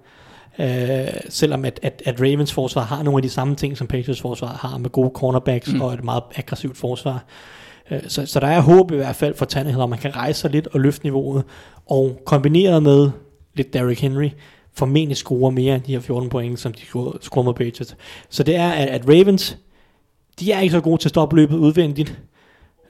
[0.59, 4.21] øh, selvom at, at, at Ravens forsvar har nogle af de samme ting, som Patriots
[4.21, 5.81] forsvar har, med gode cornerbacks mm.
[5.81, 7.25] og et meget aggressivt forsvar.
[7.91, 10.41] Øh, Så, så der er håb i hvert fald for Tannehill, om man kan rejse
[10.41, 11.45] sig lidt og løfte niveauet,
[11.87, 13.11] og kombineret med
[13.55, 14.29] lidt Derrick Henry,
[14.75, 16.81] formentlig score mere end de her 14 point, som de
[17.21, 17.97] scorer mod Patriots.
[18.29, 19.59] Så det er, at, at Ravens,
[20.41, 22.21] de er ikke så gode til at stoppe løbet udvendigt.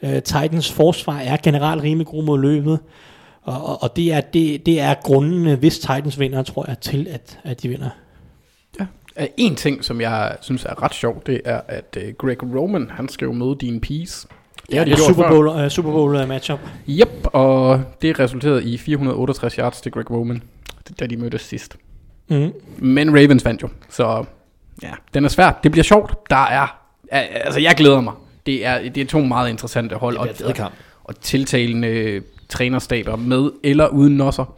[0.02, 2.78] Uh, Titans forsvar er generelt rimelig god mod løbet,
[3.42, 7.06] og, og, og det, er, det, det er grunden, hvis Titans vinder, tror jeg, til
[7.10, 7.90] at, at de vinder.
[8.80, 8.86] Ja.
[9.36, 13.08] En ting, som jeg synes er ret sjov, det er, at uh, Greg Roman, han
[13.08, 14.28] skal jo møde Dean Pease.
[14.70, 15.30] Det er de det gjort Super før.
[15.30, 16.58] Bowl, uh, Super Bowl uh, matchup.
[16.88, 20.42] Yep, og det resulterede i 468 yards til Greg Roman,
[21.00, 21.76] da de mødtes sidst.
[22.28, 22.52] Mm.
[22.78, 24.24] Men Ravens vandt jo, så
[24.82, 25.60] ja, den er svær.
[25.62, 26.30] Det bliver sjovt.
[26.30, 26.66] Der er,
[27.10, 28.12] altså jeg glæder mig.
[28.46, 30.74] Det er, det er to meget interessante hold, og, Det kamp.
[31.04, 34.54] og tiltalende trænerstaber med eller uden nosser.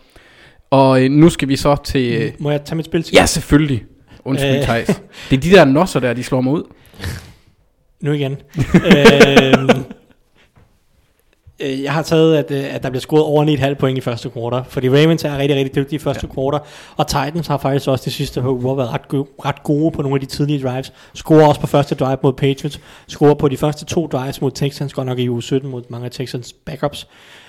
[0.71, 2.23] Og øh, nu skal vi så til...
[2.23, 3.15] Øh, Må jeg tage mit spil til?
[3.15, 3.85] ja, selvfølgelig.
[4.25, 4.63] Undskyld, Øh.
[4.63, 4.87] Thijs.
[5.31, 6.63] Det er de der nosser der, de slår mig ud.
[8.01, 8.33] Nu igen.
[8.97, 9.85] øhm,
[11.63, 14.31] øh, jeg har taget, at, øh, at der bliver scoret over 9,5 point i første
[14.31, 16.35] kvartal, fordi Ravens er rigtig, rigtig dygtige i første ja.
[16.35, 16.61] kvartal,
[16.97, 20.17] og Titans har faktisk også de sidste par uger været ret, ret gode på nogle
[20.17, 20.93] af de tidlige drives.
[21.15, 24.93] Scorer også på første drive mod Patriots, scorer på de første to drives mod Texans,
[24.93, 27.07] godt nok i uge 17 mod mange af Texans backups,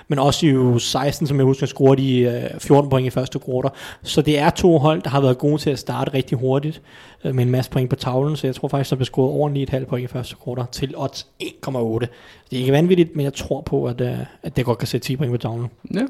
[0.07, 3.71] men også i 16, som jeg husker, scorede de øh, 14 point i første kvartal.
[4.03, 6.81] Så det er to hold, der har været gode til at starte rigtig hurtigt
[7.23, 9.63] øh, med en masse point på tavlen, så jeg tror faktisk, der bliver scoret ordentligt
[9.63, 11.99] et halvt point i første kvartal til odds 1,8.
[11.99, 12.09] Det
[12.51, 15.15] er ikke vanvittigt, men jeg tror på, at, øh, at det godt kan sætte 10
[15.15, 15.67] point på tavlen.
[15.93, 16.01] Ja.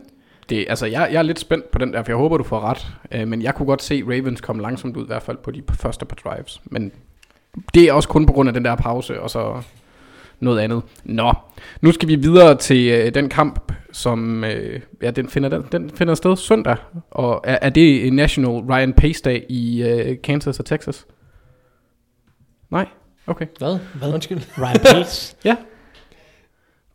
[0.50, 2.60] Det, altså, jeg, jeg er lidt spændt på den der, for jeg håber, du får
[2.60, 2.88] ret.
[3.12, 5.62] Øh, men jeg kunne godt se Ravens komme langsomt ud, i hvert fald på de
[5.74, 6.62] første par drives.
[6.66, 6.92] Men
[7.74, 9.62] det er også kun på grund af den der pause, og så
[10.40, 10.82] noget andet.
[11.04, 11.34] Nå,
[11.82, 15.90] nu skal vi videre til øh, den kamp, som øh, ja, den finder, den, den
[15.90, 16.76] finder sted søndag.
[17.12, 21.06] Og er, er det National Ryan Pace Day i øh, Kansas og Texas?
[22.72, 22.86] Nej?
[23.28, 23.46] Okay.
[23.58, 23.78] Hvad?
[23.96, 24.14] Hvad?
[24.14, 24.42] Undskyld.
[24.64, 25.36] Ryan Pace.
[25.46, 25.56] Ja.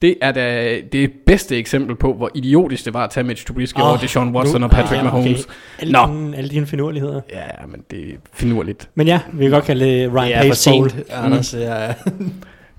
[0.03, 3.81] Det er da det bedste eksempel på, hvor idiotisk det var at tage Mitch Trubisky
[3.81, 5.49] oh, over Deshaun Watson nu- og Patrick ja, Mahomes.
[5.79, 6.07] Alle, Nå.
[6.07, 7.21] dine, alle dine finurligheder.
[7.31, 8.91] Ja, men det er finurligt.
[8.95, 10.91] Men ja, vi kan godt kalde det Ryan Det for Pace Bowl.
[10.91, 11.55] sent, Anders.
[11.55, 11.95] Ja,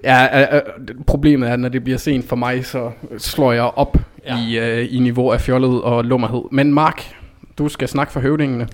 [0.03, 3.63] Ja, øh, øh, problemet er, at når det bliver sent for mig, så slår jeg
[3.63, 4.37] op ja.
[4.47, 6.41] I, øh, i niveau af fjollet og lummerhed.
[6.51, 7.15] Men Mark,
[7.57, 8.67] du skal snakke for høvdingene.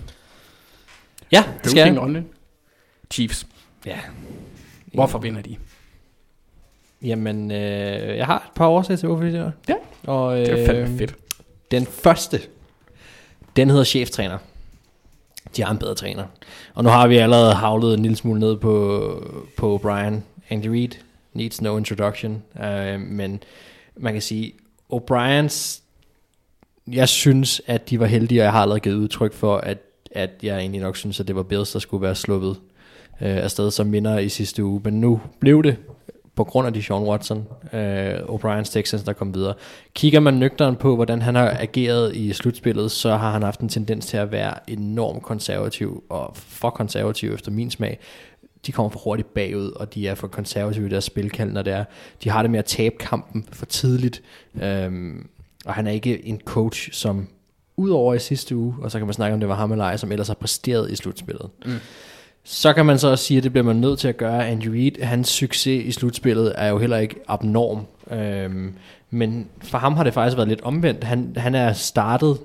[1.32, 1.88] ja det skal jeg.
[1.94, 2.26] Høvdingerne.
[3.12, 3.48] Chiefs.
[3.86, 3.98] Ja.
[4.94, 5.56] Hvorfor vinder de?
[7.02, 9.52] Jamen, øh, jeg har et par årsager til, hvorfor det er.
[9.70, 9.76] Ja,
[10.08, 11.16] Og, øh, Det er fandme fedt.
[11.72, 12.42] Den første,
[13.56, 14.38] den hedder cheftræner.
[15.56, 16.24] De har en bedre træner.
[16.74, 19.12] Og nu har vi allerede havlet en lille smule ned på,
[19.58, 20.24] på Brian.
[20.50, 20.90] Andy Reid
[21.36, 22.44] needs no introduction.
[22.56, 23.44] Uh, men
[23.98, 24.54] man kan sige,
[24.94, 25.82] O'Briens,
[26.88, 29.78] jeg synes, at de var heldige, og jeg har allerede givet udtryk for, at,
[30.12, 32.58] at jeg egentlig nok synes, at det var Bills, der skulle være sluppet uh,
[33.20, 34.82] afsted som minder i sidste uge.
[34.84, 35.78] Men nu blev det
[36.36, 39.54] på grund af de Sean Watson, øh, O'Brien's Texans, der kom videre.
[39.94, 43.70] Kigger man nøgteren på, hvordan han har ageret i slutspillet, så har han haft en
[43.70, 48.00] tendens til at være enormt konservativ, og for konservativ efter min smag.
[48.66, 51.74] De kommer for hurtigt bagud, og de er for konservative i deres spilkald, når det
[51.74, 51.86] er.
[52.24, 54.22] De har det med at tabe kampen for tidligt,
[54.62, 55.28] øhm,
[55.66, 57.28] og han er ikke en coach, som
[57.78, 59.98] udover i sidste uge, og så kan man snakke om, det var ham eller ej,
[59.98, 61.50] som ellers har præsteret i slutspillet.
[61.66, 61.72] Mm.
[62.44, 64.48] Så kan man så også sige, at det bliver man nødt til at gøre.
[64.48, 67.86] Andy Reid, hans succes i slutspillet er jo heller ikke abnorm.
[68.12, 68.74] Øhm,
[69.10, 71.04] men for ham har det faktisk været lidt omvendt.
[71.04, 72.38] Han, han er startet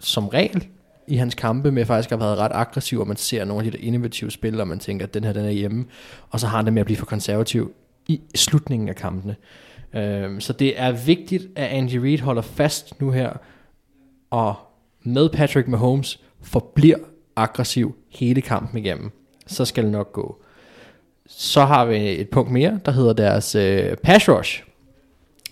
[0.00, 0.66] som regel
[1.10, 3.72] i hans kampe med faktisk at have været ret aggressiv, og man ser nogle af
[3.72, 5.84] de der innovative spil, og man tænker, at den her den er hjemme.
[6.30, 7.72] Og så har han det med at blive for konservativ
[8.08, 9.36] i slutningen af kampene.
[9.94, 13.32] Øhm, så det er vigtigt, at Andy Reid holder fast nu her,
[14.30, 14.54] og
[15.02, 16.98] med Patrick Mahomes forbliver
[17.36, 19.10] aggressiv hele kampen igennem.
[19.46, 20.42] Så skal det nok gå.
[21.26, 24.62] Så har vi et punkt mere, der hedder deres øh, pass rush.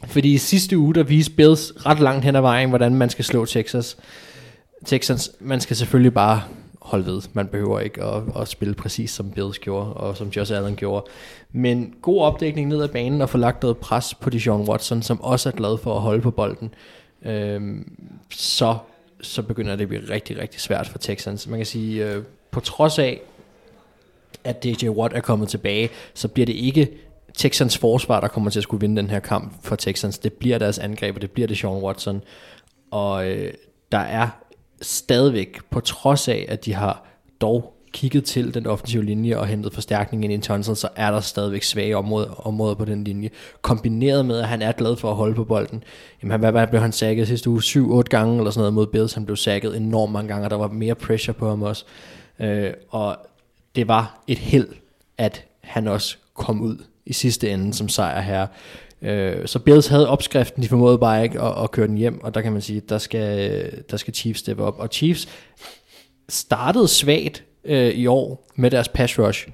[0.04, 3.24] Fordi i sidste uge, der viste Bills ret langt hen ad vejen, hvordan man skal
[3.24, 3.96] slå Texas.
[4.86, 6.42] Texans, man skal selvfølgelig bare
[6.80, 7.22] holde ved.
[7.32, 11.06] Man behøver ikke at, at spille præcis som Bills gjorde, og som Josh Allen gjorde.
[11.52, 15.20] Men god opdækning ned ad banen og få lagt noget pres på Dijon Watson, som
[15.20, 16.74] også er glad for at holde på bolden.
[17.22, 17.92] Øhm,
[18.30, 18.76] så,
[19.20, 21.46] så begynder det at blive rigtig, rigtig svært for Texans.
[21.46, 23.20] Man kan sige, øh, på trods af,
[24.44, 26.90] at DJ Watt er kommet tilbage, så bliver det ikke
[27.36, 30.18] Texans forsvar, der kommer til at skulle vinde den her kamp for Texans.
[30.18, 32.22] Det bliver deres angreb, og det bliver det Sean Watson.
[32.90, 33.52] Og øh,
[33.92, 34.28] der er
[34.82, 37.04] stadigvæk, på trods af, at de har
[37.40, 41.20] dog kigget til den offensive linje og hentet forstærkning ind i Tunsil, så er der
[41.20, 43.30] stadigvæk svage områder, områder på den linje.
[43.62, 45.84] Kombineret med, at han er glad for at holde på bolden.
[46.22, 47.60] Jamen, hvad, hvad blev han sækket sidste uge?
[47.60, 49.14] 7-8 gange eller sådan noget mod Bills.
[49.14, 51.84] Han blev sækket enormt mange gange, og der var mere pressure på ham også.
[52.40, 53.16] Øh, og
[53.76, 54.68] det var et held,
[55.18, 56.76] at han også kom ud
[57.06, 58.46] i sidste ende som sejr her.
[59.02, 62.34] Øh, så Bills havde opskriften, de formåede bare ikke at, at køre den hjem, og
[62.34, 64.78] der kan man sige, der skal, der skal Chiefs steppe op.
[64.78, 65.28] Og Chiefs
[66.28, 69.48] startede svagt øh, i år med deres pass rush,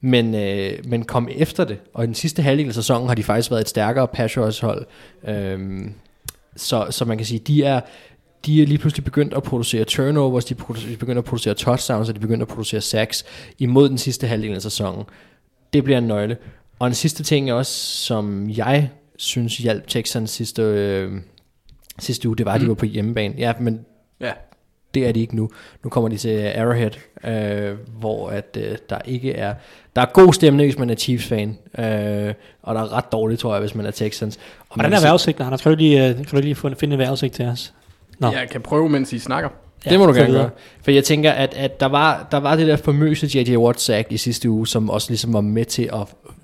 [0.00, 3.22] men, øh, men kom efter det, og i den sidste halvdel af sæsonen har de
[3.22, 4.86] faktisk været et stærkere pass rush hold.
[5.28, 5.80] Øh,
[6.56, 7.80] så, så man kan sige, de er,
[8.46, 12.14] de er lige pludselig begyndt at producere turnovers, de er begyndt at producere touchdowns, og
[12.14, 13.24] de er begyndt at producere sacks
[13.58, 15.04] imod den sidste halvdel af sæsonen.
[15.72, 16.36] Det bliver en nøgle.
[16.78, 17.72] Og en sidste ting også,
[18.06, 21.12] som jeg synes hjalp Texans sidste, øh,
[21.98, 23.34] sidste uge, det var, at de var på hjemmebane.
[23.38, 23.80] Ja, men
[24.20, 24.30] Ja.
[24.94, 25.50] det er de ikke nu.
[25.84, 26.90] Nu kommer de til Arrowhead,
[27.24, 29.54] øh, hvor at, øh, der ikke er...
[29.96, 31.48] Der er god stemning, hvis man er Chiefs-fan,
[31.78, 34.36] øh, og der er ret dårligt, tror jeg, hvis man er Texans.
[34.36, 34.42] Og
[34.76, 35.62] man Hvordan kan er vejrudsigten, Anders?
[35.62, 37.74] Kan du lige, øh, kan du lige få- finde en vejrudsigt til os?
[38.18, 38.30] Nå.
[38.32, 39.50] Jeg kan prøve, mens I snakker.
[39.86, 40.50] Ja, det må du gerne gøre.
[40.82, 43.56] For jeg tænker, at, at der, var, der var det der famøse J.J.
[43.56, 46.00] Watt sack i sidste uge, som også ligesom var med til at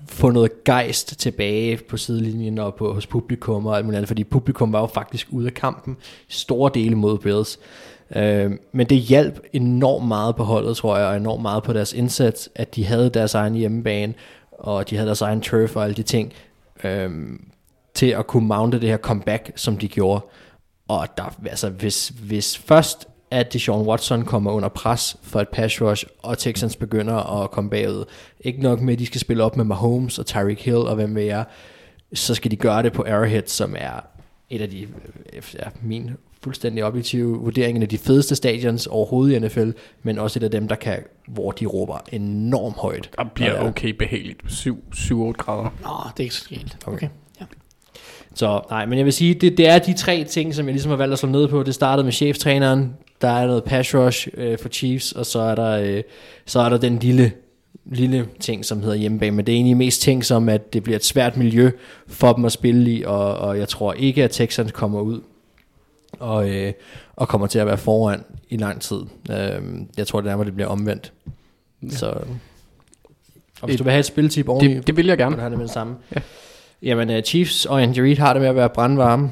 [0.07, 4.23] få noget gejst tilbage på sidelinjen og på, hos publikum og alt muligt andet, fordi
[4.23, 5.97] publikum var jo faktisk ude af kampen
[6.29, 7.59] store dele mod Bills.
[8.15, 11.93] Øh, men det hjalp enormt meget på holdet, tror jeg, og enormt meget på deres
[11.93, 14.13] indsats, at de havde deres egen hjemmebane,
[14.51, 16.33] og de havde deres egen turf og alle de ting,
[16.83, 17.11] øh,
[17.93, 20.25] til at kunne mounte det her comeback, som de gjorde.
[20.87, 25.81] Og der, altså, hvis, hvis først at Deshaun Watson kommer under pres for et pass
[25.81, 28.05] rush, og Texans begynder at komme bagud.
[28.39, 31.15] Ikke nok med, at de skal spille op med Mahomes og Tyreek Hill og hvem
[31.15, 31.45] ved jeg,
[32.13, 34.05] så skal de gøre det på Arrowhead, som er
[34.49, 34.87] et af de,
[35.53, 36.11] ja, min
[36.43, 39.69] fuldstændig objektive vurdering af de fedeste stadions overhovedet i NFL,
[40.03, 43.09] men også et af dem, der kan, hvor de råber enormt højt.
[43.17, 44.41] Der bliver Og okay behageligt.
[44.43, 45.69] 7-8 grader.
[45.83, 46.77] Nå, det er ikke så galt.
[46.85, 46.95] Okay.
[46.95, 47.07] Okay.
[47.39, 47.45] Ja.
[48.35, 50.89] Så nej, men jeg vil sige, det, det er de tre ting, som jeg ligesom
[50.89, 51.63] har valgt at slå ned på.
[51.63, 55.55] Det startede med cheftræneren, der er noget pass rush øh, for Chiefs, og så er
[55.55, 56.03] der, øh,
[56.45, 57.31] så er der den lille,
[57.85, 59.35] lille ting, som hedder hjemmebane.
[59.35, 61.71] Men det er egentlig mest ting som, at det bliver et svært miljø
[62.07, 65.21] for dem at spille i, og, og jeg tror ikke, at Texans kommer ud
[66.19, 66.73] og, øh,
[67.15, 68.99] og kommer til at være foran i lang tid.
[69.31, 69.61] Øh,
[69.97, 71.13] jeg tror det nærmere, det bliver omvendt.
[71.83, 71.89] Ja.
[71.89, 72.05] Så,
[73.61, 75.35] og hvis Et- du vil have et spiltip oveni, Det, det vil jeg kan gerne.
[75.35, 75.95] du have det med det samme.
[76.15, 76.21] Ja.
[76.85, 79.31] Jamen, uh, Chiefs og Andy Reid har det med at være brandvarme,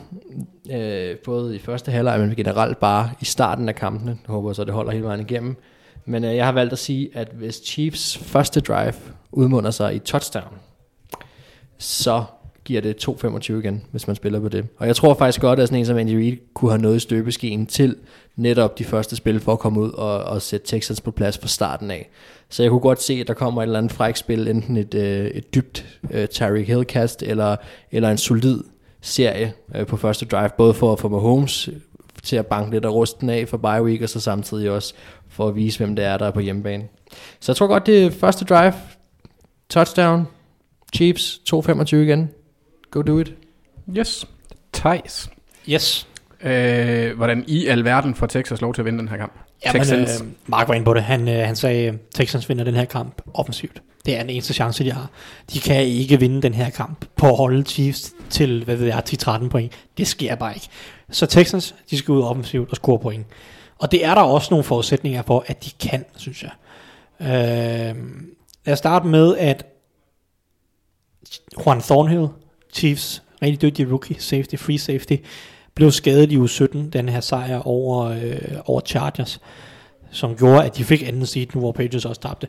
[0.70, 4.12] uh, både i første halvleg, men generelt bare i starten af kampene.
[4.12, 5.56] Jeg håber så, det holder hele vejen igennem.
[6.06, 8.94] Men uh, jeg har valgt at sige, at hvis Chiefs første drive
[9.32, 10.54] udmunder sig i touchdown,
[11.78, 12.24] så
[12.66, 14.68] giver det 2,25 igen, hvis man spiller på det.
[14.78, 17.00] Og jeg tror faktisk godt, at sådan en som Andy Reid kunne have noget i
[17.00, 17.96] støbeskeen til
[18.36, 21.48] netop de første spil for at komme ud og, og sætte Texans på plads fra
[21.48, 22.10] starten af.
[22.50, 24.94] Så jeg kunne godt se, at der kommer et eller andet fræk spil, enten et,
[24.94, 27.56] øh, et dybt øh, Tyreek Hill-kast, eller,
[27.92, 28.64] eller en solid
[29.02, 31.70] serie øh, på første drive, både for at få Mahomes
[32.24, 34.94] til at banke lidt af rusten af for bye week, og så samtidig også
[35.30, 36.88] for at vise, hvem det er, der er på hjemmebane.
[37.40, 38.74] Så jeg tror godt, det er første drive,
[39.70, 40.28] touchdown,
[40.96, 42.30] Chiefs, 2,25 igen.
[42.92, 43.34] Go do it.
[43.98, 44.28] Yes.
[44.74, 45.30] Thijs.
[45.70, 46.08] Yes.
[46.44, 49.34] Øh, hvordan i alverden får Texas lov til at vinde den her kamp?
[49.66, 50.08] Ja, men, øh,
[50.48, 51.04] Mark var inde på det.
[51.04, 53.82] Han, øh, han sagde, at Texans vinder den her kamp offensivt.
[54.06, 55.10] Det er den eneste chance, de har.
[55.54, 59.04] De kan ikke vinde den her kamp på at holde Chiefs til, hvad ved jeg,
[59.10, 59.74] 10-13 point.
[59.98, 60.68] Det sker bare ikke.
[61.12, 63.26] Så Texans, de skal ud offensivt og score point.
[63.80, 66.52] Og det er der også nogle forudsætninger for, at de kan, synes jeg.
[67.22, 67.96] Øh,
[68.66, 69.66] lad os starte med, at
[71.66, 72.28] Juan Thornhill,
[72.74, 75.16] Chiefs, rigtig dygtig rookie, safety, free safety,
[75.76, 79.42] blev skadet i u 17, den her sejr over, øh, over Chargers,
[80.12, 82.48] som gjorde, at de fik anden seed nu, hvor Patriots også tabte.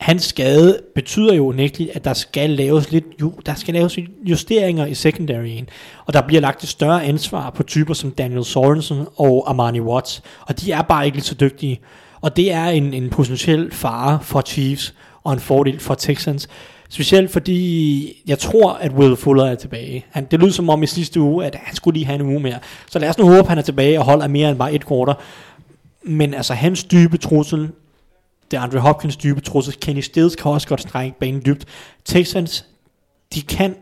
[0.00, 4.86] Hans skade betyder jo unægteligt, at der skal laves lidt, jo, der skal laves justeringer
[4.86, 5.68] i secondaryen,
[6.06, 10.22] og der bliver lagt et større ansvar på typer som Daniel Sorensen og Armani Watts,
[10.46, 11.80] og de er bare ikke lige så dygtige.
[12.20, 14.94] Og det er en, en potentiel fare for Chiefs
[15.24, 16.48] og en fordel for Texans.
[16.92, 20.04] Specielt fordi jeg tror, at Will Fuller er tilbage.
[20.10, 22.40] Han, det lød som om i sidste uge, at han skulle lige have en uge
[22.40, 22.58] mere.
[22.90, 24.88] Så lad os nu håbe, at han er tilbage og holder mere end bare et
[24.88, 25.14] quarter.
[26.02, 27.70] Men altså hans dybe trussel,
[28.50, 31.64] det er Andre Hopkins dybe trussel, Kenny Stills kan også godt strække banen dybt.
[32.04, 32.64] Texans,
[33.34, 33.74] de kan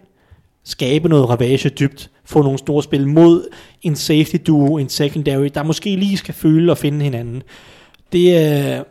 [0.64, 3.48] skabe noget ravage dybt, få nogle store spil mod
[3.82, 7.42] en safety duo, en secondary, der måske lige skal føle og finde hinanden.
[8.12, 8.84] Det, øh,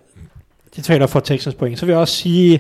[0.76, 1.80] det taler for Texans point.
[1.80, 2.60] Så vil jeg også sige,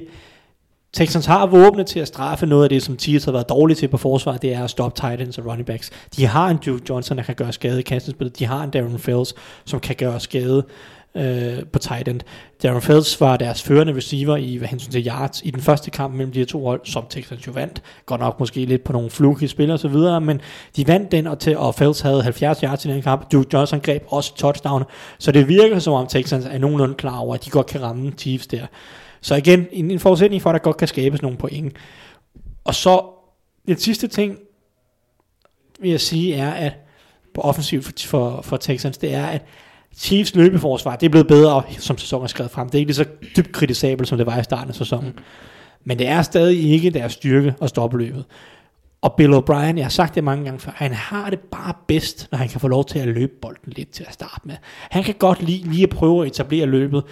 [0.93, 3.87] Texans har våbne til at straffe noget af det, som Chiefs har været dårlige til
[3.87, 5.89] på forsvar, det er at stoppe Titans og running backs.
[6.15, 8.39] De har en Duke Johnson, der kan gøre skade i kastespillet.
[8.39, 9.33] De har en Darren Fells,
[9.65, 10.63] som kan gøre skade
[11.15, 12.19] øh, på tight end.
[12.63, 16.13] Darren Fells var deres førende receiver i hvad hensyn til yards i den første kamp
[16.13, 17.81] mellem de her to hold, som Texans jo vandt.
[18.05, 20.41] Godt nok måske lidt på nogle fluke spil og så videre, men
[20.75, 23.31] de vandt den, og, til, og Fells havde 70 yards i den kamp.
[23.31, 24.83] Duke Johnson greb også touchdown,
[25.19, 28.11] så det virker som om Texans er nogenlunde klar over, at de godt kan ramme
[28.17, 28.65] Chiefs der.
[29.21, 31.75] Så igen, en, en forudsætning for, at der godt kan skabes nogle point.
[32.63, 33.01] Og så,
[33.67, 34.37] den sidste ting,
[35.79, 36.73] vil jeg sige, er, at
[37.33, 39.45] på offensiv for, for, for Texans, det er, at
[39.95, 42.69] Chiefs løbeforsvar, det er blevet bedre, som sæsonen er skrevet frem.
[42.69, 43.05] Det er ikke lige så
[43.37, 45.13] dybt kritisabelt, som det var i starten af sæsonen.
[45.83, 48.25] Men det er stadig ikke deres styrke at stoppe løbet.
[49.01, 52.27] Og Bill O'Brien, jeg har sagt det mange gange før, han har det bare bedst,
[52.31, 54.55] når han kan få lov til at løbe bolden lidt til at starte med.
[54.89, 57.03] Han kan godt lide lige at prøve at etablere løbet.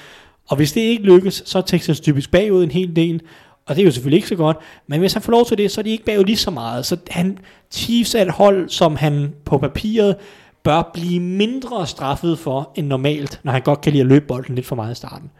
[0.49, 3.21] Og hvis det ikke lykkes, så er Texans typisk bagud en hel del.
[3.65, 4.57] Og det er jo selvfølgelig ikke så godt.
[4.87, 6.85] Men hvis han får lov til det, så er de ikke bagud lige så meget.
[6.85, 7.37] Så han,
[7.71, 10.15] Chiefs er et hold, som han på papiret
[10.63, 14.55] bør blive mindre straffet for end normalt, når han godt kan lide at løbe bolden
[14.55, 15.31] lidt for meget i starten.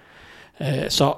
[0.61, 1.13] Øh, så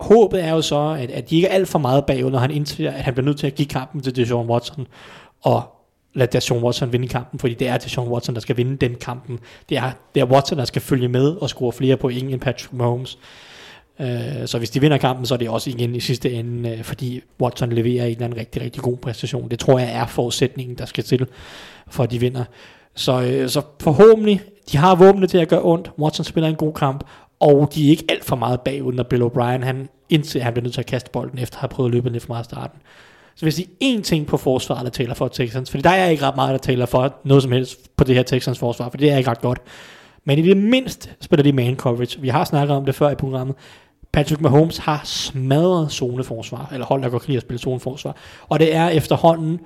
[0.00, 2.50] håbet er jo så, at, at de ikke er alt for meget bagud, når han
[2.50, 4.86] indser, at han bliver nødt til at give kampen til Deshaun Watson.
[5.42, 5.62] Og
[6.14, 9.38] lad Deshaun Watson vinde kampen, fordi det er Deshaun Watson, der skal vinde den kampen.
[9.68, 12.72] Det er, det er Watson, der skal følge med og score flere point end Patrick
[12.72, 13.18] Mahomes.
[14.00, 16.82] Øh, så hvis de vinder kampen, så er det også igen i sidste ende, øh,
[16.82, 19.48] fordi Watson leverer en eller anden rigtig, rigtig god præstation.
[19.48, 21.26] Det tror jeg er forudsætningen, der skal til,
[21.88, 22.44] for at de vinder.
[22.94, 24.40] Så, øh, så forhåbentlig,
[24.72, 25.90] de har våbne til at gøre ondt.
[25.98, 27.04] Watson spiller en god kamp,
[27.40, 30.62] og de er ikke alt for meget bagud, når Bill O'Brien han indtil han bliver
[30.62, 32.44] nødt til at kaste bolden, efter at have prøvet at løbe lidt for meget af
[32.44, 32.80] starten.
[33.34, 36.26] Så hvis I én ting på forsvaret, der taler for Texans, for der er ikke
[36.26, 39.10] ret meget, der taler for noget som helst på det her Texans forsvar, for det
[39.10, 39.58] er ikke ret godt.
[40.24, 42.20] Men i det mindste spiller de man coverage.
[42.20, 43.56] Vi har snakket om det før i programmet.
[44.12, 48.16] Patrick Mahomes har smadret zoneforsvar, eller hold, der godt kan lide at spille zoneforsvar.
[48.48, 49.60] Og det er efterhånden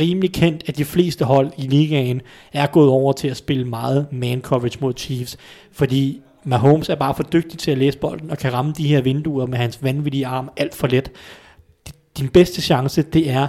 [0.00, 2.20] rimelig kendt, at de fleste hold i ligaen
[2.52, 5.36] er gået over til at spille meget man coverage mod Chiefs,
[5.72, 9.00] fordi Mahomes er bare for dygtig til at læse bolden og kan ramme de her
[9.00, 11.10] vinduer med hans vanvittige arm alt for let.
[12.18, 13.46] Din bedste chance, det er,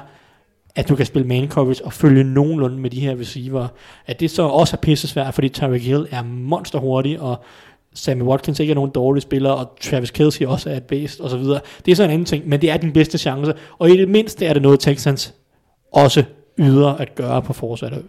[0.75, 3.67] at du kan spille man coverage og følge nogenlunde med de her receiver.
[4.05, 7.43] At det så også er pisse svært, fordi Tyreek Hill er monster hurtig, og
[7.93, 11.29] Sammy Watkins ikke er nogen dårlig spiller, og Travis Kelsey også er et bedst, og
[11.29, 11.59] så videre.
[11.85, 14.09] Det er så en anden ting, men det er din bedste chance, og i det
[14.09, 15.33] mindste er det noget, Texans
[15.91, 16.23] også
[16.57, 18.03] yder at gøre på forsvaret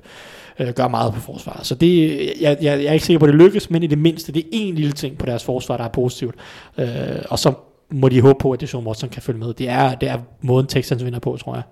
[0.58, 1.66] øh, gør meget på forsvaret.
[1.66, 3.98] Så det, jeg, jeg, jeg er ikke sikker på, at det lykkes, men i det
[3.98, 6.34] mindste, det er en lille ting på deres forsvar, der er positivt.
[6.78, 6.88] Øh,
[7.28, 7.52] og så
[7.90, 9.54] må de håbe på, at det Sean Watson kan følge med.
[9.54, 11.62] Det er, det er måden, Texans vinder på, tror jeg.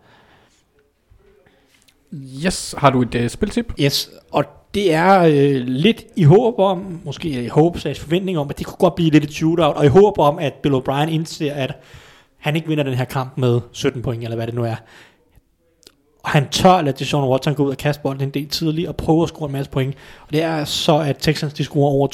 [2.45, 3.73] Yes, har du et uh, spiltip?
[3.81, 4.45] Yes, og
[4.75, 8.67] det er øh, lidt i håb om, måske i håb, så forventning om, at det
[8.67, 11.81] kunne godt blive lidt et shootout, og i håb om, at Bill O'Brien indser, at
[12.39, 14.77] han ikke vinder den her kamp med 17 point, eller hvad det nu er.
[16.27, 18.89] Og han tør at lade Deshaun Watson gå ud og kaste bolden en del tidligt
[18.89, 19.95] og prøve at score en masse point.
[20.21, 22.09] Og det er så, at Texans de scorer over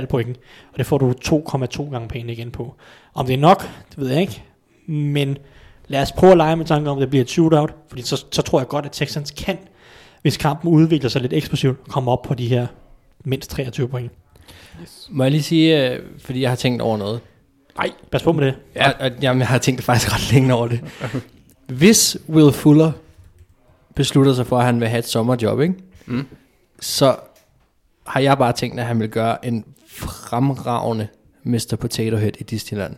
[0.00, 0.36] 22,5 point.
[0.72, 2.74] Og det får du 2,2 gange penge igen på.
[3.14, 4.42] Om det er nok, det ved jeg ikke.
[4.86, 5.38] Men
[5.88, 7.74] lad os prøve at lege med tanken om, at det bliver et shootout.
[7.88, 9.58] Fordi så, så tror jeg godt, at Texans kan,
[10.22, 12.66] hvis kampen udvikler sig lidt eksplosivt, komme op på de her
[13.24, 14.12] mindst 23 point.
[15.08, 17.20] Må jeg lige sige, øh, fordi jeg har tænkt over noget.
[17.76, 18.54] Nej, pas på med det.
[18.76, 18.90] Ja,
[19.22, 20.80] jamen, jeg har tænkt faktisk ret længe over det.
[21.66, 22.92] Hvis Will Fuller
[23.94, 25.74] beslutter sig for, at han vil have et sommerjob, ikke?
[26.06, 26.26] Mm.
[26.80, 27.16] så
[28.06, 31.08] har jeg bare tænkt, at han vil gøre en fremragende
[31.42, 31.76] Mr.
[31.80, 32.96] Potato Head i Disneyland.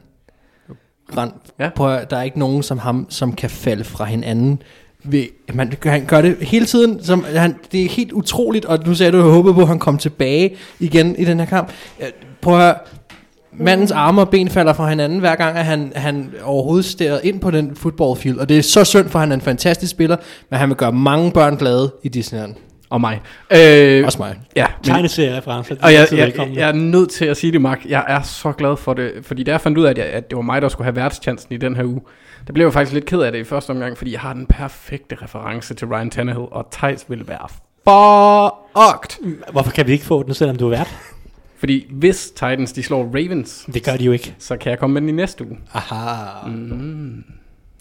[1.17, 1.69] Rand, Ja.
[1.77, 4.63] Prøv, der er ikke nogen som ham, som kan falde fra hinanden.
[5.05, 7.05] Ved, man, han gør det hele tiden.
[7.05, 9.69] Som, han, det er helt utroligt, og nu sagde du, at jeg håbede på, at
[9.69, 11.73] han kom tilbage igen i den her kamp.
[12.41, 12.75] Prøv at høre,
[13.59, 17.41] Mandens arme og ben falder fra hinanden, hver gang at han, han overhovedet stærer ind
[17.41, 18.39] på den footballfield.
[18.39, 20.17] Og det er så synd, for han er en fantastisk spiller,
[20.51, 22.55] men han vil gøre mange børn glade i Disneyland.
[22.91, 23.21] Og mig.
[23.51, 24.37] Øh, Også mig.
[24.57, 25.75] Ja, Tegneseriereferencer.
[25.75, 26.55] de er og jeg, jeg, velkomne.
[26.57, 27.81] jeg er nødt til at sige det, Mark.
[27.89, 30.31] Jeg er så glad for det, fordi da jeg fandt ud af, at, jeg, at
[30.31, 32.01] det var mig, der skulle have værtschancen i den her uge,
[32.47, 34.47] der blev jeg faktisk lidt ked af det i første omgang, fordi jeg har den
[34.47, 37.49] perfekte reference til Ryan Tannehill, og Thijs ville være
[37.89, 39.37] fucked.
[39.53, 40.97] Hvorfor kan vi ikke få den, selvom du er vært?
[41.59, 44.35] Fordi hvis Titans de slår Ravens, Det gør de jo ikke.
[44.39, 45.57] så kan jeg komme med den i næste uge.
[45.75, 46.51] Aha.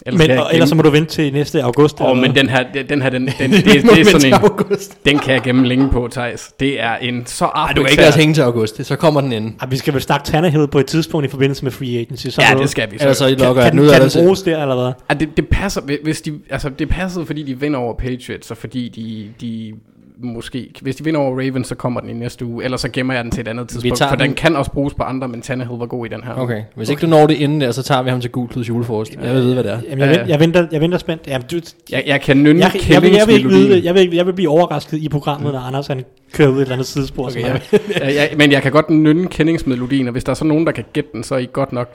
[0.05, 2.01] Ellers Men, kan og, ellers så må du vente til næste august.
[2.01, 4.77] Åh, eller men den her, den her, den, den, det, det, det er sådan en,
[5.05, 6.51] den kan jeg gemme længe på, Thijs.
[6.59, 9.21] Det er en så Ej, du kan ikke lade os hænge til august, så kommer
[9.21, 9.53] den ind.
[9.61, 12.27] Ej, vi skal vel snakke Tannehill på et tidspunkt i forbindelse med free agency.
[12.27, 12.97] Så Ja, det skal vi.
[12.99, 14.91] Ellers så Kan, lukker jeg kan, den ud kan den bruges der, eller hvad?
[15.09, 18.57] Ja, det, det passer, hvis de, altså det passer, fordi de vinder over Patriots, og
[18.57, 19.73] fordi de, de
[20.17, 23.13] måske, hvis de vinder over Ravens, så kommer den i næste uge, ellers så gemmer
[23.13, 25.41] jeg den til et andet tidspunkt, for den den- kan også bruges på andre, men
[25.41, 26.33] Tannehill var god i den her.
[26.37, 28.69] Okay, hvis ikke du når det inden der, så tager vi ham til Gul Kluds
[28.69, 29.15] julefrokost.
[29.23, 29.79] Jeg vil vide, hvad det er.
[29.89, 30.13] Jamen, jeg, Ja.
[30.13, 31.27] venter, jeg, venter, jeg venter spændt.
[31.27, 31.59] Jamen, du,
[31.91, 34.25] Jeg, jeg kan nynne jeg, jeg, jeg, vil, jeg, vil ikke vide Jeg vil, jeg
[34.25, 37.25] vil blive overrasket i programmet, når Anders han kører ud et eller andet sidespor.
[37.29, 37.59] Okay, Okay,
[37.99, 37.99] ja.
[38.07, 40.71] ja, ja, men jeg kan godt nynne kendingsmelodien, og hvis der er så nogen, der
[40.71, 41.89] kan gætte den, så er I godt nok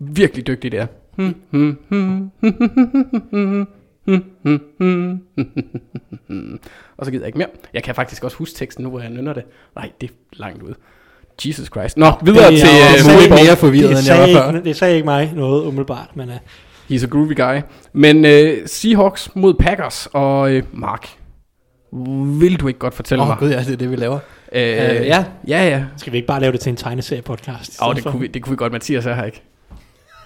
[0.00, 0.86] virkelig dygtige der.
[6.98, 7.48] og så gider jeg ikke mere.
[7.74, 9.42] Jeg kan faktisk også huske teksten nu, hvor jeg nynner det.
[9.76, 10.74] Nej, det er langt ud.
[11.46, 11.96] Jesus Christ.
[11.96, 13.46] Nå, videre Det til også uh, muligt football.
[13.46, 14.48] mere forvirret, det, end jeg var før.
[14.56, 16.34] ikke, det sagde ikke mig noget umiddelbart, men uh,
[16.90, 17.60] He's a groovy guy.
[17.92, 18.30] Men uh,
[18.66, 21.08] Seahawks mod Packers og uh, Mark.
[22.40, 23.36] Vil du ikke godt fortælle Åh mig?
[23.36, 24.18] oh, gud, ja, det er det, vi laver.
[24.52, 25.24] Øh, ja.
[25.48, 25.84] Ja, ja.
[25.96, 27.86] skal vi ikke bare lave det til en tegneserie-podcast?
[27.86, 29.42] Åh, det kunne, vi, det kunne vi godt, Mathias er her ikke.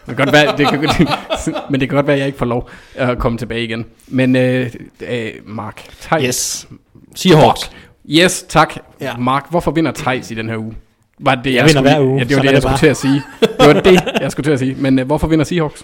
[0.07, 0.81] Det kan godt være, det kan,
[1.71, 3.85] men det kan godt være, at jeg ikke får lov at komme tilbage igen.
[4.09, 4.71] Men øh,
[5.09, 6.25] øh, Mark, Thijs.
[6.25, 6.69] Yes.
[7.15, 7.71] Seahawks.
[8.09, 8.75] Yes, tak.
[9.01, 9.17] Ja.
[9.17, 10.75] Mark, hvorfor vinder Thijs i den her uge?
[11.19, 12.87] Var det, Jeg vinder skulle, hver uge, Ja, det var det, jeg det skulle til
[12.87, 13.23] at sige.
[13.41, 14.77] Det var det, jeg skulle til at sige.
[14.79, 15.83] Men øh, hvorfor vinder Seahawks?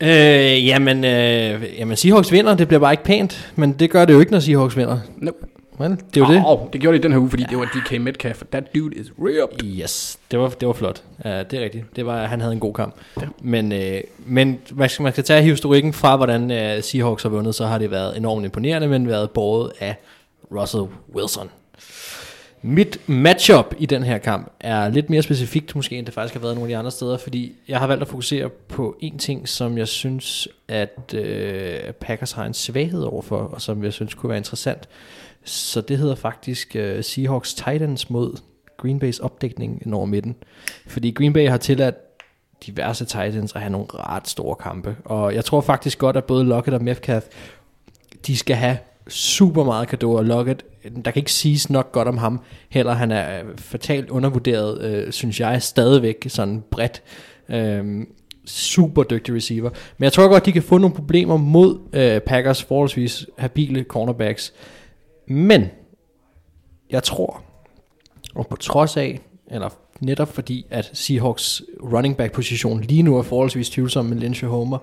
[0.00, 4.14] Øh, jamen, øh, jamen, Seahawks vinder, det bliver bare ikke pænt, men det gør det
[4.14, 4.98] jo ikke, når Seahawks vinder.
[5.16, 5.38] Nope.
[5.78, 6.42] Men det er jo det.
[6.46, 8.42] Oh, det gjorde de i den her uge, fordi det var DK Metcalf.
[8.50, 9.64] That dude is ripped.
[9.64, 11.02] Yes, det var, det var flot.
[11.24, 11.84] Ja, det er rigtigt.
[11.96, 12.94] Det var, han havde en god kamp.
[13.20, 13.26] Ja.
[13.40, 17.54] Men, øh, men man, skal, man skal tage historikken fra, hvordan øh, Seahawks har vundet,
[17.54, 19.96] så har det været enormt imponerende, men været båret af
[20.52, 20.84] Russell
[21.14, 21.50] Wilson.
[22.62, 26.40] Mit matchup i den her kamp er lidt mere specifikt måske, end det faktisk har
[26.40, 29.48] været nogle af de andre steder, fordi jeg har valgt at fokusere på en ting,
[29.48, 34.28] som jeg synes, at øh, Packers har en svaghed overfor, og som jeg synes kunne
[34.28, 34.88] være interessant.
[35.44, 38.40] Så det hedder faktisk øh, Seahawks Titans mod
[38.76, 40.36] Green Bay's opdækning over midten.
[40.86, 41.96] Fordi Green Bay har tilladt
[42.66, 44.96] diverse Titans at have nogle ret store kampe.
[45.04, 47.24] Og jeg tror faktisk godt, at både Lockett og Metcalf,
[48.26, 48.78] de skal have
[49.08, 50.64] super meget kado, og Lockett,
[51.04, 52.92] der kan ikke siges nok godt om ham heller.
[52.92, 57.02] Han er øh, fatalt undervurderet, øh, synes jeg, stadigvæk sådan bredt.
[57.48, 58.06] Øh,
[58.46, 59.70] super dygtig receiver.
[59.98, 64.52] Men jeg tror godt, de kan få nogle problemer mod øh, Packers forholdsvis habile cornerbacks.
[65.28, 65.66] Men
[66.90, 67.42] jeg tror,
[68.34, 69.68] og på trods af, eller
[70.00, 74.50] netop fordi, at Seahawks running back position lige nu er forholdsvis tvivlsom med Lynch og
[74.50, 74.78] Homer,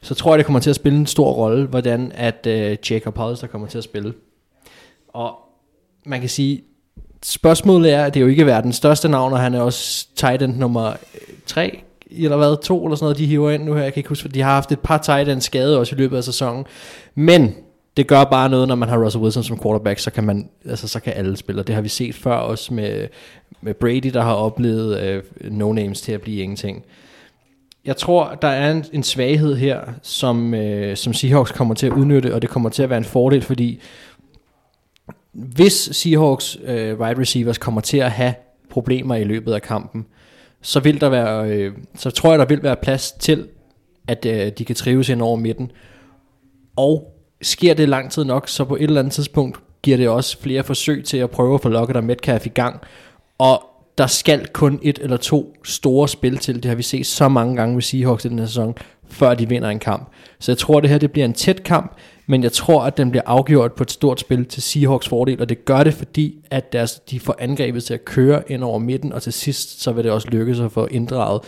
[0.00, 3.16] så tror jeg, det kommer til at spille en stor rolle, hvordan at øh, Jacob
[3.16, 4.14] Hollister kommer til at spille.
[5.08, 5.38] Og
[6.06, 6.62] man kan sige,
[7.22, 10.42] spørgsmålet er, at det er jo ikke verdens største navn, og han er også tight
[10.42, 13.82] end nummer øh, 3, eller hvad, to eller sådan noget, de hiver ind nu her.
[13.82, 15.98] Jeg kan ikke huske, for de har haft et par tight end skade også i
[15.98, 16.64] løbet af sæsonen.
[17.14, 17.54] Men
[18.00, 20.88] det gør bare noget, når man har Russell Wilson som quarterback, så kan, man, altså,
[20.88, 21.60] så kan alle spille.
[21.60, 23.08] Og det har vi set før også med,
[23.60, 26.84] med Brady, der har oplevet øh, no-names til at blive ingenting.
[27.84, 31.92] Jeg tror, der er en, en svaghed her, som, øh, som Seahawks kommer til at
[31.92, 33.80] udnytte, og det kommer til at være en fordel, fordi
[35.32, 38.34] hvis Seahawks øh, wide receivers kommer til at have
[38.70, 40.06] problemer i løbet af kampen,
[40.62, 43.48] så vil der være, øh, så tror jeg, der vil være plads til,
[44.08, 45.70] at øh, de kan trives ind over midten.
[46.76, 50.40] Og sker det lang tid nok, så på et eller andet tidspunkt giver det også
[50.40, 52.80] flere forsøg til at prøve at få Lockett og Metcalf i gang.
[53.38, 53.62] Og
[53.98, 56.54] der skal kun et eller to store spil til.
[56.54, 58.74] Det har vi set så mange gange med Seahawks i den her sæson,
[59.08, 60.10] før de vinder en kamp.
[60.38, 61.96] Så jeg tror, det her det bliver en tæt kamp,
[62.26, 65.48] men jeg tror, at den bliver afgjort på et stort spil til Seahawks fordel, og
[65.48, 69.12] det gør det, fordi at deres, de får angrebet til at køre ind over midten,
[69.12, 71.40] og til sidst, så vil det også lykkes at få inddraget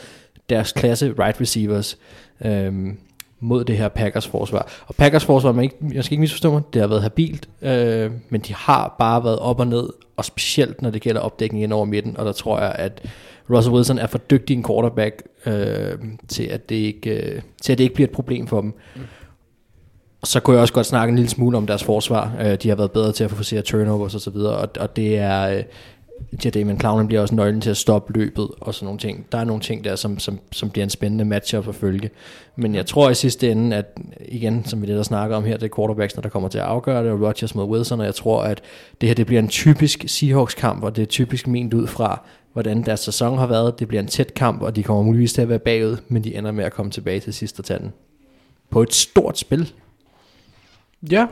[0.50, 1.98] deres klasse right receivers.
[2.44, 2.98] Øhm,
[3.42, 4.68] mod det her Packers forsvar.
[4.86, 8.10] Og Packers forsvar, man ikke, jeg skal ikke misforstå mig, det har været habilt, øh,
[8.28, 11.72] men de har bare været op og ned, og specielt når det gælder opdækningen ind
[11.72, 13.02] over midten, og der tror jeg, at
[13.50, 15.98] Russell Wilson er for dygtig en quarterback øh,
[16.28, 18.74] til, at det ikke, øh, til at det ikke bliver et problem for dem.
[18.96, 19.02] Mm.
[20.20, 22.32] Og så kunne jeg også godt snakke en lille smule om deres forsvar.
[22.40, 25.48] Øh, de har været bedre til at forcere turnovers osv., og, og, og det er...
[25.48, 25.62] Øh,
[26.54, 29.26] Damon Clown bliver også nøglen til at stoppe løbet og sådan nogle ting.
[29.32, 32.10] Der er nogle ting der, som, som, som bliver en spændende matchup at følge.
[32.56, 35.56] Men jeg tror i sidste ende, at igen, som vi det der snakker om her,
[35.56, 38.14] det er quarterbacks, der kommer til at afgøre det, og Rodgers mod Wilson, og jeg
[38.14, 38.60] tror, at
[39.00, 42.20] det her det bliver en typisk Seahawks-kamp, og det er typisk ment ud fra,
[42.52, 43.78] hvordan deres sæson har været.
[43.78, 46.34] Det bliver en tæt kamp, og de kommer muligvis til at være bagud, men de
[46.34, 47.92] ender med at komme tilbage til sidst og tage den.
[48.70, 49.72] På et stort spil.
[51.10, 51.26] Ja.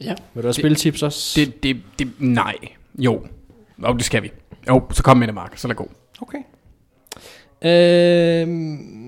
[0.00, 0.14] ja.
[0.34, 1.40] Vil du have spiltips også?
[1.40, 2.54] Det, det, det, nej.
[2.98, 3.26] Jo.
[3.82, 4.32] Og det skal vi.
[4.68, 5.56] Jo, så kom med det, Mark.
[5.56, 5.90] Så lad gå.
[6.20, 6.38] Okay.
[7.64, 8.48] Øh,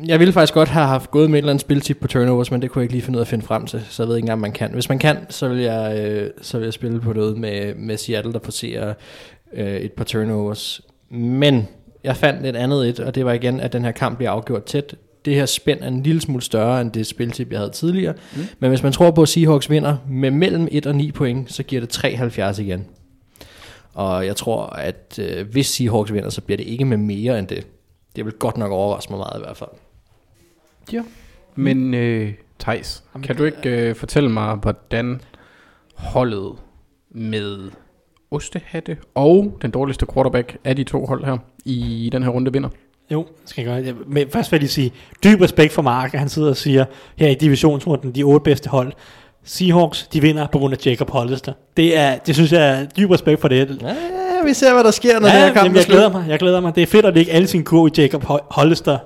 [0.09, 2.63] jeg ville faktisk godt have haft gået med et eller andet spiltip på turnovers, men
[2.63, 4.17] det kunne jeg ikke lige finde ud af at finde frem til, så jeg ved
[4.17, 4.71] ikke engang, man kan.
[4.73, 7.97] Hvis man kan, så vil jeg, øh, så vil jeg spille på noget med, med
[7.97, 8.95] Seattle, der passerer
[9.55, 10.81] øh, et par turnovers.
[11.11, 11.69] Men
[12.05, 14.65] jeg fandt et andet et, og det var igen, at den her kamp bliver afgjort
[14.65, 14.95] tæt.
[15.25, 18.15] Det her spænd er en lille smule større end det spiltip, jeg havde tidligere.
[18.37, 18.43] Mm.
[18.59, 21.63] Men hvis man tror på, at Seahawks vinder med mellem 1 og 9 point, så
[21.63, 22.87] giver det 73 igen.
[23.95, 27.49] Og jeg tror, at øh, hvis Seahawks vinder, så bliver det ikke med mere end
[27.49, 27.67] det.
[28.17, 29.71] Det vil godt nok overraske mig meget i hvert fald.
[30.93, 31.03] Ja.
[31.55, 35.21] Men øh, Thijs, kan du ikke øh, fortælle mig, hvordan
[35.95, 36.53] holdet
[37.11, 37.71] med
[38.31, 42.69] Ostehatte og den dårligste quarterback af de to hold her i den her runde vinder?
[43.11, 43.95] Jo, skal jeg gøre.
[44.07, 44.93] Men først vil jeg lige sige,
[45.25, 46.85] dyb respekt for Mark, han sidder og siger,
[47.17, 48.93] her i divisionsrunden, de otte bedste hold,
[49.45, 51.53] Seahawks, de vinder på grund af Jacob Hollister.
[51.77, 53.83] Det, er, det synes jeg er dyb respekt for det.
[53.83, 53.95] Ja,
[54.45, 56.61] vi ser, hvad der sker, når ja, det her kamp jeg glæder mig, jeg glæder
[56.61, 56.75] mig.
[56.75, 58.99] Det er fedt at lægge alle sine kurve i Jacob Hollister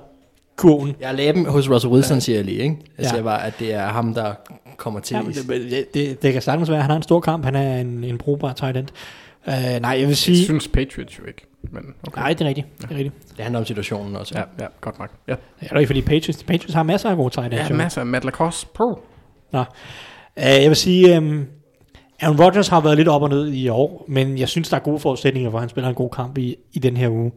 [0.55, 0.95] kurven.
[0.99, 2.19] Jeg lader dem hos Russell Wilson, ja.
[2.19, 2.63] siger jeg lige.
[2.63, 2.77] Ikke?
[2.97, 3.09] Jeg ja.
[3.09, 4.33] siger bare, at det er ham, der
[4.77, 5.15] kommer til.
[5.15, 5.21] Ja,
[5.51, 7.45] det, det, det, kan sagtens være, han har en stor kamp.
[7.45, 8.87] Han er en, en brugbar tight end.
[9.47, 10.37] Uh, nej, jeg vil sige...
[10.37, 11.45] Jeg synes Patriots jo ikke.
[11.71, 12.21] Men okay.
[12.21, 12.67] Nej, det er rigtigt.
[12.81, 12.87] Ja.
[12.87, 13.15] Det, er rigtigt.
[13.37, 14.37] det handler om situationen også.
[14.37, 15.09] Ja, ja godt nok.
[15.27, 15.35] Ja.
[15.59, 17.69] Det er ikke, fordi Patriots, Patriots har masser af gode tight ends.
[17.69, 18.67] Ja, masser af Matt Lacoste.
[18.73, 18.99] Pro.
[19.51, 19.63] Nå.
[20.39, 21.45] Øh, jeg vil sige, um,
[22.21, 24.81] Aaron Rodgers har været lidt op og ned i år, men jeg synes, der er
[24.81, 27.31] gode forudsætninger, for han spiller en god kamp i, i den her uge.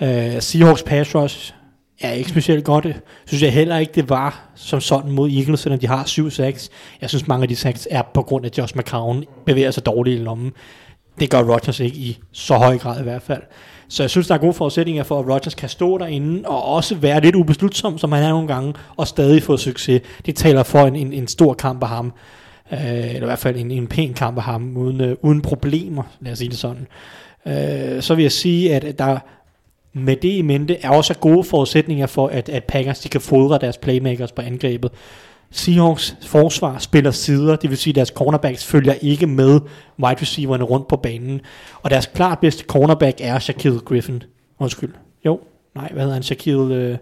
[0.00, 1.54] Uh, Seahawks pass rush
[2.00, 2.86] er ikke specielt godt.
[3.26, 6.70] Synes jeg heller ikke, det var som sådan mod Eagles, selvom de har 7 sacks.
[7.00, 9.86] Jeg synes, mange af de sacks er på grund af, at Josh McCown bevæger sig
[9.86, 10.52] dårligt i lommen.
[11.20, 13.42] Det gør Rodgers ikke i så høj grad i hvert fald.
[13.88, 16.94] Så jeg synes, der er gode forudsætninger for, at Rodgers kan stå derinde og også
[16.94, 20.02] være lidt ubeslutsom, som han er nogle gange, og stadig få succes.
[20.26, 22.12] Det taler for en, en, en stor kamp af ham.
[22.72, 26.02] Øh, eller i hvert fald en, en pæn kamp af ham, uden, øh, uden problemer,
[26.20, 26.86] lad os sige det sådan.
[27.46, 29.18] Øh, så vil jeg sige, at der
[29.92, 33.58] med det i mente er også gode forudsætninger for, at, at Packers de kan fodre
[33.58, 34.90] deres playmakers på angrebet.
[35.50, 39.60] Seahawks forsvar spiller sider, det vil sige, at deres cornerbacks følger ikke med
[39.98, 41.40] wide receiverne rundt på banen.
[41.82, 44.22] Og deres klart bedste cornerback er Shaquille Griffin.
[44.58, 44.94] Undskyld.
[45.24, 45.40] Jo,
[45.74, 46.22] nej, hvad hedder han?
[46.22, 46.74] Shaquille...
[46.74, 46.96] Øh...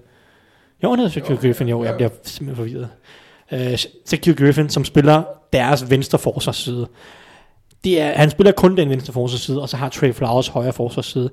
[0.82, 2.88] Jo, han hedder Shaquille Griffin, jo, jeg bliver simpelthen forvirret.
[3.52, 5.22] Øh, Shaquille Griffin, som spiller
[5.52, 6.88] deres venstre forsvarsside.
[7.84, 11.30] Det er, han spiller kun den venstre forsvarsside, og så har Trey Flowers højre forsvarsside.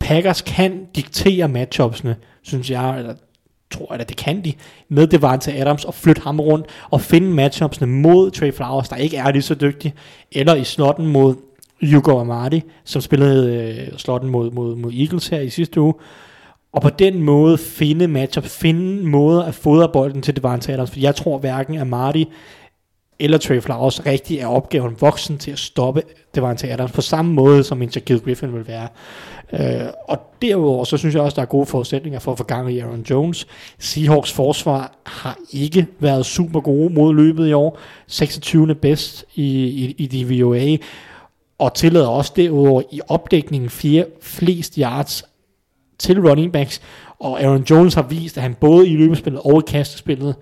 [0.00, 3.14] Packers kan diktere matchupsene, synes jeg, eller
[3.70, 4.52] tror jeg, at det kan de,
[4.88, 9.16] med Devante Adams og flytte ham rundt og finde matchupsene mod Trey Flowers, der ikke
[9.16, 9.94] er lige så dygtig,
[10.32, 11.34] eller i slotten mod
[11.92, 15.94] Hugo Amadi, som spillede øh, slotten mod, mod, mod Eagles her i sidste uge,
[16.72, 21.00] og på den måde finde matchup, finde måder at fodre bolden til Devante Adams, for
[21.00, 22.28] jeg tror hverken Amadi
[23.20, 26.02] eller Trey Flowers rigtig er opgaven voksen til at stoppe
[26.34, 28.88] Devante Adams på samme måde, som en Shaquille Griffin vil være.
[29.52, 32.72] Øh, og derudover, så synes jeg også, der er gode forudsætninger for at få gang
[32.72, 33.46] i Aaron Jones.
[33.78, 37.78] Seahawks forsvar har ikke været super gode mod løbet i år.
[38.06, 38.74] 26.
[38.74, 40.76] bedst i, i, i DVOA.
[41.58, 45.24] Og tillader også derudover i opdækningen fire flest yards
[45.98, 46.82] til running backs.
[47.18, 50.34] Og Aaron Jones har vist, at han både i løbespillet og i kastespillet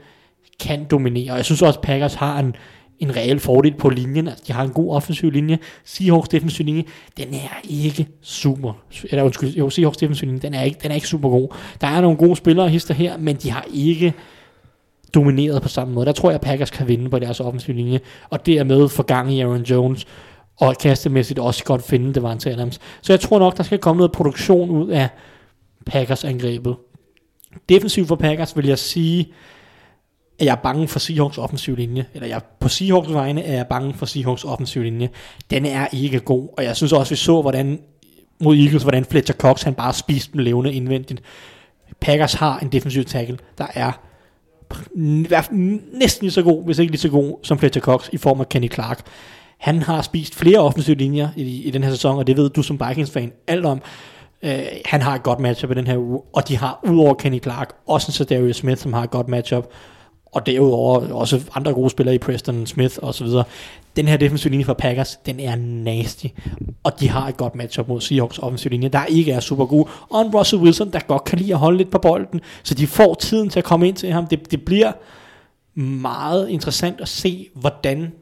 [0.61, 1.31] kan dominere.
[1.31, 2.57] Og jeg synes også, at Packers har en,
[2.99, 4.29] en reel fordel på linjen.
[4.29, 5.59] Altså, de har en god offensiv linje.
[5.85, 6.85] Seahawks defensiv linje,
[7.17, 8.73] den er ikke super.
[9.11, 11.49] Eller undskyld, jo, Seahawks defensiv linje, den er ikke, den er ikke super god.
[11.81, 14.15] Der er nogle gode spillere hister her, men de har ikke
[15.15, 16.07] domineret på samme måde.
[16.07, 19.35] Der tror jeg, at Packers kan vinde på deres offensiv linje, og dermed få gang
[19.35, 20.07] i Aaron Jones,
[20.61, 22.81] og kastemæssigt også godt finde det var en Adams.
[23.01, 25.09] Så jeg tror nok, der skal komme noget produktion ud af
[25.87, 26.77] Packers angrebet.
[27.69, 29.33] Defensivt for Packers vil jeg sige,
[30.39, 33.67] at jeg er bange for Seahawks offensiv linje, eller jeg, på Seahawks vegne er jeg
[33.67, 35.09] bange for Seahawks offensiv linje.
[35.51, 37.81] Den er ikke god, og jeg synes også, vi så, hvordan
[38.41, 41.23] mod Eagles, hvordan Fletcher Cox, han bare spiste dem levende indvendigt.
[42.01, 43.93] Packers har en defensiv tackle, der er
[45.93, 48.49] næsten lige så god, hvis ikke lige så god, som Fletcher Cox i form af
[48.49, 49.07] Kenny Clark.
[49.59, 52.63] Han har spist flere offensive linjer i, i den her sæson, og det ved du
[52.63, 53.83] som Vikings-fan alt om.
[54.43, 54.51] Uh,
[54.85, 57.75] han har et godt matchup i den her uge, og de har udover Kenny Clark
[57.87, 59.71] også en Darius Smith, som har et godt matchup
[60.33, 63.45] og derudover også andre gode spillere i Preston Smith og så videre.
[63.97, 66.27] Den her defensive linje for Packers, den er nasty,
[66.83, 69.89] og de har et godt matchup mod Seahawks offensive linje, der ikke er super god,
[70.11, 72.87] og en Russell Wilson, der godt kan lide at holde lidt på bolden, så de
[72.87, 74.27] får tiden til at komme ind til ham.
[74.27, 74.93] Det, det bliver
[75.81, 78.13] meget interessant at se, hvordan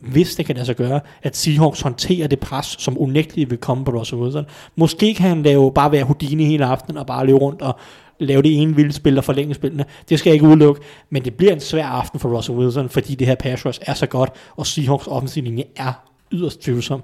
[0.00, 3.84] hvis det kan lade sig gøre, at Seahawks håndterer det pres, som unægteligt vil komme
[3.84, 4.44] på Russell Wilson.
[4.76, 7.76] Måske kan han lave, bare være Houdini hele aftenen og bare løbe rundt og
[8.18, 9.84] lave det ene vilde spil og forlænge spillene.
[10.08, 10.80] Det skal jeg ikke udelukke,
[11.10, 13.94] men det bliver en svær aften for Russell Wilson, fordi det her pass rush er
[13.94, 15.92] så godt, og Seahawks offensiv linje er
[16.32, 17.02] yderst tvivlsom.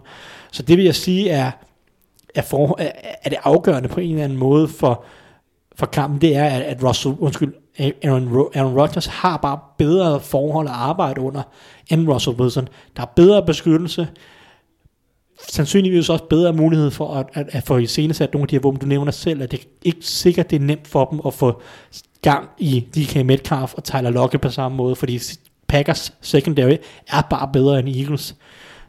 [0.53, 1.51] Så det vil jeg sige er,
[2.35, 2.91] er, for, er,
[3.23, 5.05] er det afgørende på en eller anden måde for,
[5.77, 10.69] for kampen, det er, at, at Russell, undskyld, Aaron, Aaron Rodgers har bare bedre forhold
[10.69, 11.43] at arbejde under
[11.91, 12.69] end Russell Wilson.
[12.97, 14.09] Der er bedre beskyttelse,
[15.49, 18.61] sandsynligvis også bedre mulighed for at, at, at få i scenesat nogle af de her
[18.61, 21.63] våben, du nævner selv, at det ikke sikkert, det er nemt for dem at få
[22.23, 25.21] gang i DK Metcalf og Tyler Lockett på samme måde, fordi
[25.69, 26.77] Packers secondary
[27.09, 28.37] er bare bedre end Eagles.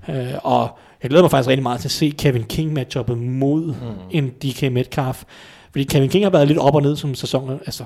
[0.08, 3.66] Uh, og jeg glæder mig faktisk rigtig meget til at se Kevin King matchuppet mod
[3.66, 3.74] mm.
[4.12, 5.24] en DK Metcalf.
[5.72, 7.84] Fordi Kevin King har været lidt op og ned som sæsonen, altså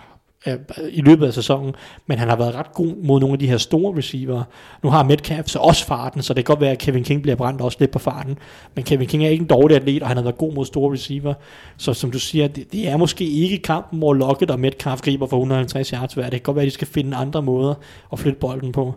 [0.47, 0.57] øh,
[0.91, 1.75] i løbet af sæsonen,
[2.07, 4.43] men han har været ret god mod nogle af de her store receiver.
[4.83, 7.35] Nu har Metcalf så også farten, så det kan godt være, at Kevin King bliver
[7.35, 8.37] brændt også lidt på farten,
[8.75, 10.93] men Kevin King er ikke en dårlig atlet, og han har været god mod store
[10.93, 11.33] receiver,
[11.77, 15.27] så som du siger, det, det er måske ikke kampen, hvor Lockett og Metcalf griber
[15.27, 16.23] for 150 yards hver.
[16.23, 17.73] Det kan godt være, at de skal finde andre måder
[18.13, 18.93] at flytte bolden på.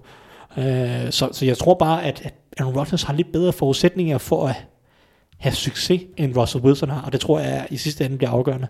[0.56, 0.64] Uh,
[1.10, 4.54] så, så jeg tror bare, at, at Aaron Rodgers har lidt bedre forudsætninger for at
[5.38, 8.66] have succes, end Russell Wilson har, og det tror jeg i sidste ende bliver afgørende.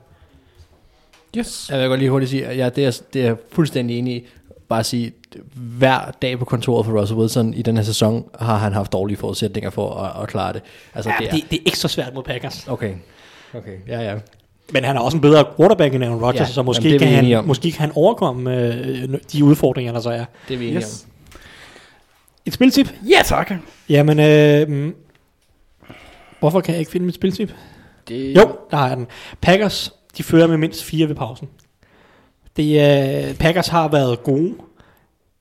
[1.39, 1.71] Yes.
[1.71, 4.15] Jeg vil godt lige hurtigt sige, at ja, det, er, det er jeg fuldstændig enig
[4.17, 4.27] i.
[4.69, 5.13] Bare at sige,
[5.55, 9.17] hver dag på kontoret for Russell Wilson i den her sæson, har han haft dårlige
[9.17, 10.63] forudsætninger for at, at klare det.
[10.95, 12.69] Altså, ja, det, er, det, det er ekstra svært mod Packers.
[12.69, 12.95] Okay.
[13.55, 14.15] Okay, ja, ja.
[14.73, 17.47] Men han er også en bedre quarterback end Aaron Rodgers, ja, så måske, kan han,
[17.47, 20.25] måske kan han overkomme øh, de udfordringer, der så er.
[20.49, 21.05] Det er vi enige yes.
[21.05, 21.11] om.
[22.47, 22.95] Et spiltip?
[23.09, 23.53] Ja, tak.
[23.89, 24.93] Jamen, øh,
[26.41, 27.53] hvorfor kan jeg ikke finde mit spiltip?
[28.09, 28.37] Det...
[28.37, 29.07] Jo, der har jeg den.
[29.41, 31.49] Packers de fører med mindst fire ved pausen.
[32.57, 34.55] Det, uh, Packers har været gode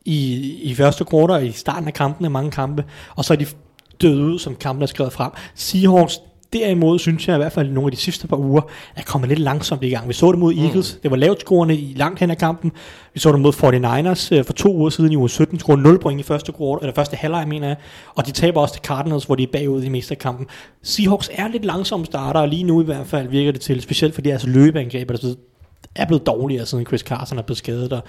[0.06, 2.86] i, i første kvartal i starten af kampene, mange kampe,
[3.16, 3.46] og så er de
[4.02, 5.32] døde ud, som kampen er skrevet frem.
[5.56, 6.20] Seahawks,
[6.54, 8.62] derimod synes jeg i hvert fald nogle af de sidste par uger,
[8.96, 10.08] er kommet lidt langsomt i gang.
[10.08, 11.02] Vi så det mod Eagles, mm.
[11.02, 12.72] det var lavt scorende i langt hen af kampen.
[13.14, 16.00] Vi så det mod 49ers øh, for to uger siden i uge 17, scorede 0
[16.00, 17.78] point i første, quarter, eller første halvleg, mener jeg.
[18.16, 20.48] Og de taber også til Cardinals, hvor de er bagud i meste af kampen.
[20.84, 24.14] Seahawks er lidt langsomme starter, og lige nu i hvert fald virker det til, specielt
[24.14, 25.12] fordi deres løbeangreb
[25.96, 28.04] er blevet dårligere, siden Chris Carson er blevet skadet, og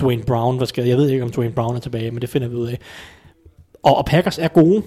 [0.00, 0.88] Dwayne Brown var skadet.
[0.88, 2.78] Jeg ved ikke, om Dwayne Brown er tilbage, men det finder vi ud af.
[3.82, 4.82] Og, og Packers er gode,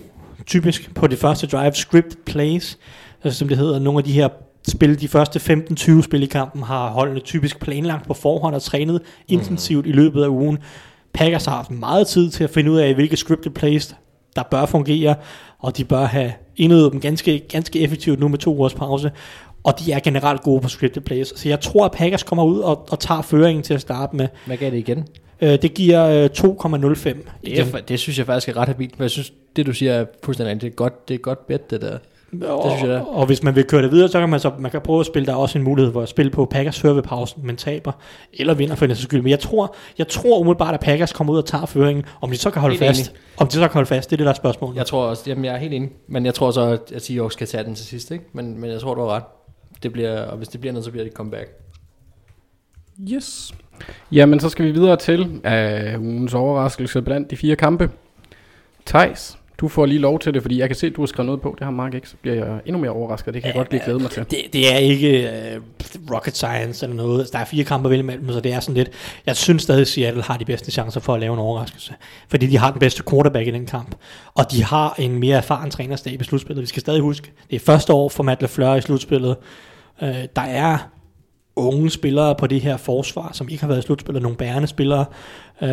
[0.45, 2.77] typisk på det første drive, scripted plays,
[3.23, 3.79] altså, som det hedder.
[3.79, 4.29] Nogle af de her
[4.67, 5.39] spil, de første
[5.71, 10.23] 15-20 spil i kampen, har holdene typisk planlagt på forhånd og trænet intensivt i løbet
[10.23, 10.57] af ugen.
[11.13, 13.95] Packers har haft meget tid til at finde ud af, hvilke scripted plays,
[14.35, 15.15] der bør fungere,
[15.59, 19.11] og de bør have indøvet dem ganske, ganske effektivt nu med to ugers pause.
[19.63, 21.39] Og de er generelt gode på scripted plays.
[21.39, 24.27] Så jeg tror, at Packers kommer ud og, og tager føringen til at starte med.
[24.45, 25.07] Hvad gav det igen?
[25.41, 27.09] Øh, det giver øh, 2,05.
[27.45, 29.93] Det, er, det synes jeg faktisk er ret habilt, men jeg synes, det du siger
[29.93, 30.71] er fuldstændig rigtigt.
[30.71, 31.97] Det er godt, det er godt bet, det der.
[32.47, 33.01] Og, synes jeg, det er.
[33.01, 35.05] og hvis man vil køre det videre, så kan man, så, man kan prøve at
[35.05, 37.55] spille, der er også en mulighed for at spille på Packers før ved pausen, men
[37.57, 37.91] taber,
[38.33, 39.21] eller vinder for sags skyld.
[39.21, 42.05] Men jeg tror, jeg tror umiddelbart, at Packers kommer ud og tager føringen.
[42.21, 44.17] Om de så kan holde Helt fast, om de så kan holde fast, det er
[44.17, 44.77] det, der er spørgsmålet.
[44.77, 47.47] Jeg tror også, jamen jeg er helt enig, men jeg tror så, at Seahawks skal
[47.47, 48.25] tage den til sidst, ikke?
[48.33, 49.23] Men, men jeg tror, du har ret.
[49.83, 51.49] Det bliver, og hvis det bliver noget, så bliver det et comeback.
[53.11, 53.53] Yes.
[54.11, 57.89] Jamen, så skal vi videre til uh, ugens overraskelse blandt de fire kampe.
[58.85, 61.25] Thijs, du får lige lov til det, fordi jeg kan se, at du har skrevet
[61.25, 61.55] noget på.
[61.59, 63.33] Det har Mark ikke, så bliver jeg endnu mere overrasket.
[63.33, 64.23] Det kan jeg godt lige glæde mig til.
[64.29, 67.19] Det, det er ikke uh, rocket science eller noget.
[67.19, 68.89] Altså, Der er fire kampe vælge imellem, så det er sådan lidt...
[69.25, 71.93] Jeg synes stadig, at Seattle har de bedste chancer for at lave en overraskelse.
[72.29, 73.95] Fordi de har den bedste quarterback i den kamp.
[74.33, 76.61] Og de har en mere erfaren trænerstab i slutspillet.
[76.61, 79.35] Vi skal stadig huske, det er første år for Matt LaFleur i slutspillet.
[80.01, 80.77] Uh, der er
[81.55, 85.05] unge spillere på det her forsvar, som ikke har været i slutspillet, nogle bærende spillere.
[85.61, 85.69] Øh,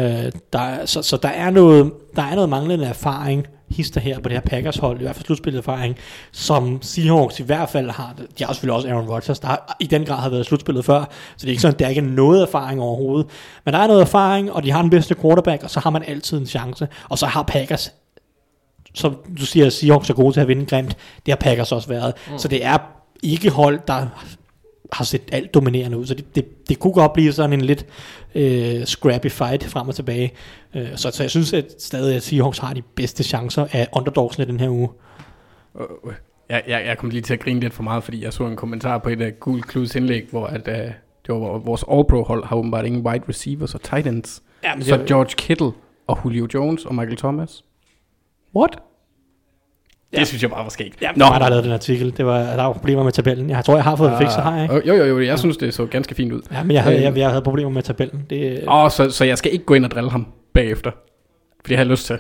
[0.53, 4.29] der, er- så, så der er noget, der er noget manglende erfaring, hister her på
[4.29, 5.97] det her Packers hold, i hvert fald slutspillet erfaring,
[6.33, 8.15] som Seahawks i hvert fald har.
[8.39, 11.05] De har selvfølgelig også Aaron Rodgers, der har, i den grad har været slutspillet før,
[11.37, 13.27] så det er ikke sådan, at der ikke er noget erfaring overhovedet.
[13.65, 16.03] Men der er noget erfaring, og de har den bedste quarterback, og så har man
[16.07, 16.89] altid en chance.
[17.09, 17.93] Og så har Packers
[18.97, 20.97] som du siger, Seahawks er gode til at vinde grimt.
[21.27, 22.15] Det har Packers også været.
[22.31, 22.39] Mm.
[22.39, 22.79] Så det er
[23.23, 24.07] ikke hold, der
[24.93, 26.07] har set alt dominerende ud.
[26.07, 27.87] Så det, det, det kunne godt blive sådan en lidt
[28.35, 30.33] øh, scrappy fight frem og tilbage.
[30.77, 34.45] Øh, så, så jeg synes at stadig, at Seahawks har de bedste chancer af underdogsene
[34.47, 34.89] den her uge.
[35.81, 35.87] Øh,
[36.51, 38.57] Jeg, jeg, jeg kom lige til at grine lidt for meget, fordi jeg så en
[38.57, 40.95] kommentar på et af Google Clues indlæg, hvor at, uh, det
[41.29, 44.43] var vores All-Pro hold har åbenbart ingen wide receivers og tight ends.
[44.65, 45.71] Ja, men Så George Kittle
[46.07, 47.65] og Julio Jones og Michael Thomas.
[48.57, 48.71] What?
[50.11, 50.25] Det Ja.
[50.25, 51.03] synes jeg bare var skægt.
[51.03, 52.17] Ja, Nå, der har lavet den artikel.
[52.17, 53.51] Det var, der var problemer med tabellen.
[53.51, 54.75] Jeg tror, jeg har fået det fikset, har jeg ikke?
[54.75, 56.43] Øh, Jo, jo, jo, jeg synes, det så ganske fint ud.
[56.53, 57.03] Ja, men jeg havde, Øh.
[57.03, 58.27] jeg, jeg havde problemer med tabellen.
[58.31, 60.27] Det, Åh, så, så jeg skal ikke gå ind og drille ham
[60.57, 60.91] bagefter.
[61.61, 62.19] Fordi jeg har lyst til.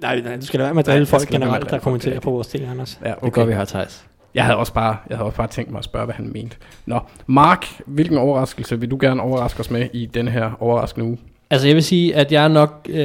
[0.00, 1.56] nej, nej, du skal da være med at drille jeg folk skal lade være med
[1.56, 3.00] at generelt, der kommenterer er på vores ting, Anders.
[3.04, 3.24] Ja, Okay.
[3.26, 4.06] Det godt, vi har Thijs.
[4.34, 6.56] Jeg havde også bare, jeg havde også bare tænkt mig at spørge, hvad han mente.
[6.86, 11.18] Nå, Mark, hvilken overraskelse vil du gerne overraske os med i den her overraskende uge?
[11.50, 12.96] Altså jeg vil sige, at jeg er nok, øh,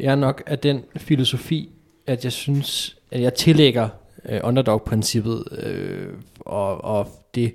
[0.00, 1.70] jeg er nok af den filosofi,
[2.06, 3.88] at jeg synes, at jeg tillægger
[4.28, 6.08] øh, underdog-princippet øh,
[6.40, 7.54] og, og det,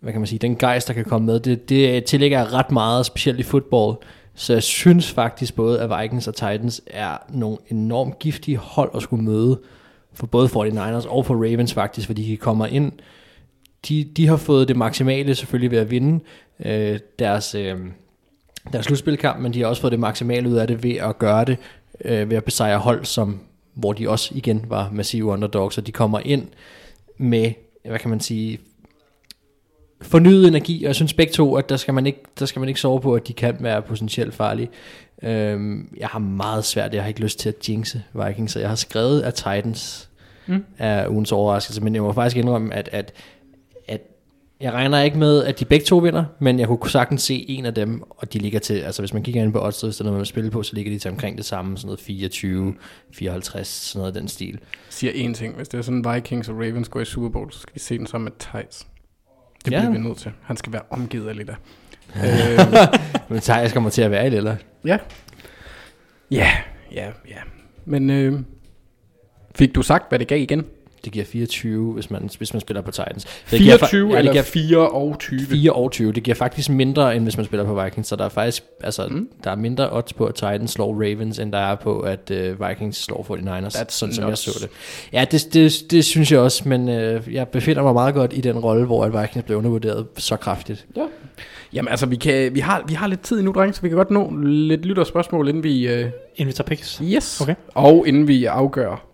[0.00, 2.70] hvad kan man sige, den gejst, der kan komme med, det, det tillægger jeg ret
[2.70, 3.96] meget, specielt i fodbold.
[4.34, 9.02] Så jeg synes faktisk både, at Vikings og Titans er nogle enormt giftige hold at
[9.02, 9.60] skulle møde,
[10.12, 12.92] for både 49ers og for Ravens faktisk, fordi de kommer ind,
[13.88, 16.24] de, de har fået det maksimale selvfølgelig ved at vinde
[16.64, 17.78] øh, deres, øh,
[18.72, 21.44] deres slutspilkamp, men de har også fået det maksimale ud af det ved at gøre
[21.44, 21.56] det,
[22.04, 23.40] øh, ved at besejre hold, som,
[23.74, 26.46] hvor de også igen var massive underdogs, og de kommer ind
[27.16, 27.52] med,
[27.84, 28.58] hvad kan man sige,
[30.02, 32.68] fornyet energi, og jeg synes begge to, at der skal man ikke, der skal man
[32.68, 34.68] ikke sove på, at de kan være potentielt farlige.
[35.22, 38.68] Øhm, jeg har meget svært, jeg har ikke lyst til at jinxe Vikings, så jeg
[38.68, 40.08] har skrevet, at Titans
[40.46, 40.64] mm.
[40.78, 43.12] er ugens overraskelse, men jeg må faktisk indrømme, at, at,
[43.88, 44.00] at
[44.60, 47.66] jeg regner ikke med, at de begge to vinder, men jeg kunne sagtens se en
[47.66, 50.12] af dem, og de ligger til, altså hvis man kigger ind på odds, så når
[50.12, 52.74] man spiller på, så ligger de til omkring det samme, sådan noget 24,
[53.12, 54.58] 54, sådan noget af den stil.
[54.90, 55.56] siger én ting.
[55.56, 57.98] Hvis det er sådan, Vikings og Ravens går i Super Bowl, så skal vi se
[57.98, 58.86] den sammen med Thijs.
[59.64, 59.80] Det Ja.
[59.80, 60.32] bliver vi nødt til.
[60.42, 61.54] Han skal være omgivet af lidt af.
[62.24, 62.74] øhm,
[63.28, 64.56] Men Thijs kommer til at være i det, eller?
[64.84, 64.98] ja.
[66.30, 66.50] Ja,
[66.92, 67.36] ja, ja.
[67.84, 68.40] Men øh,
[69.54, 70.64] fik du sagt, hvad det gav igen?
[71.04, 73.26] Det giver 24, hvis man, hvis man spiller på Titans.
[73.50, 75.40] Det giver, 24 fa- ja, det eller giver 4 og 20?
[75.40, 76.12] 4 og 20.
[76.12, 78.08] Det giver faktisk mindre, end hvis man spiller på Vikings.
[78.08, 79.28] Så der er faktisk, altså, mm.
[79.44, 82.68] der er mindre odds på, at Titans slår Ravens, end der er på, at uh,
[82.68, 83.76] Vikings slår 49ers.
[83.76, 84.68] That's sådan som jeg så det.
[85.12, 88.40] Ja, det, det, det synes jeg også, men uh, jeg befinder mig meget godt i
[88.40, 90.86] den rolle, hvor at Vikings blev undervurderet så kraftigt.
[91.72, 93.96] Jamen altså, vi, kan, vi, har, vi har lidt tid nu, drenge, så vi kan
[93.96, 95.88] godt nå lidt lytterspørgsmål, inden vi...
[95.88, 96.06] Øh,
[96.36, 97.02] Inden vi tager picks.
[97.04, 97.40] yes.
[97.40, 97.54] Okay.
[97.74, 99.06] Og inden vi afgør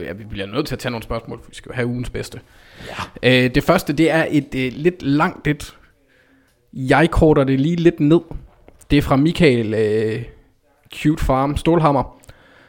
[0.00, 2.10] Ja, vi bliver nødt til at tage nogle spørgsmål, for vi skal jo have ugens
[2.10, 2.40] bedste.
[3.22, 3.44] Ja.
[3.44, 5.76] Øh, det første, det er et øh, lidt langt et.
[6.72, 8.20] Jeg korter det lige lidt ned.
[8.90, 10.22] Det er fra Michael øh,
[10.94, 12.20] Cute Farm Stålhammer.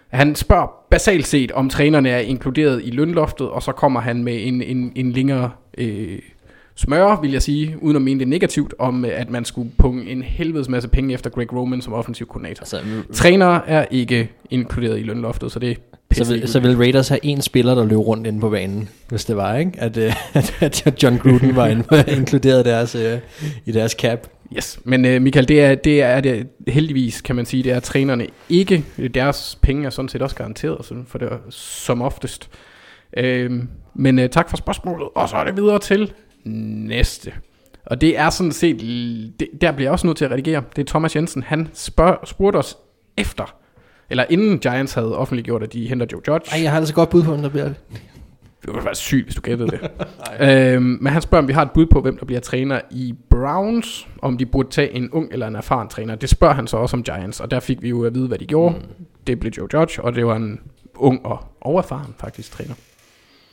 [0.07, 4.47] Han spørger basalt set, om trænerne er inkluderet i lønloftet, og så kommer han med
[4.47, 6.19] en, en, en længere øh,
[6.75, 10.05] smøre, vil jeg sige, uden at mene det negativt, om øh, at man skulle punge
[10.05, 12.61] en helvedes masse penge efter Greg Roman som offensiv koordinator.
[12.61, 12.81] Altså,
[13.13, 15.81] Trænere er ikke inkluderet i lønloftet, så det
[16.11, 19.25] så, vil, så vil Raiders have en spiller, der løb rundt inde på banen, hvis
[19.25, 19.71] det var, ikke?
[19.77, 20.13] At, øh,
[20.61, 21.67] at, John Gruden var
[22.17, 23.19] inkluderet deres, øh,
[23.65, 24.27] i deres cap.
[24.57, 27.79] Yes, men øh, Michael, det er, det er det heldigvis, kan man sige, det er
[27.79, 28.85] trænerne ikke.
[29.13, 32.49] Deres penge er sådan set også garanteret, sådan for det er som oftest.
[33.17, 33.51] Øh,
[33.93, 36.13] men øh, tak for spørgsmålet, og så er det videre til
[36.45, 37.31] næste.
[37.85, 38.79] Og det er sådan set,
[39.39, 40.63] det, der bliver jeg også nødt til at redigere.
[40.75, 42.77] Det er Thomas Jensen, han spørg, spurgte os
[43.17, 43.55] efter,
[44.09, 46.51] eller inden Giants havde offentliggjort, at de henter Joe Judge.
[46.51, 47.75] Ej, jeg har altså godt bud på, hvem der bliver det.
[48.61, 49.79] Det ville være sygt, hvis du gættede det.
[50.73, 53.15] øhm, men han spørger, om vi har et bud på, hvem der bliver træner i
[53.29, 56.15] Browns, om de burde tage en ung eller en erfaren træner.
[56.15, 58.37] Det spørger han så også om Giants, og der fik vi jo at vide, hvad
[58.37, 58.75] de gjorde.
[58.75, 59.05] Mm.
[59.27, 60.59] Det blev Joe Judge, og det var en
[60.95, 62.73] ung og overerfaren faktisk træner.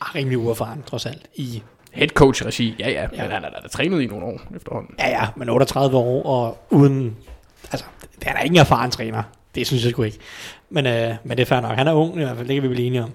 [0.01, 1.27] Ah, rimelig uerfaren, trods alt.
[1.35, 3.07] I, Head coach regi, ja ja, Ja.
[3.23, 4.95] men han er da trænet i nogle år efterhånden.
[4.99, 7.15] ja, ja, men 38 år, og uden...
[7.71, 7.85] Altså,
[8.19, 9.23] det er der ingen erfaren træner.
[9.55, 10.17] Det synes jeg sgu ikke.
[10.69, 11.77] Men, øh, men det er fair nok.
[11.77, 13.11] Han er ung i hvert fald, det kan vi blive enige om.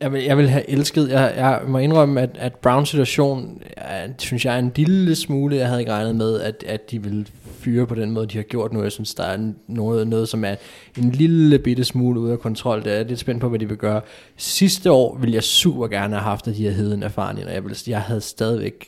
[0.00, 4.10] Jeg vil, jeg vil have elsket, jeg, jeg må indrømme, at, at Browns situation, jeg,
[4.18, 7.26] synes jeg er en lille smule, jeg havde ikke regnet med, at, at de ville
[7.60, 8.82] fyre på den måde, de har gjort nu.
[8.82, 10.54] Jeg synes, der er noget, noget som er
[10.98, 12.84] en lille bitte smule ude af kontrol.
[12.84, 14.00] Det er lidt spændt på, hvad de vil gøre.
[14.36, 17.64] Sidste år ville jeg super gerne have haft, at de her heden erfaring, og jeg,
[17.64, 18.86] ville, jeg havde stadigvæk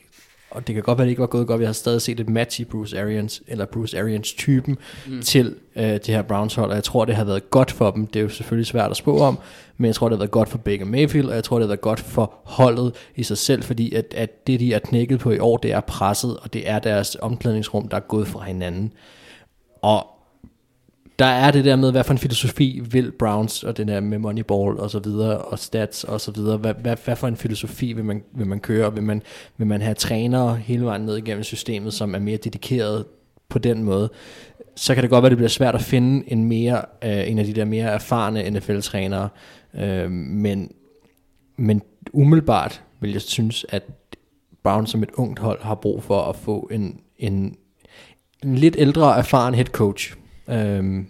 [0.55, 1.61] og det kan godt være, det ikke var gået godt.
[1.61, 5.23] Jeg har stadig set et match i Bruce Arians, eller Bruce Arians typen, mm.
[5.23, 8.07] til øh, det her Browns hold, og jeg tror, det har været godt for dem.
[8.07, 9.39] Det er jo selvfølgelig svært at spå om,
[9.77, 11.69] men jeg tror, det har været godt for Baker Mayfield, og jeg tror, det har
[11.69, 15.31] været godt for holdet i sig selv, fordi at, at det, de er knækket på
[15.31, 18.93] i år, det er presset, og det er deres omklædningsrum, der er gået fra hinanden.
[19.83, 20.07] Og
[21.23, 24.19] der er det der med, hvad for en filosofi vil Browns, og den der med
[24.19, 27.93] Moneyball og så videre, og stats og så videre, hvad, hvad, hvad for en filosofi
[27.93, 29.23] vil man, vil man køre, og vil man,
[29.57, 33.05] vil man have trænere hele vejen ned igennem systemet, som er mere dedikeret
[33.49, 34.11] på den måde,
[34.77, 37.44] så kan det godt være, det bliver svært at finde en, mere, øh, en af
[37.44, 39.28] de der mere erfarne NFL-trænere,
[39.74, 40.73] øh, men,
[41.57, 41.82] men
[42.12, 43.82] umiddelbart vil jeg synes, at
[44.62, 47.57] Browns som et ungt hold har brug for at få en, en,
[48.44, 50.15] en lidt ældre erfaren head coach.
[50.49, 51.07] Øhm,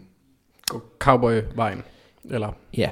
[0.99, 1.82] Cowboy-vejen.
[2.31, 2.90] Eller, ja,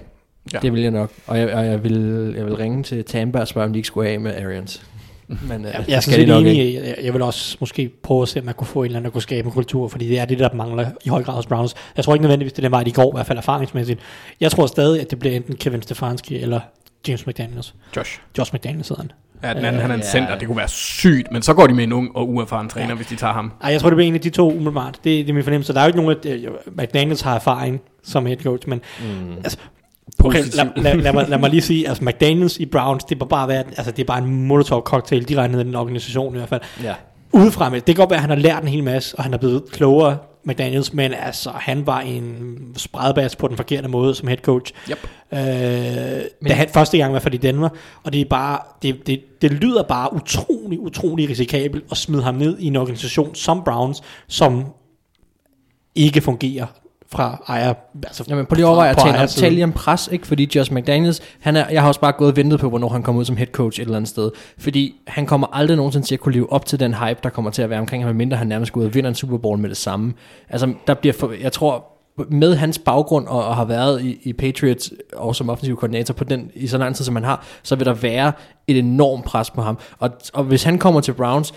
[0.52, 0.58] Ja.
[0.58, 1.10] det vil jeg nok.
[1.26, 3.86] Og jeg, og jeg, vil, jeg vil ringe til Tampa og spørge, om de ikke
[3.86, 4.82] skulle af med Arians.
[5.28, 6.66] Men øh, Jeg er det sådan de set nok enig.
[6.66, 6.88] ikke.
[6.88, 9.04] Jeg, jeg vil også måske prøve at se, om man kunne få en eller anden,
[9.04, 11.46] der kunne skabe en kultur, fordi det er det, der mangler i høj grad hos
[11.46, 11.74] Browns.
[11.96, 14.00] Jeg tror ikke nødvendigvis, det er den vej, de går, i hvert fald erfaringsmæssigt.
[14.40, 16.60] Jeg tror stadig, at det bliver enten Kevin Stefanski eller
[17.08, 17.74] James McDaniels.
[17.96, 18.20] Josh.
[18.38, 19.12] Josh McDaniels hedder han.
[19.42, 20.06] Ja, den anden, han er en Ja.
[20.06, 20.38] center.
[20.38, 22.94] Det kunne være sygt, men så går de med en ung og uerfaren træner, Ja.
[22.94, 23.52] hvis de tager ham.
[23.62, 24.94] Ej, jeg tror, det bliver en af de to umiddelbart.
[24.94, 25.72] Det, det er min fornemmelse.
[25.72, 26.48] Der er jo ikke nogen, at øh,
[26.78, 29.32] McDaniels har erfaring som head coach, men mm.
[29.36, 29.58] altså,
[30.24, 33.26] okay, lad, lad, lad, mig, lad mig lige sige, altså McDaniels i Browns, det er
[33.26, 36.36] bare, være, altså, det er bare en molotov cocktail direkte ned i den organisation i
[36.38, 36.60] hvert fald.
[36.82, 36.94] Ja.
[37.32, 39.34] Udefra med, det kan godt være, at han har lært en hel masse, og han
[39.34, 44.28] er blevet klogere, McDaniels, men altså, han var en spredbas på den forkerte måde som
[44.28, 44.72] head coach.
[44.90, 44.98] Yep.
[45.32, 45.38] Øh,
[46.48, 47.68] da han første gang hvert fald i Denver,
[48.02, 52.34] og det er bare, det, det, det lyder bare utrolig, utrolig risikabelt at smide ham
[52.34, 54.64] ned i en organisation som Browns, som
[55.94, 56.66] ikke fungerer
[57.12, 57.74] fra ejer,
[58.04, 58.90] altså Jamen, prøv lige at overveje
[59.22, 60.26] at tale om, pres, ikke?
[60.26, 63.02] Fordi Josh McDaniels, han er, jeg har også bare gået og ventet på, hvornår han
[63.02, 64.30] kommer ud som head coach et eller andet sted.
[64.58, 67.50] Fordi han kommer aldrig nogensinde til at kunne leve op til den hype, der kommer
[67.50, 69.58] til at være omkring ham, medmindre han nærmest går ud og vinder en Super Bowl
[69.58, 70.12] med det samme.
[70.48, 71.84] Altså, der bliver, for, jeg tror,
[72.28, 76.24] med hans baggrund og, og har været i, i Patriots og som offensiv koordinator på
[76.24, 78.32] den, i så lang tid som han har, så vil der være
[78.66, 79.78] et enormt pres på ham.
[79.98, 81.54] Og, og hvis han kommer til Browns,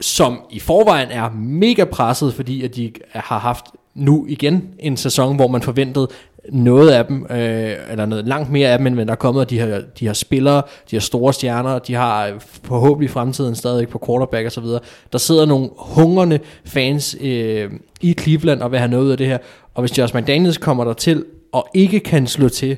[0.00, 3.64] som i forvejen er mega presset, fordi at de har haft
[3.94, 6.08] nu igen en sæson, hvor man forventede
[6.52, 9.50] noget af dem, øh, eller noget langt mere af dem, end der er kommet, og
[9.50, 12.32] de har, de har spillere, de har store stjerner, de har øh,
[12.64, 14.80] forhåbentlig fremtiden stadig på quarterback og så videre.
[15.12, 17.70] Der sidder nogle hungrende fans øh,
[18.00, 19.38] i Cleveland og vil have noget ud af det her,
[19.74, 22.76] og hvis Josh McDaniels kommer der til og ikke kan slå til,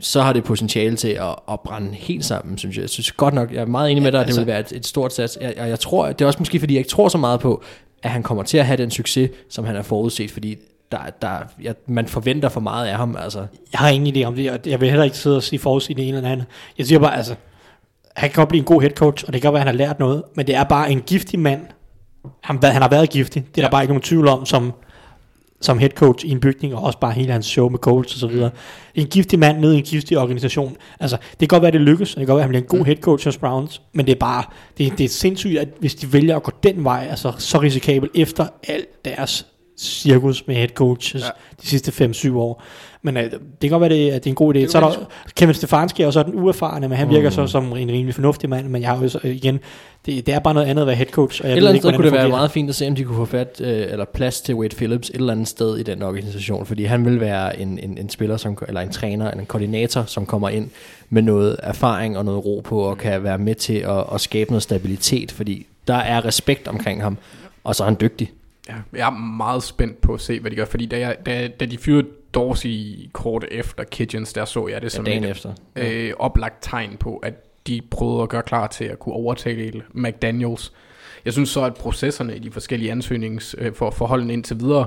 [0.00, 2.82] så har det potentiale til at, at brænde helt sammen, synes jeg.
[2.82, 4.60] Jeg synes godt nok, jeg er meget enig med dig, at det altså- vil være
[4.60, 5.38] et, et stort sats.
[5.40, 7.62] Jeg, jeg, jeg tror, det er også måske, fordi jeg ikke tror så meget på,
[8.02, 10.56] at han kommer til at have den succes, som han har forudset, fordi
[10.92, 13.16] der, der, ja, man forventer for meget af ham.
[13.16, 13.46] Altså.
[13.72, 15.96] Jeg har ingen idé om det, og jeg vil heller ikke sidde og sige forudsige
[15.96, 16.46] det ene eller andet.
[16.78, 17.34] Jeg siger bare, altså,
[18.16, 19.78] han kan godt blive en god head coach, og det kan godt være, at han
[19.78, 21.60] har lært noget, men det er bare en giftig mand.
[22.42, 23.62] Han, han har været giftig, det er ja.
[23.62, 24.72] der bare ikke nogen tvivl om, som
[25.60, 28.20] som head coach i en bygning, og også bare hele hans show med Colts og
[28.20, 28.50] så videre.
[28.94, 30.76] En giftig mand nede i en giftig organisation.
[31.00, 32.62] Altså, det kan godt være, det lykkes, og det kan godt være, at han bliver
[32.62, 34.44] en god head coach hos Browns, men det er bare,
[34.78, 38.12] det, det er sindssygt, at hvis de vælger at gå den vej, altså så risikabelt
[38.14, 39.46] efter alt deres
[39.80, 41.28] cirkus med head coaches ja.
[41.62, 42.62] de sidste 5-7 år.
[43.02, 44.66] Men uh, det kan godt være, det, at det er en god idé.
[44.68, 47.34] Så er der Kevin Stefanski er jo så den uerfarne, men han virker Mm.
[47.34, 49.60] så som en rimelig fornuftig mand, men jeg har jo så, øh, igen,
[50.06, 51.40] det, det er bare noget andet at være head coach.
[51.42, 52.38] Og jeg Et eller andet sted kunne det være fungerer.
[52.38, 55.08] meget fint at se, om de kunne få fat, øh, eller plads til Wade Phillips
[55.10, 58.36] et eller andet sted i den organisation, fordi han vil være en, en, en spiller,
[58.36, 60.70] som, eller en træner, eller en koordinator, som kommer ind
[61.10, 64.50] med noget erfaring og noget ro på, og kan være med til at, at skabe
[64.50, 67.18] noget stabilitet, fordi der er respekt omkring ham,
[67.64, 68.30] og så er han dygtig.
[68.70, 71.48] Ja, jeg er meget spændt på at se, hvad de gør, fordi da, jeg, da,
[71.48, 75.54] da de fyrede Dorsey kort efter Kitchens, der så jeg det som dagen et efter.
[75.76, 77.34] øh, oplagt tegn på, at
[77.66, 80.72] de prøvede at gøre klar til at kunne overtale McDaniels.
[81.24, 84.86] Jeg synes så, at processerne i de forskellige ansøgnings øh, for forholdene indtil videre,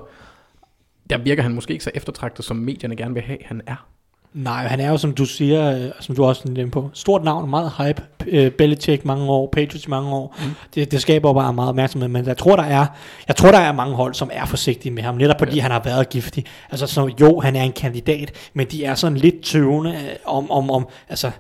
[1.10, 3.88] der virker han måske ikke så eftertragtet, som medierne gerne vil have, han er.
[4.34, 7.24] Nej, han er jo, som du siger, øh, som du også er inde på, stort
[7.24, 8.02] navn, meget hype.
[8.28, 10.36] Øh, Belichick mange år, Patriots mange år.
[10.40, 10.52] Mm.
[10.76, 12.86] Det, det skaber jo bare meget opmærksomhed, men jeg tror, der er,
[13.28, 15.62] jeg tror, der er mange hold, som er forsigtige med ham, netop fordi ja.
[15.62, 16.46] han har været giftig.
[16.72, 20.52] Altså, så jo, han er en kandidat, men de er sådan lidt tøvende øh, om,
[20.52, 21.32] om, om altså,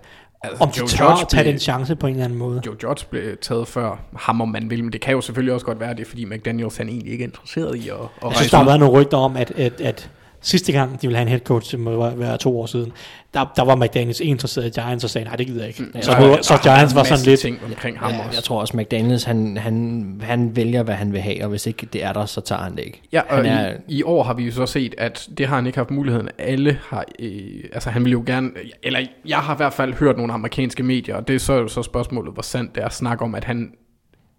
[0.45, 2.39] Altså, om de Joe tør Judge at tage blev- den chance på en eller anden
[2.39, 2.61] måde.
[2.65, 5.65] Joe Judge blev taget før ham, om man vil, men det kan jo selvfølgelig også
[5.65, 8.35] godt være, det er fordi McDaniels han egentlig ikke er interesseret i at, at Jeg
[8.35, 10.09] synes, der har været nogle rygter om, at, at, at
[10.43, 12.91] sidste gang, de ville have en head coach, det må være to år siden,
[13.33, 15.83] der, der var McDaniels interesseret i Giants og sagde, nej, det gider jeg ikke.
[15.95, 18.29] Ja, så, så, så har Giants var sådan lidt, ting omkring ham Ja, også.
[18.37, 21.85] jeg tror også, McDaniels, han, han, han vælger, hvad han vil have, og hvis ikke
[21.93, 23.01] det er der, så tager han det ikke.
[23.11, 25.55] Ja, og han er, i, i år har vi jo så set, at det har
[25.55, 26.29] han ikke haft muligheden.
[26.37, 28.49] Alle har, øh, altså han vil jo gerne,
[28.83, 31.83] eller jeg har i hvert fald hørt nogle amerikanske medier, og det er så, så
[31.83, 33.71] spørgsmålet, hvor sandt det er at snakke om, at han,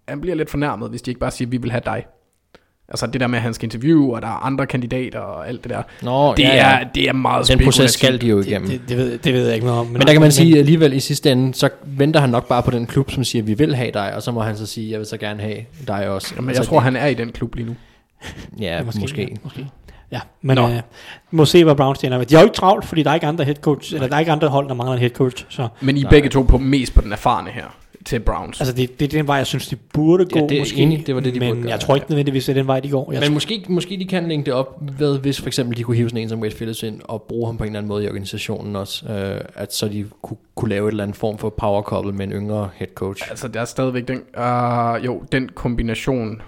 [0.07, 2.03] han bliver lidt fornærmet, hvis de ikke bare siger, vi vil have dig.
[2.89, 5.63] Altså det der med, at han skal interviewe, og der er andre kandidater og alt
[5.63, 5.81] det der.
[6.01, 6.79] Nå, det, ja, ja.
[6.79, 8.69] er, det er meget Den proces skal de jo igennem.
[8.69, 9.87] det, det, ved, det ved jeg ikke noget om.
[9.87, 12.71] Men der kan man sige alligevel i sidste ende, så venter han nok bare på
[12.71, 14.99] den klub, som siger, vi vil have dig, og så må han så sige, jeg
[14.99, 15.57] vil så gerne have
[15.87, 16.33] dig også.
[16.35, 17.75] Jamen, Altså, jeg tror, han er i den klub lige nu.
[18.59, 18.99] Ja, måske.
[19.01, 19.21] måske.
[19.21, 19.67] Ja, måske.
[20.11, 20.69] Ja, men øh,
[21.31, 22.23] må se, hvad Browns tjener.
[22.23, 24.19] De har jo ikke travlt, fordi der er ikke andre head coach, eller der er
[24.19, 25.45] ikke andre hold, der mangler en head coach.
[25.49, 25.67] Så.
[25.81, 26.09] Men I er Nej.
[26.09, 27.75] begge to på mest på den erfarne her,
[28.05, 28.61] til Browns.
[28.61, 30.77] Altså, det, det er den vej, jeg synes, de burde gå, Ja, det måske.
[30.77, 31.07] enig.
[31.07, 32.79] Det var det, de men burde gøre, jeg tror ikke nødvendigvis, det er den vej,
[32.79, 33.11] de går.
[33.11, 35.97] Jeg Men måske, måske de kan linke det op ved, hvis for eksempel de kunne
[35.97, 38.03] hive sådan en som Wade Phillips ind og bruge ham på en eller anden måde
[38.03, 41.49] i organisationen også, øh, at så de kunne, kunne lave et eller andet form for
[41.49, 43.23] power couple med en yngre head coach.
[43.29, 46.41] Altså, der er stadigvæk den, uh, jo, den kombination,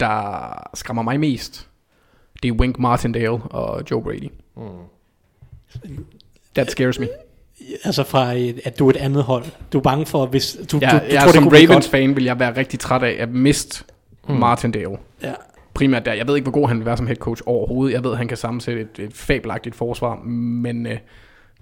[0.00, 1.68] der skræmmer mig mest,
[2.42, 4.30] det er Wink Martindale og Joe Brady.
[6.54, 7.08] That scares me.
[7.84, 9.44] Altså fra, et, at du er et andet hold.
[9.72, 11.88] Du er bange for, hvis du, Ja, du, du jeg, tror, som kunne blive Ravens
[11.88, 13.84] fan vil jeg være rigtig træt af at miste
[14.28, 14.34] mm.
[14.34, 14.96] Martindale.
[15.22, 15.32] Ja.
[15.74, 16.12] Primært der.
[16.12, 17.94] Jeg ved ikke, hvor god han vil være som head coach overhovedet.
[17.94, 20.86] Jeg ved, han kan sammensætte et, et fabelagtigt forsvar, men...
[20.86, 20.92] Uh,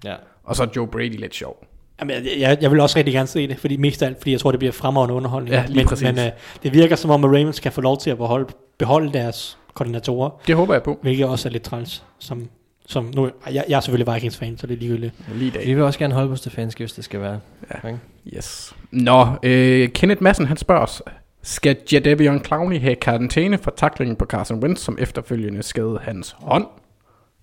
[0.05, 0.13] Ja.
[0.43, 1.65] og så er Joe Brady lidt sjov.
[1.99, 4.31] Jamen, jeg, jeg, jeg vil også rigtig gerne se det, fordi mest af alt, fordi
[4.31, 5.53] jeg tror, det bliver fremragende underholdning.
[5.55, 6.03] Ja, lige men, præcis.
[6.05, 6.23] men uh,
[6.63, 8.47] det virker som om, at Ravens kan få lov til at beholde,
[8.77, 10.99] beholde deres koordinatorer, Det håber jeg på.
[11.01, 12.03] hvilket også er lidt træls.
[12.19, 12.47] Som,
[12.89, 15.13] som nu, jeg, jeg er selvfølgelig Vikings fan, så det er ligegyldigt.
[15.35, 15.67] Lige dag.
[15.67, 17.39] Vi vil også gerne holde på Stefanski, hvis det skal være.
[17.83, 17.87] Ja.
[17.87, 17.99] Ikke?
[18.37, 18.75] Yes.
[18.91, 21.01] Nå, øh, Kenneth Madsen, han spørger os,
[21.41, 26.65] skal Jadavion Clowney have karantæne for taklingen på Carson Wentz, som efterfølgende skadede hans hånd?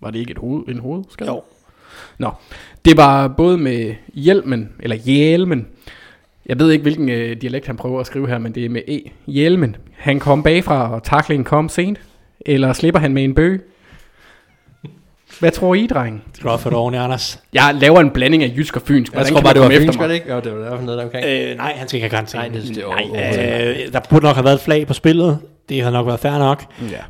[0.00, 1.30] Var det ikke et hoved, en hovedskade?
[1.30, 1.42] Jo.
[2.18, 2.30] Nå,
[2.84, 5.66] det var både med hjelmen, eller hjelmen.
[6.46, 8.82] Jeg ved ikke, hvilken øh, dialekt han prøver at skrive her, men det er med
[8.88, 9.00] E.
[9.26, 9.76] Hjelmen.
[9.92, 12.00] Han kom bagfra, og taklingen kom sent.
[12.46, 13.60] Eller slipper han med en bøge?
[15.40, 16.20] Hvad tror I, drenge?
[16.42, 17.40] Drop for oven, Anders.
[17.52, 19.12] Jeg laver en blanding af jysk og fynsk.
[19.12, 20.02] Jeg Hvordan tror kan bare, det var fynsk, mig?
[20.02, 20.32] var det ikke?
[20.32, 21.26] Jo, det var derfor noget der omkring.
[21.26, 22.42] Øh, nej, han skal ikke have karantæne.
[22.42, 25.38] Nej, det synes jeg nej, øh, Der burde nok have været et flag på spillet.
[25.68, 26.64] Det har nok været fair nok.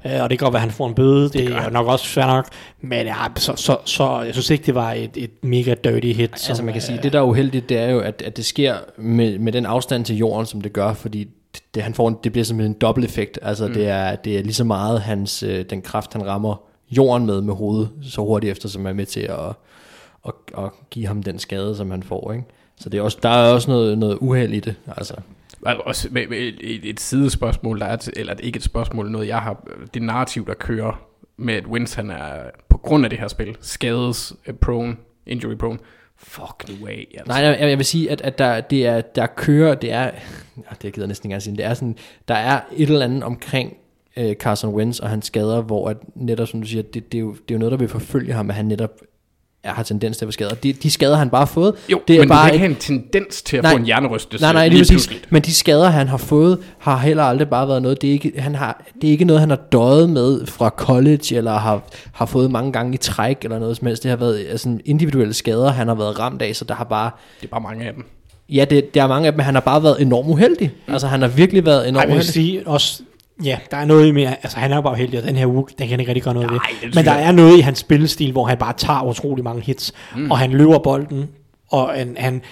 [0.05, 0.17] Ja.
[0.17, 1.23] Øh, og det kan godt være, at han får en bøde.
[1.23, 2.47] Det, det er nok også fair nok.
[2.81, 6.49] Men ja, så, så, så, jeg synes ikke, det var et, et mega dirty hit.
[6.49, 8.75] Altså man kan sige, det der er uheldigt, det er jo, at, at det sker
[8.99, 11.29] med, med den afstand til jorden, som det gør, fordi
[11.75, 13.39] det, han får en, det bliver simpelthen en dobbelt effekt.
[13.43, 13.75] Altså mm.
[13.75, 17.41] det, er, det er lige så meget hans, øh, den kraft, han rammer jorden med
[17.41, 19.53] med hovedet, så hurtigt efter, som er med til at,
[20.27, 22.33] at, at give ham den skade, som han får.
[22.33, 22.45] Ikke?
[22.77, 24.75] Så det er også, der er også noget, noget uheld i det.
[24.87, 25.15] Altså.
[25.63, 29.29] Også med, med et, et, et sidespørgsmål, der er til, eller ikke et spørgsmål, noget
[29.29, 31.01] jeg har, det narrativ, der kører
[31.37, 34.97] med, at Wentz, han er på grund af det her spil, skades øh, prone,
[35.27, 35.79] injury prone.
[36.17, 37.07] Fuck nu af.
[37.19, 37.33] Altså.
[37.33, 40.11] Nej, jeg, jeg vil sige, at, at der, det er, der kører, det er,
[40.83, 41.97] det gider jeg næsten ikke engang sige, det er sådan,
[42.29, 43.77] der er et eller andet omkring
[44.17, 47.23] øh, Carson Wentz og hans skader, hvor at netop, som du siger, det, det, er
[47.23, 48.91] jo, det er jo noget, der vil forfølge ham, at han netop
[49.65, 50.55] har tendens til at få skader.
[50.55, 52.67] De, de skader, han bare har fået, Jo, det er men bare du kan ikke
[52.67, 53.73] have en tendens til at Nej.
[53.73, 55.23] få en hjernerystelse Nej, nej, lige lige præcis.
[55.31, 58.03] Men de skader, han har fået, har heller aldrig bare været noget.
[58.03, 61.37] Det er ikke, han har, det er ikke noget, han har døjet med fra college,
[61.37, 61.83] eller har,
[62.13, 64.03] har fået mange gange i træk, eller noget som helst.
[64.03, 67.11] Det har været altså, individuelle skader, han har været ramt af, så der har bare...
[67.41, 68.05] Det er bare mange af dem.
[68.49, 70.73] Ja, det, der er mange af dem, men han har bare været enormt uheldig.
[70.89, 72.33] Altså, han har virkelig været enormt jeg vil uheldig.
[72.33, 73.03] sige også,
[73.45, 75.47] ja, der er noget i mere, altså han er jo bare heldig, og den her
[75.47, 76.93] uge, den kan han ikke rigtig gøre noget Nej, ved.
[76.95, 79.93] Men der jeg- er noget i hans spillestil, hvor han bare tager utrolig mange hits,
[80.17, 80.31] mm.
[80.31, 81.29] og han løber bolden,
[81.71, 82.43] og han, han,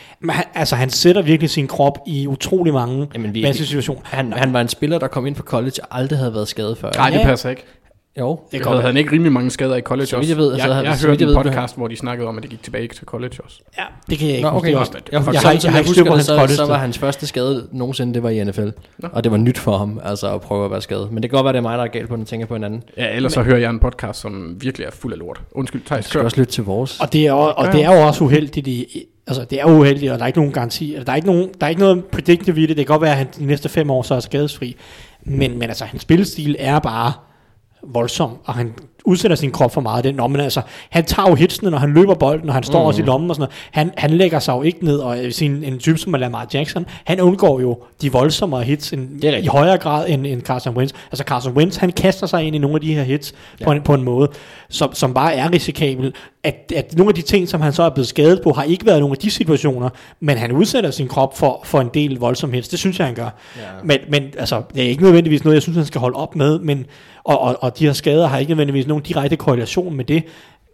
[0.55, 4.01] altså han sætter virkelig sin krop i utrolig mange Jamen, vi- masse situationer.
[4.05, 6.79] Han, han var en spiller, der kom ind på college og aldrig havde været skadet
[6.79, 6.91] før.
[6.97, 7.65] Nej, det passer ikke.
[8.19, 8.41] Jo.
[8.53, 10.29] Det havde han ikke rimelig mange skader i college Så også.
[10.31, 12.37] jeg ved, så jeg, jeg så hørte jeg en ved, podcast, hvor de snakkede om,
[12.37, 13.61] at det gik tilbage til college også.
[13.79, 14.65] Ja, det kan jeg ikke Nå, huske.
[14.69, 14.71] okay.
[14.71, 16.55] Det også, Jeg jeg, jeg, Så, har, så, jeg jeg ikke husker, hans så, college.
[16.55, 18.69] så var hans første skade nogensinde, det var i NFL.
[18.99, 19.09] Nå.
[19.13, 21.13] Og det var nyt for ham, altså at prøve at være skadet.
[21.13, 22.55] Men det kan godt være, det er mig, der er galt på den, tænker på
[22.57, 22.83] en anden.
[22.97, 25.41] Ja, ellers så hører jeg en podcast, som virkelig er fuld af lort.
[25.53, 27.01] Undskyld, Thijs, Jeg skal også lytte til vores.
[27.01, 30.13] Og det er, jo- og det er jo også uheldigt i, altså det er uheldigt,
[30.13, 32.59] og der er ikke nogen garanti, der er ikke, nogen, der er ikke noget predictive
[32.63, 34.77] i det, det kan godt være, at han de næste fem år så er skadesfri,
[35.25, 37.13] men, men altså hans spillestil er bare
[37.83, 40.05] voldsom, og han udsætter sin krop for meget.
[40.05, 40.61] Det, Nå, men altså,
[40.91, 42.87] han tager jo hitsene, når han løber bolden, og han står mm.
[42.87, 43.55] også i lommen og sådan noget.
[43.71, 46.47] Han, han lægger sig jo ikke ned, og vil sige, en, en type som Lamar
[46.55, 50.43] Jackson, han undgår jo de voldsommere hits end, Det er i højere grad end, end
[50.43, 50.95] Carson Wentz.
[51.11, 53.65] Altså Carson Wentz, han kaster sig ind i nogle af de her hits ja.
[53.65, 54.29] på, en, på en måde,
[54.69, 56.15] som, som bare er risikabel.
[56.45, 58.87] At, at nogle af de ting, som han så er blevet skadet på, har ikke
[58.87, 59.89] været nogle af de situationer,
[60.21, 62.69] men han udsætter sin krop for, for en del voldsom hits.
[62.69, 63.31] Det synes jeg, han gør.
[63.57, 63.63] Ja.
[63.85, 66.59] Men, men altså, det er ikke nødvendigvis noget, jeg synes, han skal holde op med,
[66.59, 66.87] men,
[67.25, 70.25] og, og, og de her skader har ikke nødvendigvis nogen direkte korrelation med det,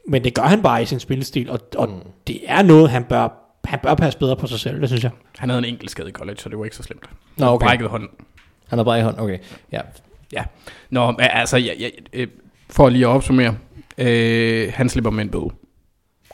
[0.09, 1.95] men det gør han bare i sin spillestil, og, og mm.
[2.27, 3.29] det er noget, han bør,
[3.65, 5.11] han bør passe bedre på sig selv, det synes jeg.
[5.39, 7.11] Han havde en enkelt skade i college, så det var ikke så slemt.
[7.37, 7.66] Nå, okay.
[7.66, 8.09] Brækket hånden.
[8.69, 9.39] Han har bare i hånd, okay.
[9.73, 9.81] Ja.
[10.33, 10.45] Ja.
[10.91, 12.29] Nå, altså, jeg, jeg, øh,
[12.70, 13.57] for lige at opsummere.
[13.99, 15.51] Øh, han slipper med en bøde.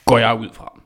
[0.05, 0.81] Går jeg ud fra.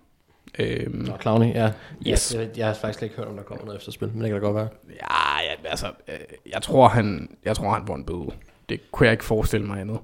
[0.60, 1.72] Øh, Nå, Clowny, ja.
[2.08, 2.34] Yes.
[2.34, 4.42] Jeg, jeg, jeg, har faktisk ikke hørt, om der kommer noget efterspil, men det kan
[4.42, 4.68] da godt være.
[4.90, 6.16] ja, ja, altså, øh,
[6.54, 8.32] jeg tror, han, jeg tror, han får en bøde.
[8.70, 10.00] Det kunne jeg ikke forestille mig andet.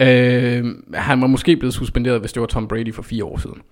[0.00, 0.64] Øh,
[0.94, 3.62] han var måske blevet suspenderet, hvis det var Tom Brady for fire år siden.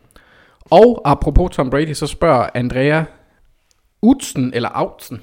[0.65, 3.05] Og apropos Tom Brady, så spørger Andrea
[4.03, 5.21] Utsen, eller Autsen,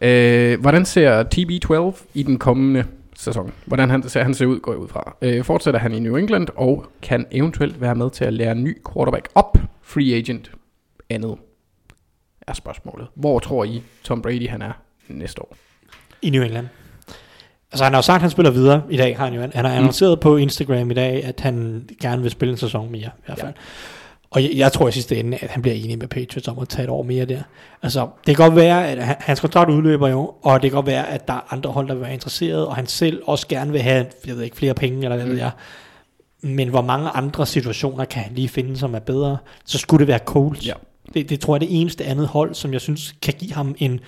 [0.00, 2.84] øh, hvordan ser TB12 i den kommende
[3.16, 3.52] sæson?
[3.66, 5.16] Hvordan han ser, han ser ud, går jeg ud fra.
[5.22, 8.64] Øh, fortsætter han i New England, og kan eventuelt være med til at lære en
[8.64, 10.50] ny quarterback op, free agent,
[11.10, 11.36] andet
[12.46, 13.08] er spørgsmålet.
[13.14, 14.72] Hvor tror I, Tom Brady han er
[15.08, 15.56] næste år?
[16.22, 16.66] I New England.
[17.74, 19.40] Altså han har jo sagt, at han spiller videre i dag, har han jo.
[19.40, 23.00] Han har annonceret på Instagram i dag, at han gerne vil spille en sæson mere,
[23.00, 23.52] i hvert fald.
[23.56, 23.60] Ja.
[24.30, 26.68] Og jeg, jeg tror i sidste ende, at han bliver enig med Patriots om at
[26.68, 27.42] tage et år mere der.
[27.82, 30.86] Altså, det kan godt være, at han, hans kontrakt udløber jo, og det kan godt
[30.86, 33.72] være, at der er andre hold, der vil være interesseret, og han selv også gerne
[33.72, 35.50] vil have, jeg ved ikke, flere penge, eller hvad ved jeg.
[36.42, 40.08] Men hvor mange andre situationer kan han lige finde, som er bedre, så skulle det
[40.08, 40.66] være Coles.
[40.66, 40.72] Ja.
[41.14, 43.74] Det, det tror jeg er det eneste andet hold, som jeg synes kan give ham
[43.78, 44.00] en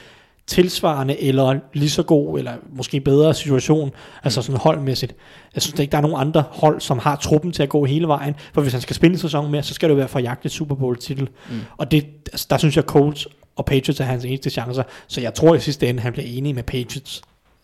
[0.46, 3.90] tilsvarende eller lige så god, eller måske bedre situation,
[4.24, 5.14] altså sådan holdmæssigt.
[5.54, 8.08] Jeg synes ikke, der er nogen andre hold, som har truppen til at gå hele
[8.08, 10.18] vejen, for hvis han skal spille en sæson mere, så skal det jo være for
[10.18, 11.28] at jagte Super Bowl titel.
[11.50, 11.60] Mm.
[11.76, 15.34] Og det, altså, der synes jeg, Colts og Patriots er hans eneste chancer, så jeg
[15.34, 17.22] tror i sidste ende, han bliver enig med Patriots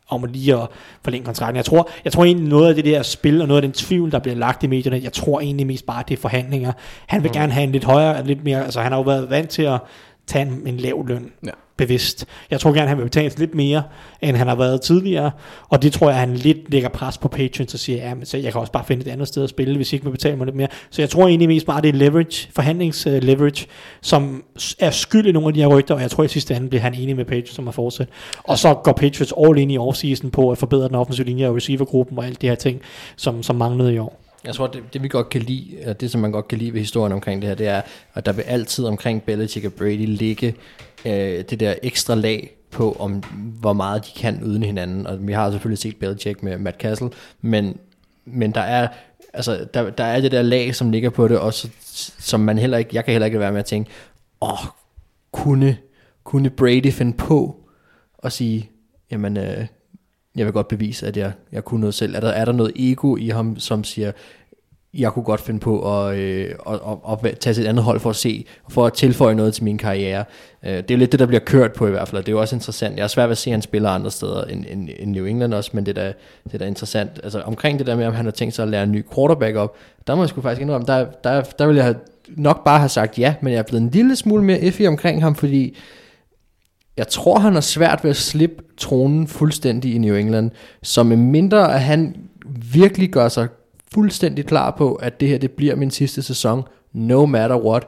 [0.08, 0.68] om at lige at
[1.04, 1.56] forlænge kontrakten.
[1.56, 4.12] Jeg tror, jeg tror egentlig noget af det der spil, og noget af den tvivl,
[4.12, 6.72] der bliver lagt i medierne, jeg tror egentlig mest bare, det er forhandlinger.
[7.06, 7.34] Han vil mm.
[7.34, 9.80] gerne have en lidt højere, lidt mere, altså han har jo været vant til at
[10.26, 12.26] tage en, en lav løn Ja bevidst.
[12.50, 13.82] Jeg tror gerne, han vil betale lidt mere,
[14.20, 15.30] end han har været tidligere,
[15.68, 18.36] og det tror jeg, han lidt lægger pres på Patriots og siger, ja, men så
[18.36, 20.36] jeg kan også bare finde et andet sted at spille, hvis I ikke vil betale
[20.36, 20.68] mig lidt mere.
[20.90, 23.72] Så jeg tror egentlig mest bare, det er leverage, forhandlings-leverage, øh,
[24.02, 24.44] som
[24.78, 26.82] er skyld i nogle af de her rygter, og jeg tror i sidste ende bliver
[26.82, 28.12] han enig med Patriots om at fortsætte.
[28.44, 31.56] Og så går Patriots all in i offseason på at forbedre den offensive linje og
[31.56, 32.80] receivergruppen og alt det her ting,
[33.16, 34.22] som, som manglede i år.
[34.44, 36.72] Jeg tror, det, det vi godt kan lide, og det som man godt kan lide
[36.72, 37.82] ved historien omkring det her, det er,
[38.14, 40.54] at der vil altid omkring Belichick og Brady ligge
[41.04, 43.12] øh, det der ekstra lag på, om
[43.60, 45.06] hvor meget de kan uden hinanden.
[45.06, 47.10] Og vi har selvfølgelig set Belichick med Matt Castle,
[47.40, 47.78] men,
[48.24, 48.88] men der er
[49.32, 51.68] altså, der, der er det der lag, som ligger på det, og så,
[52.18, 53.90] som man heller ikke, jeg kan heller ikke være med at tænke,
[54.40, 54.66] åh,
[55.32, 55.76] kunne,
[56.24, 57.56] kunne Brady finde på
[58.22, 58.70] at sige,
[59.10, 59.66] jamen, øh,
[60.36, 62.14] jeg vil godt bevise, at jeg, jeg kunne noget selv.
[62.14, 64.12] Er der, er der noget ego i ham, som siger,
[64.94, 68.00] jeg kunne godt finde på at, øh, at, at, at tage til et andet hold
[68.00, 70.24] for at se, for at tilføje noget til min karriere.
[70.64, 72.32] Øh, det er jo lidt det, der bliver kørt på i hvert fald, og det
[72.32, 72.96] er jo også interessant.
[72.96, 75.24] Jeg er svært ved at se, at han spiller andre steder end, end, end New
[75.24, 76.12] England også, men det er, da,
[76.44, 77.10] det er da interessant.
[77.22, 79.56] Altså omkring det der med, om han har tænkt sig at lære en ny quarterback
[79.56, 81.94] op, der må jeg sgu faktisk indrømme, der, der, der ville jeg
[82.28, 85.22] nok bare have sagt ja, men jeg er blevet en lille smule mere effig omkring
[85.22, 85.76] ham, fordi
[86.96, 90.50] jeg tror, han har svært ved at slippe tronen fuldstændig i New England.
[90.82, 92.16] Så med mindre, at han
[92.72, 93.48] virkelig gør sig
[93.94, 96.62] fuldstændig klar på, at det her det bliver min sidste sæson,
[96.92, 97.86] no matter what,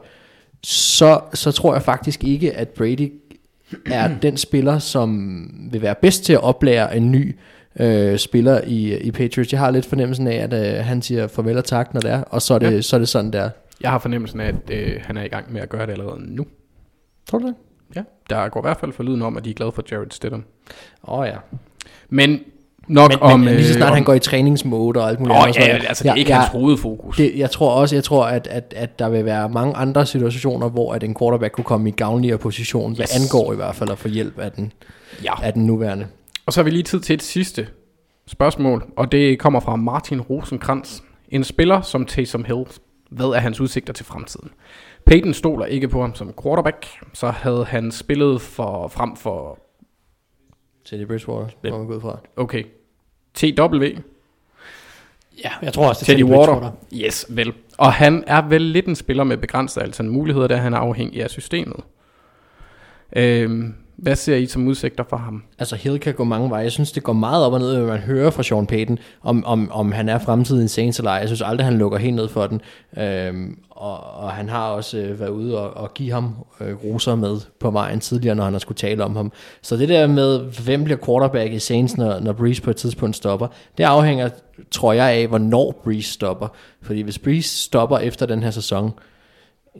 [0.63, 3.13] så, så tror jeg faktisk ikke, at Brady
[3.85, 7.35] er den spiller, som vil være bedst til at oplære en ny
[7.79, 9.51] øh, spiller i, i Patriots.
[9.51, 12.21] Jeg har lidt fornemmelsen af, at øh, han siger farvel og tak, når det er,
[12.21, 12.81] og så er det, Ja.
[12.81, 13.49] så er det sådan der.
[13.81, 16.35] Jeg har fornemmelsen af, at øh, han er i gang med at gøre det allerede
[16.35, 16.45] nu.
[17.29, 17.55] Tror du det?
[17.95, 20.11] Ja, der går i hvert fald for lyden om, at de er glade for Jared
[20.11, 20.43] Stidham.
[21.07, 21.37] Åh oh, ja.
[22.09, 22.39] Men
[22.87, 23.39] nok Men, om...
[23.39, 25.55] men lige så snart øh, han om, går i træningsmode og alt muligt Åh, andet,
[25.55, 27.17] så- ja, altså det er ikke jeg, hans hovedfokus.
[27.17, 30.69] Det, jeg tror også, jeg tror, at, at, at der vil være mange andre situationer,
[30.69, 32.97] hvor at en quarterback kunne komme i gavnligere position, yes.
[32.97, 33.23] hvad Yes.
[33.33, 34.71] angår i hvert fald at få hjælp af den,
[35.23, 35.33] Ja.
[35.43, 36.07] af den nuværende.
[36.45, 37.67] Og så har vi lige tid til et sidste
[38.27, 40.99] spørgsmål, og det kommer fra Martin Rosenkrantz.
[41.29, 42.63] En spiller som Taysom Hill,
[43.11, 44.49] hvad er hans udsigter til fremtiden?
[45.05, 49.59] Peyton stoler ikke på ham som quarterback, så havde han spillet for, frem for,
[50.85, 51.73] Teddy Bridgewater, Hvem?
[51.73, 52.19] må man gå ud fra.
[52.35, 52.63] okay,
[53.33, 53.85] TW,
[55.43, 56.53] Ja, jeg tror også, det er Teddy Teddy Water.
[56.53, 56.71] Bridgewater.
[57.07, 57.53] Yes, vel.
[57.77, 61.23] Og han er vel lidt en spiller med begrænsede altså muligheder, da han er afhængig
[61.23, 61.79] af systemet.
[63.15, 65.43] Øhm, hvad ser I som udsigter for ham?
[65.59, 66.63] Altså Hill kan gå mange veje.
[66.63, 69.45] Jeg synes, det går meget op og ned, hvad man hører fra Sean Payton, om,
[69.45, 71.17] om, om han er fremtiden Saints eller ej.
[71.17, 72.61] Jeg synes aldrig, han lukker helt ned for den.
[72.97, 77.15] Øhm, og, og han har også øh, været ude og, og give ham øh, roser
[77.15, 79.31] med på vejen tidligere, når han har skulle tale om ham.
[79.61, 83.15] Så det der med, hvem bliver quarterback i Saints, når, når Breeze på et tidspunkt
[83.15, 83.47] stopper,
[83.77, 84.29] det afhænger,
[84.71, 86.47] tror jeg, af, hvornår Breeze stopper.
[86.81, 88.91] Fordi hvis Breeze stopper efter den her sæson,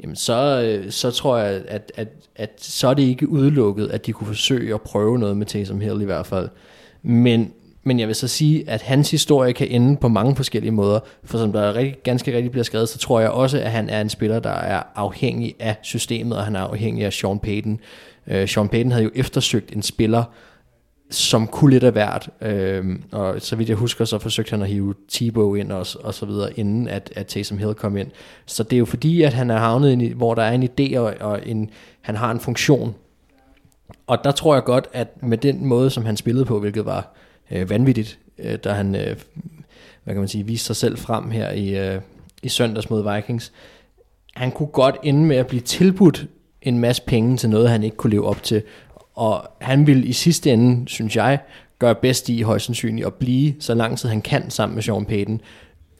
[0.03, 4.05] jamen så, øh, så tror jeg, at, at, at så er det ikke udelukket, at
[4.05, 6.49] de kunne forsøge at prøve noget med Taysom Hill i hvert fald.
[7.03, 7.51] Men,
[7.83, 10.99] men jeg vil så sige, at hans historie kan ende på mange forskellige måder.
[11.23, 13.89] For som der er rigtig, ganske rigtigt bliver skrevet, så tror jeg også, at han
[13.89, 17.79] er en spiller, der er afhængig af systemet, og han er afhængig af Sean Payton.
[18.27, 20.23] Uh, Sean Payton havde jo eftersøgt en spiller,
[21.09, 22.29] som kunne lidt af hvert.
[22.41, 26.13] Øhm, og så vidt jeg husker, så forsøgte han at hive Thibaut ind og, og
[26.13, 28.11] så videre, inden at, at Taysom Hill kom ind.
[28.45, 30.63] Så det er jo fordi, at han er havnet, ind i, hvor der er en
[30.63, 31.69] idé, og, og en,
[32.01, 32.95] han har en funktion.
[34.07, 37.15] Og der tror jeg godt, at med den måde, som han spillede på, hvilket var
[37.51, 39.15] øh, vanvittigt, øh, da han, øh,
[40.03, 42.01] hvad kan man sige, viste sig selv frem her i, øh,
[42.43, 43.51] i søndags mod Vikings,
[44.35, 46.27] han kunne godt ende med at blive tilbudt
[46.61, 48.63] en masse penge til noget, han ikke kunne leve op til.
[49.15, 51.39] Og han vil i sidste ende, synes jeg,
[51.79, 55.05] gøre bedst i højst sandsynligt at blive så lang tid han kan sammen med Sean
[55.05, 55.41] Payton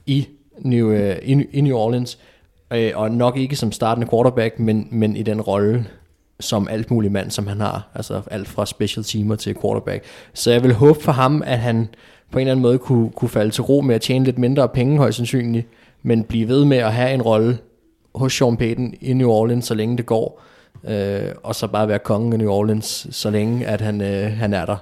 [0.06, 0.28] i
[0.58, 2.18] New, uh, i, i New Orleans.
[2.72, 5.86] Øh, og nok ikke som startende quarterback, men, men i den rolle
[6.40, 7.88] som alt mulig mand, som han har.
[7.94, 10.04] Altså alt fra special teamer til quarterback.
[10.34, 11.88] Så jeg vil håbe for ham, at han
[12.30, 14.68] på en eller anden måde kunne, kunne falde til ro med at tjene lidt mindre
[14.68, 15.66] penge højst sandsynligt,
[16.02, 17.58] men blive ved med at have en rolle
[18.14, 20.42] hos Sean Payton i New Orleans, så længe det går.
[20.84, 24.54] Øh, og så bare være kongen i New Orleans, så længe at han, øh, han
[24.54, 24.76] er der.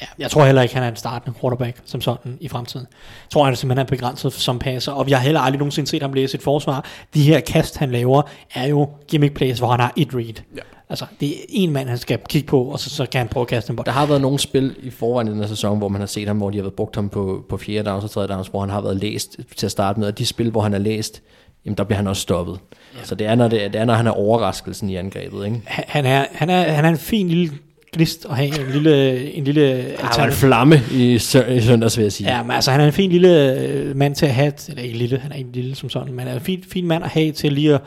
[0.00, 2.86] Ja, jeg tror heller ikke, han er en startende quarterback som sådan i fremtiden.
[2.90, 6.02] Jeg tror, han simpelthen er begrænset som passer, og jeg har heller aldrig nogensinde set
[6.02, 6.84] ham læse et forsvar.
[7.14, 8.22] De her kast, han laver,
[8.54, 10.42] er jo gimmick plays, hvor han har et read.
[10.56, 10.60] Ja.
[10.88, 13.42] Altså, det er en mand, han skal kigge på, og så, så kan han prøve
[13.42, 13.84] at kaste en bold.
[13.84, 16.28] Der har været nogle spil i forvejen i den her sæson, hvor man har set
[16.28, 18.60] ham, hvor de har været brugt ham på, på fjerde downs og tredje downs, hvor
[18.60, 21.22] han har været læst til at starte med, og de spil, hvor han er læst,
[21.66, 22.58] jamen der bliver han også stoppet.
[22.94, 23.04] Ja.
[23.04, 25.62] Så det er, når det, det er, når han er overraskelsen i angrebet, ikke?
[25.66, 27.52] Han, er, han, er, han er en fin lille
[27.92, 32.02] gnist at have, en lille, en lille var en flamme i, sø- i søndags, vil
[32.02, 32.36] jeg sige.
[32.36, 34.98] Ja, men altså han er en fin lille øh, mand til at have, eller ikke
[34.98, 37.10] lille, han er ikke lille som sådan, men han er en fin, fin mand at
[37.10, 37.80] have til lige at,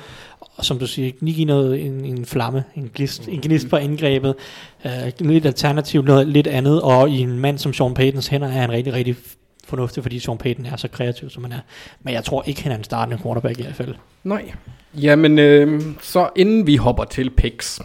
[0.61, 4.35] som du siger, lige give noget, en, en flamme, en gnist, en gnist på indgrebet,
[4.85, 8.51] øh, lidt alternativ, noget lidt andet, og i en mand som Sean Paytons hænder er
[8.51, 9.15] han rigtig, rigtig
[9.63, 11.59] fornuftig, fordi Sean Payton er så kreativ, som han er.
[12.01, 13.95] Men jeg tror ikke, han er en startende quarterback i hvert fald.
[14.23, 14.51] Nej.
[14.93, 17.81] Jamen, øh, så inden vi hopper til picks,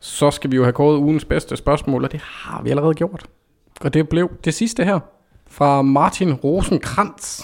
[0.00, 3.26] så skal vi jo have kåret ugens bedste spørgsmål, og det har vi allerede gjort.
[3.80, 5.00] Og det blev det sidste her,
[5.50, 7.40] fra Martin Rosenkrantz.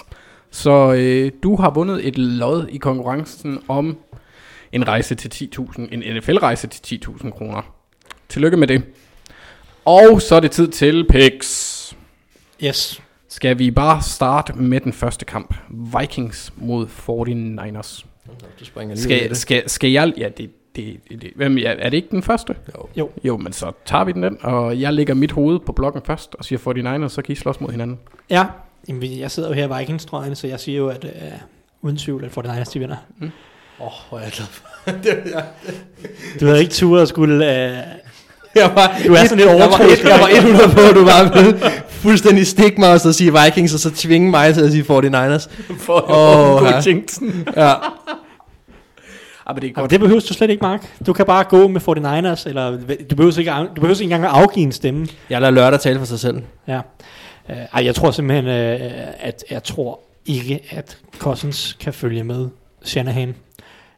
[0.51, 3.97] Så øh, du har vundet et lod i konkurrencen om
[4.71, 7.61] en rejse til 10.000, en NFL-rejse til 10.000 kroner.
[8.29, 8.83] Tillykke med det.
[9.85, 11.95] Og så er det tid til picks.
[12.63, 13.02] Yes.
[13.33, 15.55] Skal vi bare starte med den første kamp.
[15.99, 18.05] Vikings mod 49ers.
[18.59, 19.37] Du springer lige Skal, det.
[19.37, 20.13] skal, skal jeg...
[20.17, 22.55] Ja, det, det, det, hvem, ja, er det ikke den første?
[22.77, 22.87] Jo.
[22.97, 23.09] Jo.
[23.23, 26.35] Jo, men så tager vi den, den, og jeg lægger mit hoved på blokken først,
[26.35, 26.59] og siger
[27.05, 27.99] 49ers, så kan I slås mod hinanden.
[28.29, 28.45] Ja,
[28.87, 30.07] Jamen, jeg sidder jo her i Vikings,
[30.39, 31.31] så jeg siger jo, at øh,
[31.81, 32.95] uden tvivl, at 49ers de vinder.
[33.21, 33.27] Åh,
[33.79, 34.67] oh, hvor er jeg glad for.
[36.39, 37.67] Du havde ikke tur at skulle...
[37.67, 37.77] Øh,
[38.55, 40.03] Jeg var, Du er sådan lidt jeg var, overtroisk.
[40.03, 43.33] et- jeg var 100 på, at du var med fuldstændig stik mig og så sige
[43.43, 45.49] Vikings, og så tvinge mig til at sige 49ers.
[45.79, 46.81] For oh, ja.
[46.85, 47.47] jinxen.
[47.57, 47.73] Ja.
[49.45, 49.91] Ah, men det er godt.
[49.91, 50.97] det behøver du slet ikke, Mark.
[51.05, 52.71] Du kan bare gå med 49ers, eller
[53.09, 55.07] du behøver ikke, du behøver ikke engang at afgive en stemme.
[55.29, 56.41] Jeg lader lørdag tale for sig selv.
[56.67, 56.77] Ja.
[57.49, 58.81] Uh, ej, jeg tror simpelthen, uh,
[59.19, 62.47] at jeg tror ikke, at Cousins kan følge med
[62.83, 63.35] Shanahan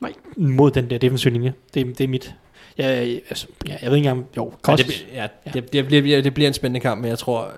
[0.02, 0.12] Nej.
[0.38, 1.54] mod den der defensive linje.
[1.74, 2.34] Det, det er mit...
[2.78, 4.28] Jeg, altså, jeg, jeg ved ikke engang...
[4.38, 5.04] Jo, Ja, det, Cousins...
[5.04, 7.52] bliver- ja, det, det, bliver, det bliver en spændende kamp, men jeg tror...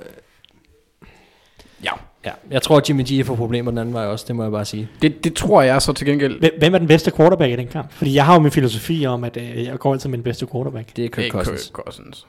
[1.83, 1.91] Ja.
[2.25, 4.51] Ja, jeg tror, at Jimmy G får problemer den anden vej også, det må jeg
[4.51, 4.89] bare sige.
[5.01, 6.59] Det, det tror jeg så til gengæld.
[6.59, 7.91] Hvem- er den bedste quarterback i den kamp?
[7.91, 10.47] Fordi jeg har jo min filosofi om, at øh, jeg går altid med den bedste
[10.51, 10.95] quarterback.
[10.95, 11.63] Det er Kirk Det er Cousins.
[11.75, 12.27] Kirk Cousins.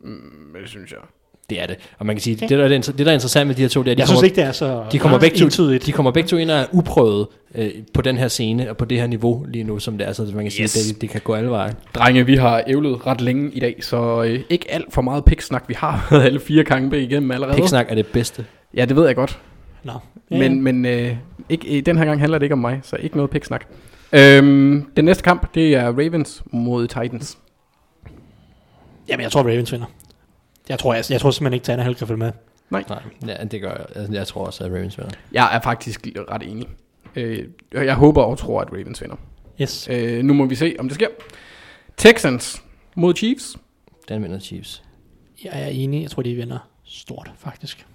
[0.00, 0.98] Mm, det synes jeg.
[1.50, 1.76] Det er det.
[1.98, 3.68] Og man kan sige, det, der, er det, det der er interessant med de her
[3.68, 5.36] to, det er, at de Jeg kommer, synes ikke, det er så de kommer, begge
[5.38, 5.86] to, entydigt.
[5.86, 8.84] de kommer begge to ind og er uprøvet øh, på den her scene og på
[8.84, 10.12] det her niveau lige nu, som det er.
[10.12, 10.72] Så man kan sige, Yes.
[10.72, 11.74] det, det kan gå alle veje.
[11.94, 15.64] Drenge, vi har ævlet ret længe i dag, så øh, ikke alt for meget piksnak.
[15.68, 17.56] Vi har været alle fire kampe igennem allerede.
[17.56, 18.44] Piksnak er det bedste.
[18.76, 19.38] Ja, det ved jeg godt.
[19.84, 19.92] Nå.
[20.30, 20.38] Ja.
[20.38, 21.16] Men, men øh,
[21.48, 23.64] ikke, i den her gang handler det ikke om mig, så ikke noget piksnak.
[24.12, 27.38] Øhm, den næste kamp, det er Ravens mod Titans.
[29.08, 29.86] Jamen, jeg tror, Ravens vinder.
[30.68, 32.32] Jeg tror, jeg, jeg tror simpelthen ikke, Tannehill kan følge med.
[32.70, 32.84] Nej,
[33.26, 33.86] ja, det gør jeg.
[33.94, 35.10] Altså, jeg tror også, at Ravens vinder.
[35.32, 36.68] Jeg er faktisk ret enig.
[37.16, 39.16] Øh, jeg håber og tror, at Ravens vinder.
[39.60, 39.88] Yes.
[39.90, 41.08] Øh, nu må vi se, om det sker.
[41.96, 42.62] Texans
[42.96, 43.56] mod Chiefs.
[44.08, 44.82] Den vinder Chiefs.
[45.44, 46.02] Jeg er enig.
[46.02, 47.86] Jeg tror, de vinder stort, faktisk.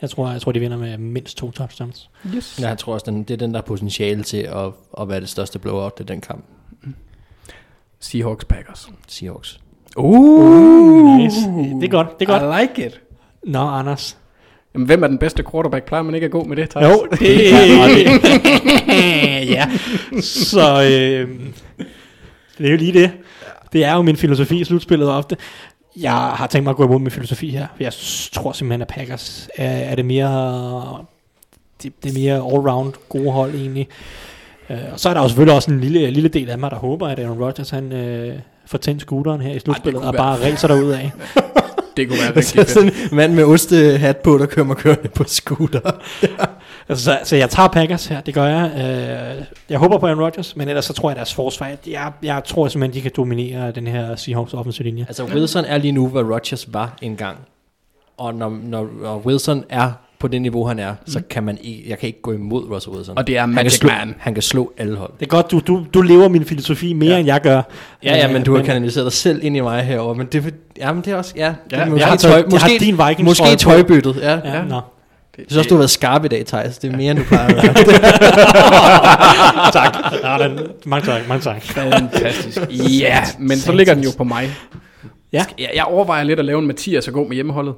[0.00, 2.10] Jeg tror, jeg tror de vinder med mindst to touchdowns.
[2.34, 2.58] Yes.
[2.60, 5.20] Ja, jeg tror også, den, det er den, der er potentiale til at, at være
[5.20, 6.44] det største blowout, det er den kamp.
[8.00, 8.88] Seahawks Packers.
[9.08, 9.60] Seahawks.
[9.96, 11.36] Uh, Nice.
[11.80, 12.42] Det er godt, det er godt.
[12.42, 13.00] I like it.
[13.42, 14.16] Nå, Anders.
[14.74, 15.84] Jamen, hvem er den bedste quarterback?
[15.84, 16.88] Plejer man ikke at gå med det, Thijs?
[16.88, 17.52] Jo, det
[19.54, 19.70] ja.
[20.20, 21.40] Så øh,
[22.58, 23.10] det er jo lige det.
[23.72, 25.36] Det er jo min filosofi i slutspillet ofte.
[25.96, 27.66] Jeg har tænkt mig at gå imod min filosofi her.
[27.80, 27.92] Jeg
[28.32, 31.04] tror simpelthen, at Packers er, er det mere
[31.82, 33.88] det, det er mere all-round gode hold egentlig.
[34.70, 36.76] Uh, og så er der jo selvfølgelig også en lille, lille del af mig, der
[36.76, 40.36] håber, at Aaron Rodgers han uh, får tændt scooteren her i slutspillet kunne og bare
[40.50, 41.12] racer derud af.
[41.96, 42.70] Det kunne være rigtig fedt.
[42.70, 45.90] sådan en mand med ostehat på, der kører mig kørende på scooter.
[46.88, 48.70] Altså, så, så jeg tager Packers her, det gør jeg.
[48.74, 52.42] Øh, jeg håber på Aaron Rodgers, men ellers så tror jeg, deres forsvar, jeg, jeg
[52.44, 55.04] tror simpelthen, de kan dominere den her Seahawks offensive linje.
[55.08, 57.38] Altså Wilson er lige nu, hvad Rodgers var engang.
[58.16, 59.92] Og når, når, når Wilson er
[60.24, 61.12] på det niveau, han er, mm.
[61.12, 63.18] så kan man ikke, jeg kan ikke gå imod Russell Wilson.
[63.18, 64.14] Og det er han Magic kan slå, Man.
[64.18, 65.10] Han kan slå alle hold.
[65.20, 67.18] Det er godt, du, du, du lever min filosofi mere, ja.
[67.18, 67.62] end jeg gør.
[68.02, 70.54] Ja, ja, men du har men, kanaliseret dig selv ind i mig herover, men det,
[70.78, 72.68] ja, men det er også, ja, det er jeg måske, har tøj, taget- jeg har
[72.68, 74.30] måske, din Vikings måske tøjbyttet, ja.
[74.30, 74.64] Ja, ja.
[74.64, 74.80] nå.
[75.38, 76.78] Jeg synes også, du har været skarp i dag, Thijs.
[76.78, 77.74] Det er mere, end du plejer at være.
[79.82, 79.96] tak.
[80.22, 81.62] Ja, den, mange tak, mange tak.
[81.62, 82.58] Fantastisk.
[83.00, 84.50] Ja, men så ligger den jo på mig.
[85.32, 85.44] Ja.
[85.58, 87.74] Jeg, jeg overvejer lidt at lave en Mathias og gå med hjemmeholdet.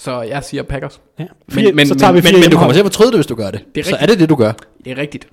[0.00, 1.00] Så jeg siger Packers.
[1.18, 1.24] Ja.
[1.54, 3.26] Men- men- så tager men- vi men, men du kommer til at fortryde det, hvis
[3.26, 3.60] du gør det.
[3.74, 4.52] Det er så er det det, du gør.
[4.84, 5.28] Det er rigtigt.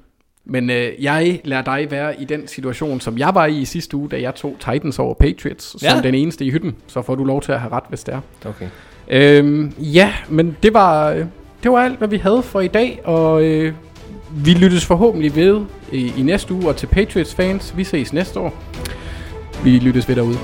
[0.45, 3.97] Men øh, jeg lader dig være i den situation, som jeg var i i sidste
[3.97, 6.01] uge, da jeg tog Titans over Patriots, som Ja.
[6.01, 6.75] den eneste i hytten.
[6.87, 8.21] Så får du lov til at have ret, hvis det er.
[8.45, 8.65] Okay.
[9.09, 11.25] Øhm, ja, men det var, øh,
[11.63, 13.73] det var alt, hvad vi havde for i dag, og øh,
[14.31, 15.61] vi lyttes forhåbentlig ved
[15.91, 18.53] i, i næste uge, og til Patriots fans, vi ses næste år.
[19.63, 20.37] Vi lyttes ved derude.